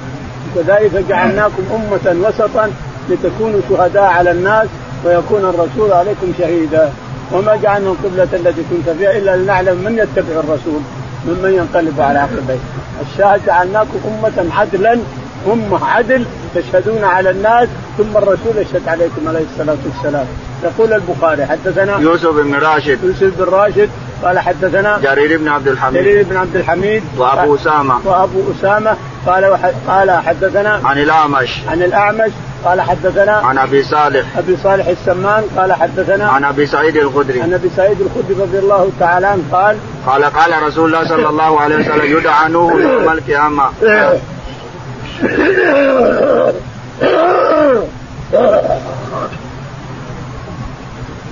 وكذلك 0.55 1.05
جعلناكم 1.09 1.63
أمة 1.71 2.27
وسطا 2.27 2.71
لتكونوا 3.09 3.59
شهداء 3.69 4.03
على 4.03 4.31
الناس 4.31 4.67
ويكون 5.05 5.45
الرسول 5.45 5.91
عليكم 5.91 6.33
شهيدا. 6.37 6.91
وما 7.31 7.55
جعلنا 7.55 7.89
القبلة 7.89 8.27
التي 8.33 8.61
كنت 8.69 8.89
فيها 8.97 9.17
إلا 9.17 9.37
لنعلم 9.37 9.77
من 9.77 9.97
يتبع 9.97 10.39
الرسول 10.39 10.81
ممن 11.27 11.53
ينقلب 11.53 12.01
على 12.01 12.19
عقبيه. 12.19 12.59
الشاهد 13.01 13.45
جعلناكم 13.45 13.99
أمة 14.07 14.55
عدلا 14.55 14.99
أمة 15.47 15.85
عدل 15.85 16.25
تشهدون 16.55 17.03
على 17.03 17.29
الناس 17.29 17.69
ثم 17.97 18.17
الرسول 18.17 18.57
يشهد 18.57 18.87
عليكم 18.87 19.27
عليه 19.27 19.45
الصلاة 19.53 19.77
والسلام. 19.85 20.25
يقول 20.63 20.93
البخاري 20.93 21.45
حدثنا 21.45 21.99
يوسف 21.99 22.29
بن 22.29 22.55
راشد. 22.55 23.03
يوسف 23.03 23.37
بن 23.37 23.43
راشد 23.43 23.89
قال 24.23 24.39
حدثنا 24.39 24.99
جرير 25.03 25.37
بن 25.37 25.47
عبد 25.47 25.67
الحميد. 25.67 26.03
جرير 26.03 26.25
بن 26.29 26.37
عبد 26.37 26.55
الحميد. 26.55 27.03
وأبو 27.17 27.55
أسامة. 27.55 27.99
وأبو 28.05 28.41
أسامة. 28.59 28.95
قال 29.27 29.45
وح... 29.45 29.71
قال 29.87 30.11
حدثنا 30.11 30.81
عن 30.83 30.97
الأعمش. 30.97 31.59
عن 31.67 31.83
الأعمش. 31.83 32.31
قال 32.65 32.81
حدثنا 32.81 33.31
عن 33.31 33.57
أبي 33.57 33.83
صالح. 33.83 34.37
أبي 34.37 34.57
صالح 34.63 34.87
السمان. 34.87 35.43
قال 35.57 35.73
حدثنا 35.73 36.29
عن 36.29 36.43
أبي 36.43 36.65
سعيد 36.65 36.97
الخدري. 36.97 37.41
عن 37.41 37.53
أبي 37.53 37.69
سعيد 37.77 37.97
الخدري 38.01 38.43
رضي 38.43 38.59
الله 38.59 38.89
تعالى 38.99 39.27
عنه 39.27 39.43
قال 39.51 39.77
قال 40.05 40.23
قال 40.23 40.63
رسول 40.63 40.85
الله 40.85 41.09
صلى 41.09 41.29
الله 41.29 41.59
عليه 41.59 41.75
وسلم 41.75 42.17
يدعى 42.17 42.49
نوح 42.49 42.73
يوم 42.73 43.09
القيامة. 43.09 43.69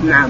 نعم. 0.04 0.30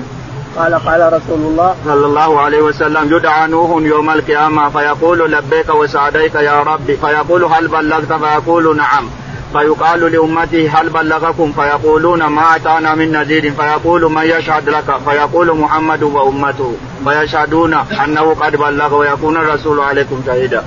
قال 0.57 0.75
قال 0.75 1.13
رسول 1.13 1.39
الله 1.39 1.75
صلى 1.85 2.05
الله 2.05 2.41
عليه 2.41 2.61
وسلم 2.61 3.15
يدعى 3.15 3.47
نوح 3.47 3.81
يوم 3.81 4.09
القيامة 4.09 4.69
فيقول 4.69 5.31
لبيك 5.31 5.69
وسعديك 5.69 6.35
يا 6.35 6.63
ربي. 6.63 6.97
فيقول 6.97 7.43
هل 7.43 7.67
بلغت? 7.67 8.13
فيقول 8.13 8.77
نعم. 8.77 9.09
فيقال 9.53 10.11
لأمته 10.11 10.71
هل 10.73 10.89
بلغكم؟ 10.89 11.51
فيقولون 11.51 12.23
ما 12.23 12.55
أتانا 12.55 12.95
من 12.95 13.11
نذير. 13.11 13.51
فيقول 13.51 14.11
من 14.11 14.23
يشهد 14.23 14.69
لك؟ 14.69 14.97
فيقول 15.09 15.57
محمد 15.57 16.03
وأمته. 16.03 16.75
فيشهدون 17.05 17.73
أنه 17.73 18.33
قد 18.33 18.55
بلغ 18.55 18.95
ويكون 18.95 19.37
الرسول 19.37 19.79
عليكم 19.79 20.21
شهيدا. 20.25 20.63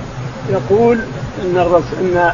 يقول 0.49 0.99
إن 1.41 1.57
الرسول 1.57 1.99
إن 1.99 2.33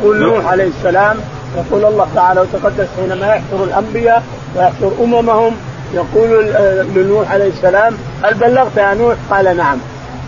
يقول 0.00 0.20
نوح 0.22 0.46
عليه 0.46 0.68
السلام 0.68 1.16
يقول 1.56 1.84
الله 1.84 2.08
تعالى 2.14 2.40
وتقدس 2.40 2.86
حينما 2.96 3.26
يحشر 3.26 3.64
الأنبياء 3.64 4.22
ويحشر 4.56 4.92
أممهم 5.00 5.52
يقول 5.94 6.46
لنوح 6.94 7.32
عليه 7.32 7.48
السلام 7.48 7.94
هل 8.22 8.34
بلغت 8.34 8.76
يا 8.76 8.94
نوح؟ 8.94 9.16
قال 9.30 9.56
نعم. 9.56 9.78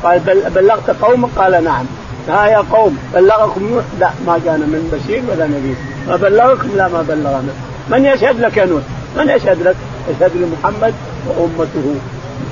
قال 0.05 0.21
بلغت 0.55 0.91
قومك؟ 1.03 1.29
قال 1.37 1.65
نعم. 1.65 1.85
ها 2.29 2.47
يا 2.47 2.65
قوم 2.73 2.99
بلغكم 3.15 3.69
نوح؟ 3.69 3.85
لا 4.01 4.11
ما 4.27 4.39
كان 4.45 4.61
من 4.61 4.91
بشير 4.93 5.23
ولا 5.31 5.47
نبي. 5.47 5.77
ما 6.09 6.17
بلغكم؟ 6.17 6.69
لا 6.77 6.89
ما 6.89 7.03
بلغنا. 7.03 7.53
من 7.91 8.05
يشهد 8.05 8.41
لك 8.41 8.57
يا 8.57 8.65
نوح؟ 8.65 8.83
من 9.17 9.29
يشهد 9.29 9.63
لك؟ 9.63 9.77
يشهد 10.11 10.31
لي 10.35 10.47
محمد 10.47 10.95
وأمته. 11.29 11.95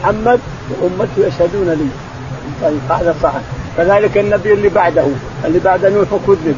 محمد 0.03 0.41
وأمته 0.71 1.27
يشهدون 1.27 1.69
لي. 1.69 1.89
طيب 2.62 2.81
هذا 2.91 3.14
صحيح. 3.23 3.43
كذلك 3.79 4.18
النبي 4.18 4.53
اللي 4.53 4.68
بعده 4.68 5.05
اللي 5.45 5.59
بعد 5.59 5.87
نوح 5.87 6.09
كذب 6.26 6.57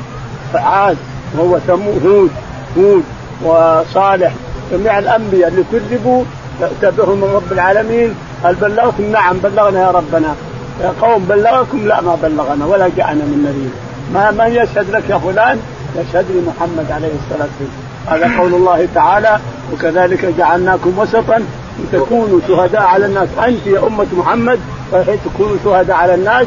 عاد 0.55 0.97
وهو 1.39 1.59
هود 2.05 2.31
هود 2.79 3.05
وصالح. 3.45 4.33
جميع 4.73 4.99
الأنبياء 4.99 5.49
اللي 5.49 5.65
كذبوا 5.73 6.25
تبعهم 6.83 7.17
من 7.21 7.31
رب 7.35 7.53
العالمين. 7.53 8.15
هل 8.45 8.55
بلغكم؟ 8.55 9.13
نعم 9.13 9.37
بلغنا 9.39 9.81
يا 9.81 9.91
ربنا. 9.91 10.35
يا 10.81 10.93
قوم 11.01 11.25
بلغكم؟ 11.25 11.87
لا 11.87 12.01
ما 12.01 12.19
بلغنا 12.23 12.67
ولا 12.67 12.91
جاءنا 12.97 13.25
من 13.25 13.39
نذير 13.47 13.71
ما 14.15 14.31
من 14.31 14.55
يشهد 14.55 14.91
لك 14.91 15.11
يا 15.11 15.19
فلان؟ 15.19 15.61
يشهد 15.97 16.25
لي 16.31 16.41
محمد 16.47 16.91
عليه 16.91 17.09
الصلاة 17.21 17.49
والسلام. 17.61 17.91
هذا 18.07 18.41
قول 18.41 18.55
الله 18.55 18.89
تعالى 18.95 19.39
وكذلك 19.73 20.25
جعلناكم 20.39 20.99
وسطا 20.99 21.43
لتكونوا 21.79 22.41
شهداء 22.49 22.83
على 22.83 23.07
الناس. 23.07 23.29
أنت 23.47 23.67
يا 23.67 23.87
أمة 23.87 24.07
محمد 24.13 24.61
تكونوا 25.25 25.57
شهداء 25.65 25.97
على 25.97 26.15
الناس 26.15 26.47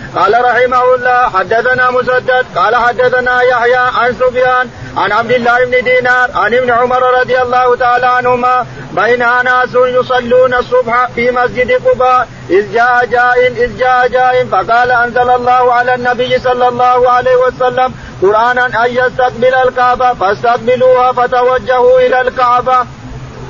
قال 0.15 0.33
رحمه 0.45 0.95
الله 0.95 1.29
حدثنا 1.29 1.91
مسدد 1.91 2.45
قال 2.55 2.75
حدثنا 2.75 3.41
يحيى 3.41 3.75
عن 3.75 4.13
سفيان 4.13 4.69
عن 4.97 5.11
عبد 5.11 5.31
الله 5.31 5.65
بن 5.65 5.83
دينار 5.83 6.29
عن 6.35 6.53
ابن 6.53 6.71
عمر 6.71 7.19
رضي 7.19 7.41
الله 7.41 7.75
تعالى 7.75 8.05
عنهما 8.05 8.65
بين 8.91 9.19
ناس 9.19 9.75
يصلون 9.75 10.53
الصبح 10.53 11.07
في 11.15 11.31
مسجد 11.31 11.71
قباء 11.71 12.27
إذ 12.49 12.73
جاء 12.73 13.05
جاء 13.05 13.47
إذ 13.47 13.77
جاء 13.77 14.07
جاء 14.07 14.45
فقال 14.45 14.91
أنزل 14.91 15.29
الله 15.29 15.73
على 15.73 15.95
النبي 15.95 16.39
صلى 16.39 16.67
الله 16.67 17.09
عليه 17.09 17.35
وسلم 17.35 17.93
قرآنا 18.21 18.65
أن 18.65 18.91
يستقبل 18.91 19.55
الكعبة 19.55 20.13
فاستقبلوها 20.13 21.11
فتوجهوا 21.11 21.99
إلى 21.99 22.21
الكعبة. 22.21 22.85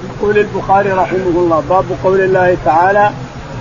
يقول 0.09 0.38
البخاري 0.38 0.91
رحمه 0.91 1.36
الله 1.36 1.64
باب 1.70 1.86
قول 2.03 2.22
الله 2.22 2.57
تعالى 2.66 3.12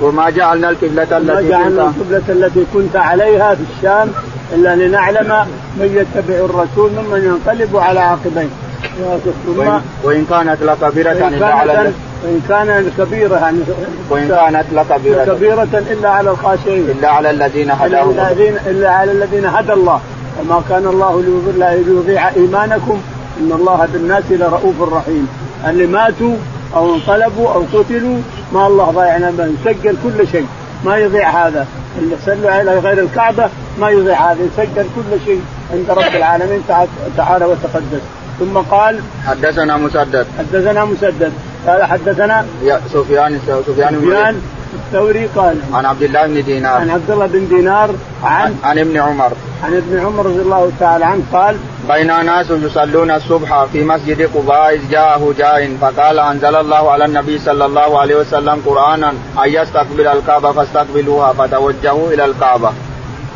وما 0.00 0.30
جعلنا 0.30 0.70
القبلة 0.70 1.18
التي 1.18 1.48
جعلنا 1.48 1.82
القبلة 1.82 2.22
التي 2.28 2.64
كنت 2.74 2.96
عليها 2.96 3.54
في 3.54 3.62
الشام 3.76 4.12
إلا 4.54 4.76
لنعلم 4.76 5.46
من 5.76 5.86
يتبع 5.86 6.34
الرسول 6.34 6.90
ممن 6.90 7.24
ينقلب 7.24 7.76
على 7.76 8.00
عقبيه. 8.00 8.48
وإن, 9.46 9.80
وإن 10.04 10.26
كانت 10.30 10.62
لكبيرة 10.62 11.12
إلا 11.12 11.46
على 11.46 11.92
وإن 12.24 12.40
كان 12.48 12.92
كبيرة 12.98 13.52
وإن 14.10 14.28
كانت 14.28 14.64
لكبيرة 14.72 15.24
كبيرة 15.24 15.82
إلا 15.90 16.08
على 16.08 16.30
الخاشعين. 16.30 16.90
إلا 16.90 17.08
على 17.10 17.30
الذين 17.30 17.70
هداهم. 17.70 18.14
إلا 18.66 18.90
على 18.90 19.12
الذين 19.12 19.46
هدى 19.46 19.72
الله. 19.72 20.00
وما 20.40 20.62
كان 20.68 20.86
الله 20.86 21.22
ليضيع 21.86 22.28
إيمانكم 22.28 23.00
إن 23.40 23.52
الله 23.52 23.88
بالناس 23.92 24.24
لرؤوف 24.30 24.92
رحيم. 24.92 25.28
اللي 25.68 25.86
ماتوا 25.86 26.36
أو 26.74 26.94
انقلبوا 26.94 27.48
أو 27.54 27.64
قتلوا 27.72 28.18
ما 28.52 28.66
الله 28.66 28.90
ضايعنا 28.90 29.30
من 29.30 29.56
يسجل 29.60 29.96
كل 30.04 30.28
شيء. 30.28 30.46
ما 30.84 30.98
يضيع 30.98 31.46
هذا. 31.46 31.66
اللي 31.98 32.16
صلوا 32.26 32.50
على 32.50 32.78
غير 32.78 32.98
الكعبة 32.98 33.48
ما 33.80 33.90
يضيع 33.90 34.32
هذا. 34.32 34.38
يسجل 34.42 34.86
كل 34.96 35.20
شيء 35.24 35.42
عند 35.72 35.90
رب 35.90 36.14
العالمين 36.16 36.62
تعالى 37.16 37.44
وتقدس. 37.44 38.02
ثم 38.40 38.58
قال 38.58 39.00
حدثنا 39.26 39.76
مسدد. 39.76 40.26
حدثنا 40.38 40.84
مسدد. 40.84 41.32
قال 41.66 41.84
حدثنا 41.84 42.44
يا 42.64 42.80
سفيان 42.92 43.38
سفيان 43.46 43.66
سفيان 43.66 44.42
الثوري 44.90 45.26
قال 45.26 45.56
عن 45.72 45.84
عبد 45.84 46.02
الله 46.02 46.26
بن 46.26 46.42
دينار. 46.44 46.80
عن 46.80 46.90
عبد 46.90 47.10
الله 47.10 47.26
بن 47.26 47.48
دينار 47.48 47.90
عن 48.24 48.56
عن 48.64 48.78
ابن 48.78 48.96
عمر. 48.96 49.32
عن 49.64 49.76
ابن 49.76 50.00
عمر 50.00 50.26
رضي 50.26 50.42
الله 50.42 50.72
تعالى 50.80 51.04
عنه 51.04 51.22
قال 51.32 51.56
بين 51.88 52.26
ناس 52.26 52.50
يصلون 52.50 53.10
الصبح 53.10 53.64
في 53.64 53.84
مسجد 53.84 54.30
قباء 54.34 54.74
إذ 54.74 54.90
جاءه 54.90 55.34
جاء 55.38 55.76
فقال 55.80 56.18
أنزل 56.18 56.56
الله 56.56 56.90
على 56.90 57.04
النبي 57.04 57.38
صلى 57.38 57.66
الله 57.66 58.00
عليه 58.00 58.14
وسلم 58.14 58.62
قرآنا 58.66 59.10
أن 59.10 59.48
يستقبل 59.48 60.06
الكعبة 60.06 60.52
فاستقبلوها 60.52 61.32
فتوجهوا 61.32 62.12
إلى 62.12 62.24
الكعبة. 62.24 62.72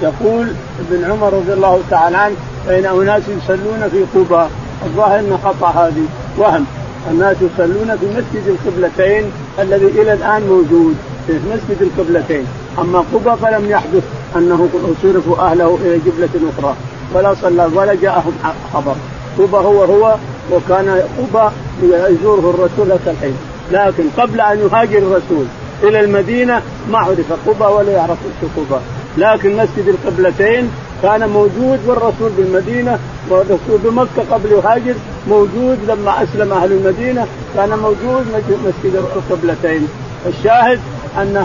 يقول 0.02 0.46
ابن 0.80 1.05
عمر 1.11 1.32
رضي 1.32 1.52
الله 1.52 1.80
تعالى 1.90 2.16
عنه 2.16 2.36
بين 2.68 2.86
أناس 2.86 3.22
يصلون 3.28 3.88
في 3.92 4.05
قباء. 4.14 4.50
الظاهر 4.86 5.18
أن 5.18 5.38
خطأ 5.44 5.68
هذه. 5.68 6.07
وهم 6.38 6.66
الناس 7.11 7.36
يصلون 7.36 7.96
في 8.00 8.07
مسجد 8.07 8.44
القبلتين 8.46 9.32
الذي 9.59 9.86
إلى 9.86 10.12
الآن 10.12 10.42
موجود. 10.42 10.96
في 11.27 11.33
مسجد 11.33 11.83
القبلتين. 11.83 12.47
أما 12.79 12.99
قبى 12.99 13.37
فلم 13.43 13.70
يحدث 13.70 14.03
أنه 14.37 14.68
صرفوا 15.03 15.39
أهله 15.39 15.79
إلى 15.83 16.11
قبلة 16.11 16.51
أخرى 16.59 16.75
ولا 17.14 17.35
صلى 17.35 17.68
ولا 17.75 17.95
جاءهم 17.95 18.33
خبر. 18.75 18.95
قبى 19.39 19.57
هو 19.57 19.85
هو 19.85 20.14
وكان 20.53 21.03
قبى 21.18 21.51
يزوره 21.83 22.51
الرسول 22.51 22.93
حتى 22.93 23.11
الحين. 23.11 23.37
لكن 23.72 24.05
قبل 24.18 24.41
أن 24.41 24.59
يهاجر 24.59 24.99
الرسول 24.99 25.45
إلى 25.83 26.01
المدينة 26.01 26.62
ما 26.91 26.99
عرف 26.99 27.33
قبى 27.47 27.64
ولا 27.64 27.93
يعرف 27.93 28.18
قبى 28.57 28.81
لكن 29.18 29.57
مسجد 29.57 29.89
القبلتين 29.89 30.70
كان 31.03 31.29
موجود 31.29 31.81
والرسول 31.87 32.31
بالمدينة 32.37 32.99
والرسول 33.31 33.79
بمكة 33.85 34.22
قبل 34.33 34.53
يهاجر 34.53 34.95
موجود 35.29 35.79
لما 35.89 36.22
أسلم 36.22 36.53
أهل 36.53 36.72
المدينة 36.72 37.27
كان 37.55 37.79
موجود 37.79 38.27
مسجد 38.66 38.95
القبلتين. 38.95 39.89
الشاهد 40.27 40.81
أن 41.19 41.37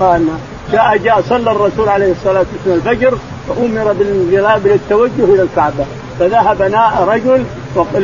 قال 0.00 0.26
جاء 0.72 0.96
جاء 0.96 1.22
صلى 1.28 1.50
الرسول 1.50 1.88
عليه 1.88 2.12
الصلاة 2.12 2.44
والسلام 2.52 2.76
الفجر 2.76 3.18
فامر 3.48 3.92
بالانقلاب 3.92 4.66
للتوجه 4.66 5.24
إلى 5.34 5.42
الكعبة. 5.42 5.84
فذهب 6.18 6.62
رجل 7.08 7.44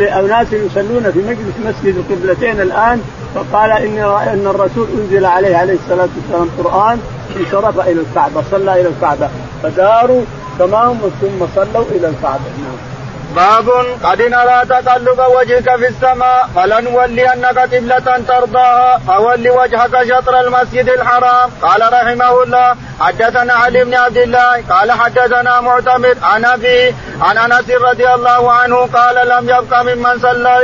اناس 0.02 0.52
يصلون 0.52 1.10
في 1.12 1.18
مجلس 1.18 1.54
مسجد 1.66 1.96
القبلتين 1.96 2.60
الآن 2.60 3.00
فقال 3.34 3.70
إني 3.70 4.04
أن 4.04 4.46
الرسول 4.46 4.86
أنزل 4.98 5.24
عليه 5.24 5.56
عليه 5.56 5.74
الصلاة 5.74 6.08
والسلام 6.16 6.48
قرآن 6.64 7.00
انصرف 7.36 7.80
إلى 7.80 8.00
الكعبة 8.00 8.42
صلى 8.50 8.80
إلى 8.80 8.88
الكعبة. 8.88 9.28
فداروا 9.62 10.22
تمام 10.58 10.98
ثم 11.20 11.46
صلوا 11.56 11.84
إلى 11.90 12.08
الكعبة. 12.08 12.44
نعم. 12.62 12.95
باب 13.36 13.68
قد 14.04 14.22
نرى 14.22 14.58
تقلب 14.68 15.20
وجهك 15.36 15.76
في 15.76 15.88
السماء 15.88 16.48
فلنولينك 16.56 17.58
قبلة 17.58 18.06
ترضاها 18.28 18.98
فول 19.06 19.50
وجهك 19.50 19.94
شطر 20.10 20.40
المسجد 20.40 20.88
الحرام 20.88 21.50
قال 21.62 21.80
رحمه 21.92 22.42
الله 22.42 22.76
حدثنا 23.00 23.52
علي 23.52 23.84
بن 23.84 23.94
عبد 23.94 24.16
الله 24.16 24.62
قال 24.70 24.92
حدثنا 24.92 25.60
معتمد 25.60 26.16
عن 26.22 26.44
أبي 26.44 26.94
عن 27.20 27.38
أنس 27.38 27.70
رضي 27.70 28.08
الله 28.14 28.52
عنه 28.52 28.76
قال 28.76 29.28
لم 29.28 29.44
يبق 29.48 29.82
ممن 29.82 30.18
صلى 30.18 30.54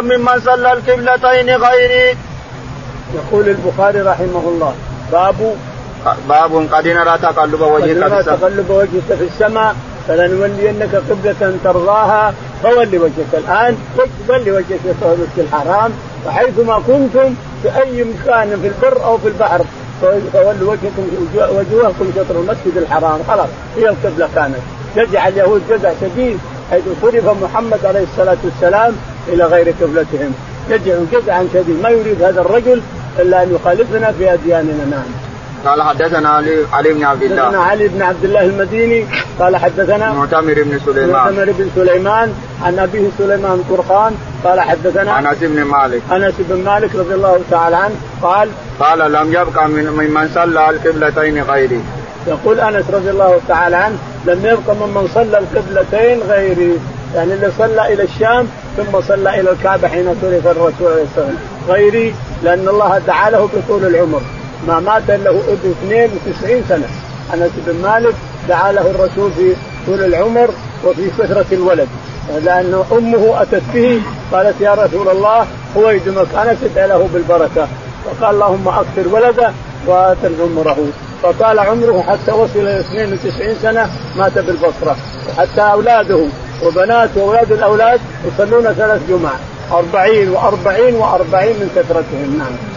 ممن 0.00 0.40
صلى 0.40 0.72
القبلتين 0.72 1.56
غيري. 1.56 2.16
يقول 3.14 3.48
البخاري 3.48 4.00
رحمه 4.00 4.44
الله 4.52 4.74
باب 5.12 5.56
باب 6.28 6.68
قد 6.72 6.88
نرى 6.88 7.18
تقلب 7.18 7.60
وجهك 7.60 8.08
في 8.08 8.18
السماء 8.18 8.36
تقلب 8.36 8.70
وجهك 8.70 9.18
في 9.18 9.24
السماء 9.24 9.74
فلنولينك 10.08 10.94
قبلة 10.94 11.58
ترضاها. 11.64 12.34
فول 12.62 12.98
وجهك 12.98 13.32
الآن. 13.34 13.76
ول 14.28 14.50
وجهك 14.50 14.80
في 15.00 15.02
المسجد 15.02 15.38
الحرام. 15.38 15.90
وحيثما 16.26 16.82
كنتم 16.86 17.34
في 17.62 17.68
أي 17.82 18.04
مكان 18.04 18.58
في 18.62 18.68
البر 18.68 19.04
أو 19.04 19.18
في 19.18 19.28
البحر 19.28 19.64
فولوا 20.32 20.72
وجهكم 20.72 21.06
وجوهكم 21.36 22.12
شطر 22.16 22.40
المسجد 22.40 22.76
الحرام. 22.76 23.18
خلاص 23.28 23.48
هي 23.76 23.88
القبلة 23.88 24.28
كانت. 24.34 24.56
جزع 24.96 25.28
اليهود 25.28 25.62
جزع 25.70 25.92
شديد 26.00 26.38
حيث 26.70 26.82
صرف 27.02 27.42
محمد 27.42 27.86
عليه 27.86 28.02
الصلاة 28.02 28.36
والسلام 28.44 28.94
إلى 29.28 29.44
غير 29.44 29.74
قبلتهم. 29.80 30.32
جزع 30.70 30.94
جزعا 31.12 31.48
شديد. 31.54 31.82
ما 31.82 31.88
يريد 31.88 32.22
هذا 32.22 32.40
الرجل 32.40 32.80
إلا 33.18 33.42
أن 33.42 33.54
يخالفنا 33.54 34.12
في 34.12 34.32
أدياننا. 34.32 34.84
نعم. 34.90 35.31
قال 35.64 35.82
حدثنا 35.82 36.28
علي 36.28 36.64
علي 36.72 36.92
بن 36.92 37.04
عبد 37.04 37.22
الله. 37.22 37.42
حدثنا 37.44 37.62
علي 37.62 37.88
بن 37.88 38.02
عبد 38.02 38.24
الله 38.24 38.44
المديني 38.44 39.06
قال 39.38 39.56
حدثنا 39.56 40.12
معتمر 40.12 40.54
بن 40.62 40.78
سليمان. 40.86 41.10
معتمر 41.10 41.52
بن 41.58 41.70
سليمان 41.74 42.34
عن 42.62 42.78
أبيه 42.78 43.08
سليمان 43.18 43.64
قرخان 43.70 44.16
قال 44.44 44.60
حدثنا 44.60 45.18
أنس 45.18 45.38
بن 45.40 45.62
مالك. 45.62 46.02
أنس 46.12 46.34
بن 46.38 46.64
مالك 46.64 46.94
رضي 46.94 47.14
الله 47.14 47.40
تعالى 47.50 47.76
عنه 47.76 47.94
قال 48.22 48.48
قال 48.80 49.12
لم 49.12 49.32
يبقى 49.32 49.68
من 49.68 49.86
ممن 49.90 50.30
صلى 50.34 50.70
القبلتين 50.70 51.42
غيري. 51.42 51.80
يقول 52.26 52.60
أنس 52.60 52.84
رضي 52.92 53.10
الله 53.10 53.40
تعالى 53.48 53.76
عنه 53.76 53.96
لم 54.26 54.46
يبقى 54.46 54.76
ممن 54.76 55.08
صلى 55.14 55.38
القبلتين 55.38 56.20
غيري. 56.28 56.78
يعني 57.14 57.34
اللي 57.34 57.50
صلى 57.58 57.92
إلى 57.92 58.02
الشام 58.02 58.46
ثم 58.76 59.00
صلى 59.00 59.40
إلى 59.40 59.50
الكعبة 59.50 59.88
حين 59.88 60.16
صرف 60.22 60.46
الرسول 60.46 60.92
عليه 60.92 61.02
الصلاه 61.02 61.26
والسلام 61.26 61.36
غيري 61.68 62.14
لأن 62.42 62.68
الله 62.68 62.98
دعا 62.98 63.30
له 63.30 63.48
بطول 63.54 63.84
العمر. 63.84 64.20
ما 64.68 64.80
مات 64.80 65.08
له 65.08 65.42
ابن 65.48 65.74
92 65.84 66.64
سنة. 66.68 66.88
أنس 67.34 67.50
بن 67.66 67.82
مالك 67.82 68.14
دعا 68.48 68.72
له 68.72 68.90
الرسول 68.90 69.32
في 69.32 69.54
طول 69.86 70.04
العمر 70.04 70.50
وفي 70.84 71.10
كثرة 71.18 71.46
الولد. 71.52 71.88
لأن 72.44 72.84
أمه 72.92 73.42
أتت 73.42 73.62
به 73.74 74.00
قالت 74.32 74.60
يا 74.60 74.74
رسول 74.74 75.08
الله 75.08 75.46
هو 75.76 75.90
يدمك 75.90 76.26
أنا 76.34 76.56
ادعي 76.64 76.88
له 76.88 77.08
بالبركة. 77.14 77.68
فقال 78.04 78.34
اللهم 78.34 78.68
أكثر 78.68 79.08
ولده 79.12 79.52
واتر 79.86 80.30
عمره. 80.42 80.78
فطال 81.22 81.58
عمره 81.58 82.04
حتى 82.08 82.32
وصل 82.32 82.58
إلى 82.58 82.80
92 82.80 83.54
سنة 83.62 83.90
مات 84.16 84.38
بالبصرة. 84.38 84.96
وحتى 85.28 85.60
أولاده 85.60 86.26
وبنات 86.66 87.10
وأولاد 87.16 87.52
الأولاد 87.52 88.00
يصلون 88.24 88.72
ثلاث 88.72 89.00
جمع 89.08 89.30
أربعين 89.72 90.28
وأربعين 90.30 90.94
وأربعين 90.94 91.56
من 91.56 91.70
كثرتهم 91.76 92.38
نعم. 92.38 92.71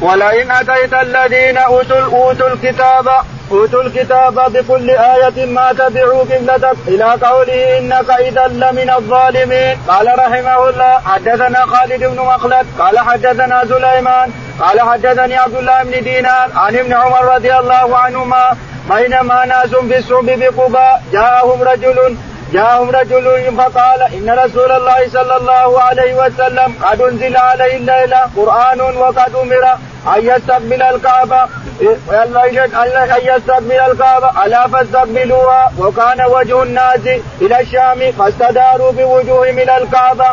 ولئن 0.00 0.50
أتيت 0.50 0.94
الذين 0.94 1.58
أوتوا 1.58 2.04
أوتوا 2.04 2.48
الكتاب 2.48 3.08
أوتوا 3.50 3.82
الكتاب 3.82 4.34
بكل 4.52 4.90
آية 4.90 5.46
ما 5.46 5.72
تبعوا 5.72 6.20
قبلتك 6.20 6.76
إلى 6.88 7.04
قوله 7.04 7.78
إنك 7.78 8.10
إذا 8.10 8.46
لمن 8.46 8.90
الظالمين. 8.90 9.78
قال 9.88 10.06
رحمه 10.18 10.68
الله 10.68 10.98
حدثنا 11.04 11.66
خالد 11.66 12.04
بن 12.04 12.20
مخلد 12.20 12.66
قال 12.78 12.98
حدثنا 12.98 13.64
سليمان 13.68 14.32
قال 14.60 14.80
حدثني 14.80 15.36
عبد 15.36 15.54
الله 15.54 15.82
بن 15.82 16.02
دينار 16.04 16.48
عن 16.54 16.76
ابن 16.76 16.92
عمر 16.92 17.34
رضي 17.34 17.54
الله 17.58 17.98
عنهما 17.98 18.56
بينما 18.90 19.44
ناس 19.44 19.74
السوق 19.74 20.24
بقباء 20.24 21.02
جاءهم 21.12 21.62
رجل 21.62 22.16
جاءهم 22.52 22.90
رجل 22.90 23.56
فقال 23.56 24.02
إن 24.02 24.30
رسول 24.30 24.72
الله 24.72 25.08
صلى 25.08 25.36
الله 25.36 25.80
عليه 25.82 26.14
وسلم 26.14 26.74
قد 26.82 27.00
أنزل 27.00 27.36
عليه 27.36 27.76
الليلة 27.76 28.20
قرآن 28.36 28.80
وقد 28.80 29.34
أمر 29.34 29.64
أن 30.16 30.20
يستقبل 30.22 30.82
الكعبة. 30.82 31.42
أن 33.16 33.20
يستقبل 33.22 33.72
الكعبة. 33.72 34.44
ألا 34.44 34.68
فاستقبلوها. 34.68 35.72
وكان 35.78 36.26
وجه 36.26 36.62
الناس 36.62 37.06
إلى 37.40 37.60
الشام 37.60 38.12
فاستداروا 38.12 38.92
بوجوههم 38.92 39.58
إلى 39.58 39.76
الكعبة. 39.78 40.26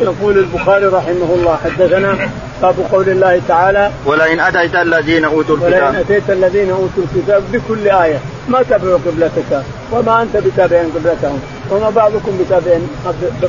يقول 0.00 0.38
البخاري 0.38 0.86
رحمه 0.86 1.34
الله 1.34 1.56
حدثنا 1.64 2.28
باب 2.62 2.74
قول 2.92 3.08
الله 3.08 3.40
تعالى 3.48 3.90
ولئن 4.06 4.40
أتيت 4.40 4.74
الذين 4.74 5.24
أوتوا 5.24 5.56
الكتاب. 5.56 5.72
ولئن 5.72 5.94
أتيت 5.94 6.30
الذين 6.30 6.70
أوتوا 6.70 7.02
الكتاب 7.14 7.42
بكل 7.52 7.88
آية 7.88 8.18
ما 8.48 8.62
تبعوا 8.62 8.98
قبلتك؟ 9.06 9.62
وما 9.92 10.22
أنت 10.22 10.36
بتابع 10.36 10.82
قبلتهم؟ 10.94 11.40
وما 11.70 11.90
بعضكم 11.90 12.38
بتابع 12.40 12.78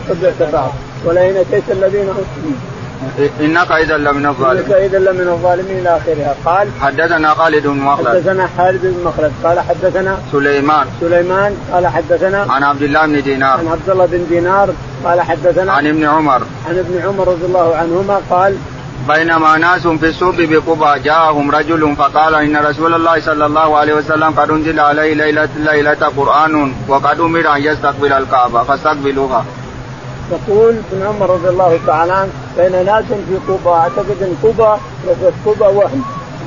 قبلة 0.09 0.49
بعض 0.53 0.73
ولئن 1.05 1.37
أتيت 1.37 1.63
الذين 1.71 2.07
اوتوا 2.07 2.51
إنك 3.41 3.71
إذا 3.71 3.97
لمن 3.97 4.25
الظالمين. 4.25 4.65
إنك 4.65 4.73
إذا 4.73 4.99
لمن 4.99 5.27
الظالمين 5.27 5.79
إلى 5.79 5.97
آخرها. 5.97 6.35
قال 6.45 6.67
حدثنا 6.81 7.33
خالد 7.33 7.67
بن 7.67 7.77
مخلد. 7.77 8.07
حدثنا 8.07 8.49
خالد 8.57 8.81
بن 8.83 9.03
مخلد. 9.03 9.31
قال 9.43 9.59
حدثنا 9.59 10.17
سليمان. 10.31 10.87
سليمان. 11.01 11.55
قال 11.71 11.87
حدثنا 11.87 12.45
عن 12.49 12.63
عبد 12.63 12.81
الله 12.81 13.05
بن 13.05 13.21
دينار. 13.21 13.59
عن 13.59 13.67
عبد 13.67 13.89
الله 13.89 14.05
بن 14.05 14.25
دينار. 14.29 14.69
قال 15.05 15.21
حدثنا 15.21 15.73
عن 15.73 15.87
ابن 15.87 16.05
عمر. 16.05 16.41
عن 16.67 16.77
ابن 16.77 17.01
عمر 17.05 17.27
رضي 17.27 17.45
الله 17.45 17.75
عنهما 17.75 18.21
قال 18.29 18.57
بينما 19.07 19.57
ناس 19.57 19.87
في 19.87 20.05
السوق 20.05 20.35
بقبى 20.35 20.99
جاءهم 20.99 21.51
رجل 21.51 21.95
فقال 21.95 22.35
إن 22.35 22.57
رسول 22.57 22.93
الله 22.93 23.19
صلى 23.19 23.45
الله 23.45 23.77
عليه 23.77 23.93
وسلم 23.93 24.29
قد 24.31 24.49
أنزل 24.49 24.79
عليه 24.79 25.13
ليلة 25.13 25.49
ليلة 25.55 26.11
قرآن 26.17 26.73
وقد 26.87 27.19
أمر 27.19 27.55
أن 27.55 27.61
يستقبل 27.63 28.13
الكعبة 28.13 28.63
فاستقبلوها. 28.63 29.45
يقول 30.31 30.75
ابن 30.91 31.05
عمر 31.07 31.29
رضي 31.29 31.49
الله 31.49 31.79
تعالى 31.87 32.13
عنه 32.13 32.29
بين 32.57 32.85
ناس 32.85 33.03
في 33.05 33.35
قبى 33.47 33.69
أعتقد 33.75 34.15
إن 34.21 34.35
قبى 34.43 34.79
قبى 35.45 35.77
وهم 35.77 36.03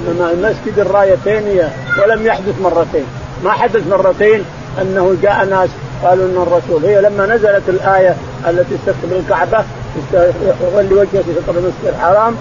إنما 0.08 0.30
المسجد 0.30 0.78
الرايتين 0.78 1.68
ولم 2.02 2.26
يحدث 2.26 2.60
مرتين. 2.62 3.06
ما 3.44 3.50
حدث 3.52 3.86
مرتين 3.86 4.44
أنه 4.82 5.16
جاء 5.22 5.44
ناس 5.44 5.68
قالوا 6.04 6.24
إن 6.24 6.42
الرسول 6.42 6.84
هي 6.84 7.00
لما 7.00 7.26
نزلت 7.26 7.62
الآية 7.68 8.16
التي 8.48 8.76
تستقبل 8.76 9.16
الكعبه 9.16 9.64
يولي 10.12 10.94
وجهه 10.94 11.22
في 11.22 11.34
شطر 11.34 11.58
المسجد 11.58 11.86
الحرام 11.88 12.36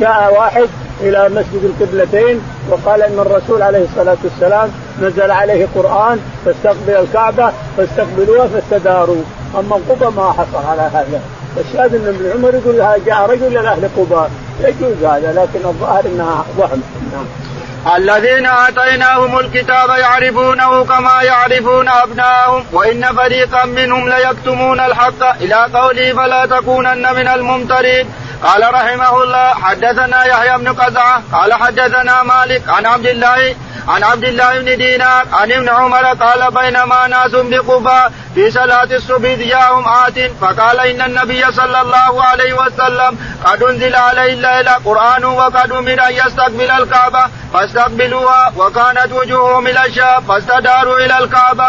جاء 0.00 0.34
واحد 0.38 0.68
إلى 1.00 1.28
مسجد 1.28 1.64
القبلتين 1.64 2.40
وقال 2.70 3.02
إن 3.02 3.18
الرسول 3.18 3.62
عليه 3.62 3.84
الصلاة 3.84 4.16
والسلام 4.24 4.70
نزل 5.02 5.30
عليه 5.30 5.66
قرآن 5.74 6.18
فاستقبل 6.44 6.90
الكعبة 6.90 7.52
فاستقبلوها 7.76 8.46
فاستداروا. 8.46 9.22
أما 9.54 9.76
قبى 9.88 10.16
ما 10.16 10.32
حصل 10.32 10.66
على 10.66 10.82
هذا 10.82 11.20
فالشاهد 11.56 11.94
إن 11.94 12.06
ابن 12.06 12.30
عمر 12.30 12.54
يقول 12.54 13.04
جاء 13.06 13.30
رجل 13.30 13.46
إلى 13.46 13.68
أهل 13.68 13.88
قباء 13.96 14.30
يجوز 14.60 15.04
هذا 15.04 15.32
لكن 15.32 15.68
الظاهر 15.68 16.06
إنها 16.06 16.44
وهم 16.58 16.82
نعم. 17.12 17.47
الذين 17.86 18.46
آتيناهم 18.46 19.38
الكتاب 19.38 19.88
يعرفونه 19.88 20.84
كما 20.84 21.22
يعرفون 21.22 21.88
أبناءهم 21.88 22.66
وإن 22.72 23.04
فريقا 23.16 23.64
منهم 23.66 24.08
ليكتمون 24.08 24.80
الحق. 24.80 25.22
إلى 25.40 25.68
قوله 25.74 26.12
فلا 26.12 26.46
تكونن 26.46 27.14
من 27.14 27.28
الممترين. 27.28 28.08
قال 28.42 28.74
رحمه 28.74 29.22
الله 29.22 29.54
حدثنا 29.54 30.24
يحيى 30.24 30.58
بن 30.58 30.68
قزعة 30.68 31.22
قال 31.32 31.54
حدثنا 31.54 32.22
مالك 32.22 32.68
عن 32.68 32.86
عبد 32.86 33.06
الله 33.06 33.54
عن 33.88 34.04
عبد 34.04 34.24
الله 34.24 34.60
بن 34.60 34.76
دينار 34.76 35.24
عن 35.32 35.52
ابن 35.52 35.68
عمر 35.68 36.04
قال 36.06 36.50
بينما 36.50 37.06
ناس 37.06 37.30
بقباء 37.34 38.12
في 38.34 38.50
صلاة 38.50 38.84
الصبح 38.84 39.28
جاءهم 39.28 39.84
آت 39.88 40.30
فقال 40.40 40.80
إن 40.80 41.00
النبي 41.02 41.52
صلى 41.52 41.80
الله 41.80 42.24
عليه 42.24 42.54
وسلم 42.54 43.18
قد 43.44 43.62
أنزل 43.62 43.96
عليه 43.96 44.32
الليلة 44.32 44.72
قرآن 44.72 45.24
وقد 45.24 45.72
أمر 45.72 46.08
أن 46.08 46.12
يستقبل 46.12 46.70
الكعبة 46.70 47.26
فاستقبلوها 47.68 48.52
وكانت 48.58 49.12
وجوههم 49.12 49.66
إلى 49.66 49.86
الشام 49.86 50.22
فاستداروا 50.28 50.98
إلى 50.98 51.18
الكعبة. 51.24 51.64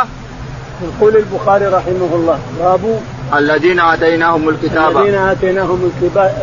يقول 0.82 1.16
البخاري 1.18 1.66
رحمه 1.66 2.10
الله 2.14 2.40
باب 2.60 3.02
الذين 3.38 3.80
آتيناهم 3.80 4.50
الكتاب. 4.50 4.98
الذين 4.98 5.16
آتيناهم 5.16 5.92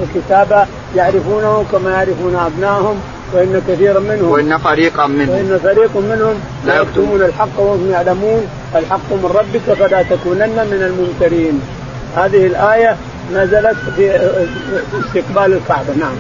الكتاب 0.03 0.69
يعرفونه 0.97 1.65
كما 1.73 1.91
يعرفون 1.91 2.37
أبنائهم 2.37 3.01
وإن 3.33 3.63
كثيرا 3.69 4.01
منهم 4.01 4.31
وإن 4.31 4.59
فريقا 4.59 5.07
منهم. 5.07 5.31
وإن 5.31 5.61
فريق 5.63 5.97
منهم 5.97 6.41
لا 6.67 6.81
يكتمون 6.81 7.23
الحق 7.23 7.61
وهم 7.61 7.91
يعلمون. 7.91 8.49
الحق 8.75 9.11
من 9.11 9.31
ربك 9.35 9.77
فلا 9.79 10.03
تكونن 10.03 10.67
من 10.71 10.83
الممترين. 10.83 11.61
هذه 12.17 12.47
الآية 12.47 12.97
نزلت 13.33 13.77
في 13.97 14.31
استقبال 15.01 15.53
الكعبة 15.53 15.95
نعم. 15.99 16.17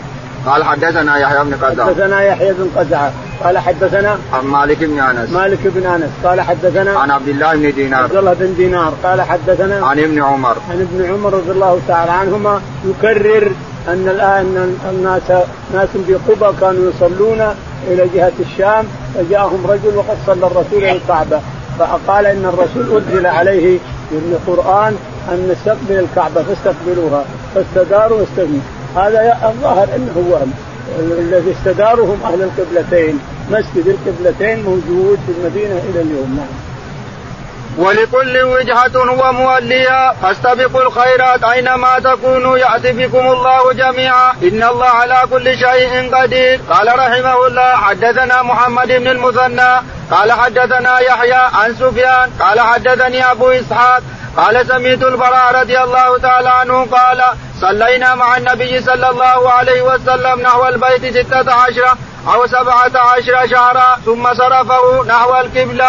قال 0.46 0.64
حدثنا 0.64 1.16
يحيى 1.16 1.44
بن 1.44 1.54
قزعة. 1.54 1.86
حدثنا 1.86 2.22
يحيى 2.22 2.52
بن 2.52 2.70
قزعة. 2.76 3.12
قال 3.44 3.58
حدثنا 3.58 4.18
عن 4.32 4.44
مالك 4.44 4.84
بن 4.84 4.98
أنس. 4.98 5.30
مالك 5.30 5.58
بن 5.64 5.86
أنس. 5.86 6.10
قال 6.24 6.40
حدثنا 6.40 6.98
عن 6.98 7.10
عبد 7.10 7.28
الله 7.28 7.54
بن 7.54 7.72
دينار. 7.74 8.02
عبد 8.02 8.16
الله 8.16 8.32
بن 8.32 8.54
دينار. 8.56 8.92
قال 9.02 9.22
حدثنا 9.22 9.86
عن 9.86 9.98
ابن 9.98 10.22
عمر. 10.22 10.56
عن 10.70 10.80
ابن 10.80 11.12
عمر 11.12 11.34
رضي 11.34 11.50
الله 11.50 11.80
تعالى 11.88 12.10
عنهما 12.10 12.60
يكرر 12.84 13.50
أن 13.88 14.08
الان 14.08 14.76
الناس 14.90 15.44
ناس 15.74 15.88
في 16.06 16.14
قبى 16.14 16.56
كانوا 16.60 16.90
يصلون 16.90 17.40
إلى 17.88 18.08
جهة 18.14 18.32
الشام. 18.40 18.84
فجاءهم 19.14 19.66
رجل 19.66 19.96
وقد 19.96 20.16
صلى 20.26 20.46
الرسول 20.46 20.78
إلى 20.84 20.92
الكعبة. 20.92 21.40
فقال 21.78 22.26
إن 22.26 22.44
الرسول 22.44 23.02
أنزل 23.02 23.26
عليه 23.26 23.78
من 24.10 24.38
القرآن 24.38 24.96
أن 25.32 25.48
نستقبل 25.52 25.98
الكعبة 25.98 26.42
فاستقبلوها. 26.42 27.24
فاستداروا 27.54 28.20
واستقبلوا 28.20 28.60
هذا 28.96 29.38
الظاهر 29.44 29.88
إنه 29.96 30.26
وهم 30.30 30.52
الذي 30.98 31.52
استدارهم 31.52 32.20
أهل 32.24 32.42
القبلتين. 32.42 33.20
مسجد 33.50 33.86
القبلتين 33.86 34.62
موجود 34.62 35.18
في 35.26 35.32
المدينة 35.32 35.82
إلى 35.90 36.00
اليوم. 36.00 36.36
نعم. 36.36 36.66
ولكل 37.78 38.42
وجهة 38.42 38.96
هو 38.96 39.32
موليها 39.32 40.14
فاستبقوا 40.22 40.82
الخيرات 40.82 41.44
أينما 41.44 41.98
تكونوا. 41.98 42.58
يأتي 42.58 42.92
بكم 42.92 43.26
الله 43.26 43.72
جميعا. 43.72 44.32
إن 44.42 44.62
الله 44.62 44.86
على 44.86 45.18
كل 45.30 45.58
شيء 45.58 46.16
قدير. 46.16 46.60
قال 46.70 46.88
رحمه 46.88 47.46
الله 47.46 47.76
حدثنا 47.76 48.42
محمد 48.42 48.88
بن 48.88 49.08
المثنى. 49.08 49.72
قال 50.10 50.32
حدثنا 50.32 50.98
يحيى 50.98 51.32
عن 51.32 51.74
سفيان. 51.74 52.30
قال 52.40 52.60
حدثني 52.60 53.30
أبو 53.30 53.50
إسحاق. 53.50 54.02
قال 54.36 54.66
سمعت 54.66 55.02
البراء 55.02 55.60
رضي 55.60 55.78
الله 55.78 56.18
تعالى 56.18 56.48
عنه 56.48 56.84
قال 56.84 57.22
صلينا 57.60 58.14
مع 58.14 58.36
النبي 58.36 58.80
صلى 58.80 59.10
الله 59.10 59.50
عليه 59.50 59.82
وسلم 59.82 60.40
نحو 60.40 60.66
البيت 60.68 61.18
ستة 61.18 61.52
عشر 61.52 61.86
أو 62.34 62.46
سبعة 62.46 62.94
عشر 63.12 63.46
شهرا 63.50 63.96
ثم 64.04 64.24
صرفه 64.34 65.04
نحو 65.08 65.30
القبلة. 65.40 65.88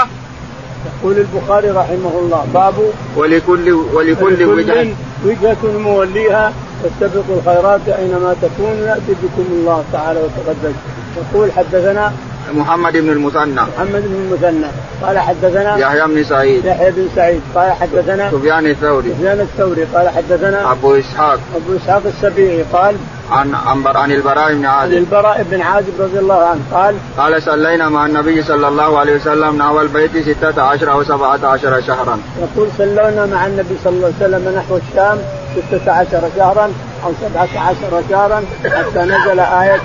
يقول 0.88 1.18
البخاري 1.18 1.70
رحمه 1.70 2.14
الله 2.20 2.48
باب 2.54 2.92
ولكل 3.16 3.72
ولكل 3.72 4.44
وجهة 4.44 4.96
وجهة 5.26 5.58
موليها 5.64 6.54
فاستبقوا 6.84 7.36
الخيرات 7.40 7.82
أينما 7.88 8.36
تكونوا 8.42 8.88
يأتي 8.88 9.14
بكم 9.24 9.46
الله 9.52 9.84
تعالى 9.94 10.20
وتقدس 10.20 10.76
يقول 11.18 11.52
حدثنا 11.52 12.14
محمد 12.54 12.98
بن 12.98 13.10
المثنى. 13.10 13.62
محمد 13.78 14.04
بن 14.06 14.16
المثنى. 14.16 14.68
قال 15.02 15.20
حدثنا 15.20 15.78
يحيى 15.78 16.06
بن 16.08 16.24
سعيد. 16.24 16.66
يحيى 16.66 16.92
بن 16.92 17.08
سعيد. 17.16 17.42
قال 17.56 17.72
حدثنا 17.72 18.32
سفيان 18.32 18.66
الثوري. 18.66 19.10
سفيان 19.20 19.40
الثوري. 19.40 19.84
قال 19.84 20.10
حدثنا 20.10 20.72
أبو 20.72 20.96
إسحاق. 20.96 21.40
أبو 21.56 21.78
إسحاق 21.78 22.02
السبيعي. 22.06 22.64
قال 22.74 22.96
عن 23.32 23.56
عن 23.56 23.88
عن 23.88 24.12
البراء 24.12 24.54
بن 24.54 24.66
عن 24.66 24.66
عازب 24.66 24.94
البراء 24.94 25.46
بن 25.52 25.62
عازب 25.62 25.94
رضي 26.00 26.20
الله 26.20 26.46
عنه. 26.46 26.62
قال 26.74 26.96
قال 27.18 27.44
صلينا 27.44 27.90
مع 27.90 28.06
النبي 28.06 28.44
صلى 28.44 28.68
الله 28.68 29.00
عليه 29.00 29.16
وسلم 29.16 29.58
نحو 29.58 29.82
البيت 29.82 30.12
ستة 30.18 30.62
عشر 30.62 30.92
أو 30.92 31.04
سبعة 31.04 31.46
عشر 31.46 31.82
شهرا. 31.82 32.20
يقول 32.42 32.68
صلينا 32.78 33.26
مع 33.26 33.46
النبي 33.46 33.76
صلى 33.84 33.94
الله 33.94 34.14
عليه 34.22 34.28
وسلم 34.28 34.56
نحو 34.58 34.78
الشام 34.78 35.18
ستة 35.56 35.92
عشر 35.92 36.30
شهرا 36.38 36.72
أو 37.06 37.12
سبعة 37.22 37.68
عشر 37.68 38.04
شهرا 38.10 38.44
حتى 38.66 39.00
نزل 39.00 39.40
آية 39.40 39.82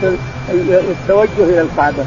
التوجه 0.90 1.28
إلى 1.38 1.60
الكعبة. 1.60 2.04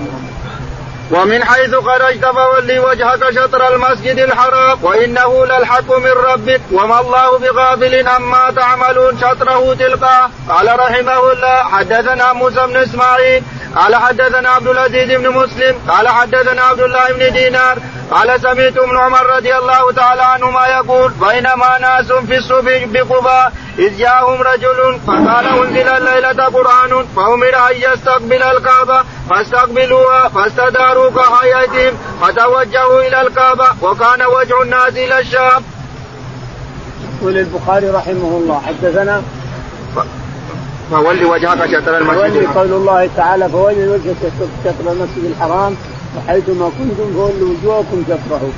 ومن 1.11 1.43
حيث 1.43 1.75
خرجت 1.75 2.25
فولي 2.25 2.79
وجهك 2.79 3.29
شطر 3.29 3.75
المسجد 3.75 4.19
الحرام 4.19 4.77
وإنه 4.81 5.45
للحق 5.45 5.97
من 5.97 6.11
ربك 6.11 6.61
وما 6.71 6.99
الله 7.01 7.37
بغافل 7.37 8.07
عما 8.07 8.51
تعملون 8.55 9.17
شطره 9.17 9.73
تلقاه. 9.73 10.29
قال 10.49 10.79
رحمه 10.79 11.31
الله 11.31 11.57
حدثنا 11.63 12.33
موسى 12.33 12.67
بن 12.67 12.77
إسماعيل 12.77 13.43
قال 13.75 13.95
حدثنا 13.95 14.49
عبد 14.49 14.67
العزيز 14.67 15.11
بن 15.11 15.29
مسلم 15.29 15.75
قال 15.87 16.07
حدثنا 16.07 16.61
عبد 16.61 16.79
الله 16.79 17.11
بن 17.11 17.33
دينار 17.33 17.79
قال 18.11 18.41
سمعت 18.41 18.77
ابن 18.77 18.97
عمر 18.97 19.25
رضي 19.25 19.55
الله 19.55 19.91
تعالى 19.91 20.21
عنهما 20.21 20.67
يقول 20.67 21.11
بينما 21.11 21.77
ناس 21.81 22.11
في 22.11 22.37
الصبح 22.37 22.85
بقباء 22.85 23.53
إذ 23.79 23.97
جاءهم 23.97 24.41
رجل 24.41 24.99
فقال 25.07 25.47
أنزل 25.47 25.89
الليلة 25.89 26.45
قرآن 26.45 27.05
فأمر 27.15 27.55
أن 27.71 27.75
يستقبل 27.75 28.43
الكعبة 28.43 29.03
فاستقبلوها 29.29 30.29
فاستداروا 30.29 31.11
كهيئتهم 31.11 31.97
فتوجهوا 32.21 33.01
إلى 33.01 33.21
الكعبة 33.21 33.67
وكان 33.81 34.23
وجه 34.23 34.61
الناس 34.61 34.93
إلى 34.93 35.19
الشام. 35.19 35.63
يقول 37.21 37.37
البخاري 37.37 37.89
رحمه 37.89 38.37
الله 38.37 38.61
حدثنا 38.67 39.23
فول 40.91 41.25
وجهك 41.25 41.65
شطر 41.65 41.97
المسجد. 41.97 42.19
فول 42.19 42.45
قول 42.45 42.73
الله 42.73 43.09
تعالى 43.17 43.49
فول 43.49 43.87
وجهك 43.87 44.15
شطر 44.65 44.91
المسجد 44.91 45.23
الحرام 45.25 45.75
وحيثما 46.17 46.69
كنتم 46.79 47.13
فولوا 47.13 47.49
وجوهكم 47.49 48.03
شطره 48.07 48.49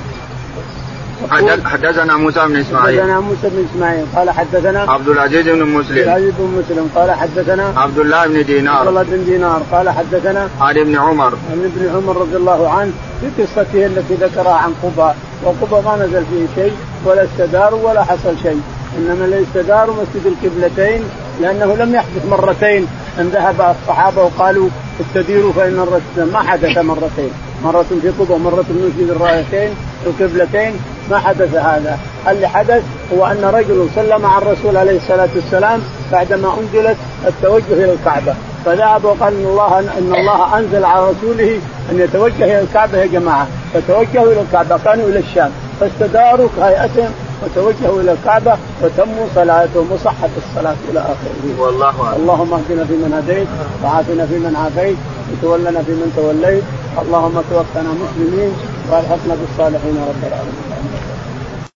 حدثنا 1.64 2.16
موسى 2.16 2.40
بن 2.46 2.56
إسماعيل. 2.56 3.00
حدثنا 3.00 3.20
موسى 3.20 3.48
بن 3.48 3.66
إسماعيل. 3.70 4.06
قال 4.16 4.30
حدثنا 4.30 4.80
عبد 4.80 5.08
العزيز 5.08 5.48
بن 5.48 5.62
مسلم. 5.62 5.98
عبد 5.98 6.08
العزيز 6.08 6.32
بن 6.38 6.62
مسلم. 6.62 6.90
قال 6.94 7.10
حدثنا 7.10 7.72
عبد 7.76 7.98
الله 7.98 8.26
بن 8.26 8.44
دينار. 8.44 8.76
عبد 8.78 8.88
الله 8.88 9.02
بن 9.02 9.24
دينار. 9.24 9.62
قال 9.72 9.90
حدثنا 9.90 10.48
عن 10.60 10.78
ابن 10.78 10.96
عمر. 10.96 11.32
عن 11.50 11.72
ابن 11.76 11.96
عمر 11.96 12.16
رضي 12.16 12.36
الله 12.36 12.70
عنه 12.70 12.92
في 13.20 13.42
قصته 13.42 13.86
التي 13.86 14.14
ذكرها 14.14 14.54
عن 14.54 14.72
قباء 14.82 15.16
وقباء 15.44 15.82
ما 15.82 16.06
نزل 16.06 16.24
فيه 16.30 16.62
شيء 16.62 16.72
ولا 17.04 17.24
استدار 17.24 17.74
ولا 17.74 18.04
حصل 18.04 18.34
شيء. 18.42 18.60
إنما 18.98 19.24
اللي 19.24 19.42
استداروا 19.42 19.94
مسجد 19.94 20.26
القبلتين 20.26 21.02
لأنه 21.40 21.76
لم 21.76 21.94
يحدث 21.94 22.26
مرتين. 22.30 22.86
إن 23.18 23.28
ذهب 23.28 23.76
الصحابة 23.82 24.22
وقالوا 24.22 24.68
استديروا 25.00 25.52
فإن 25.52 25.78
الرسول 25.78 26.32
ما 26.32 26.38
حدث 26.38 26.78
مرتين. 26.78 27.30
مرة 27.64 27.84
في 28.02 28.08
قبة 28.08 28.34
ومرة 28.34 28.62
في 28.62 28.72
مسجد 28.72 29.10
الرايتين 29.10 29.74
القبلتين. 30.06 30.72
ما 31.10 31.18
حدث 31.18 31.54
هذا. 31.54 31.98
اللي 32.28 32.48
حدث 32.48 32.82
هو 33.14 33.26
أن 33.26 33.44
رجل 33.44 33.88
صلى 33.96 34.18
مع 34.18 34.38
الرسول 34.38 34.76
عليه 34.76 34.96
الصلاة 34.96 35.28
والسلام 35.34 35.80
بعدما 36.12 36.54
أنزلت 36.58 36.96
التوجه 37.26 37.72
إلى 37.72 37.92
الكعبة. 37.92 38.34
فذهب 38.64 39.04
وقال 39.04 39.34
إن 39.34 39.46
الله 39.46 39.78
إن 39.78 40.14
الله 40.14 40.58
أنزل 40.58 40.84
على 40.84 41.10
رسوله 41.10 41.60
أن 41.92 42.00
يتوجه 42.00 42.44
إلى 42.44 42.60
الكعبة 42.60 42.98
يا 42.98 43.06
جماعة. 43.06 43.46
فتوجهوا 43.74 44.32
إلى 44.32 44.40
الكعبة 44.40 44.78
كانوا 44.84 45.08
إلى 45.08 45.18
الشام. 45.18 45.50
فاستداروا 45.80 46.48
كهيئتهم 46.56 47.10
وتوجهوا 47.42 48.00
إلى 48.00 48.12
الكعبة 48.12 48.56
وتموا 48.82 49.26
صلاتهم 49.34 49.92
وصحت 49.92 50.30
الصلاة 50.36 50.76
إلى 50.90 51.00
آخره. 51.00 51.60
والله 51.60 52.04
أعلم. 52.04 52.20
اللهم 52.20 52.52
اهدنا 52.52 52.84
فيمن 52.84 53.12
هديت 53.14 53.48
وعافنا 53.84 54.26
فيمن 54.26 54.56
عافيت 54.56 54.96
وتولنا 55.32 55.82
فيمن 55.82 56.12
توليت 56.16 56.64
اللهم 57.02 57.42
توفنا 57.50 57.90
مسلمين 58.02 58.52
وألحقنا 58.90 59.34
بالصالحين 59.40 59.96
رب 60.10 60.22
العالمين. 60.28 61.07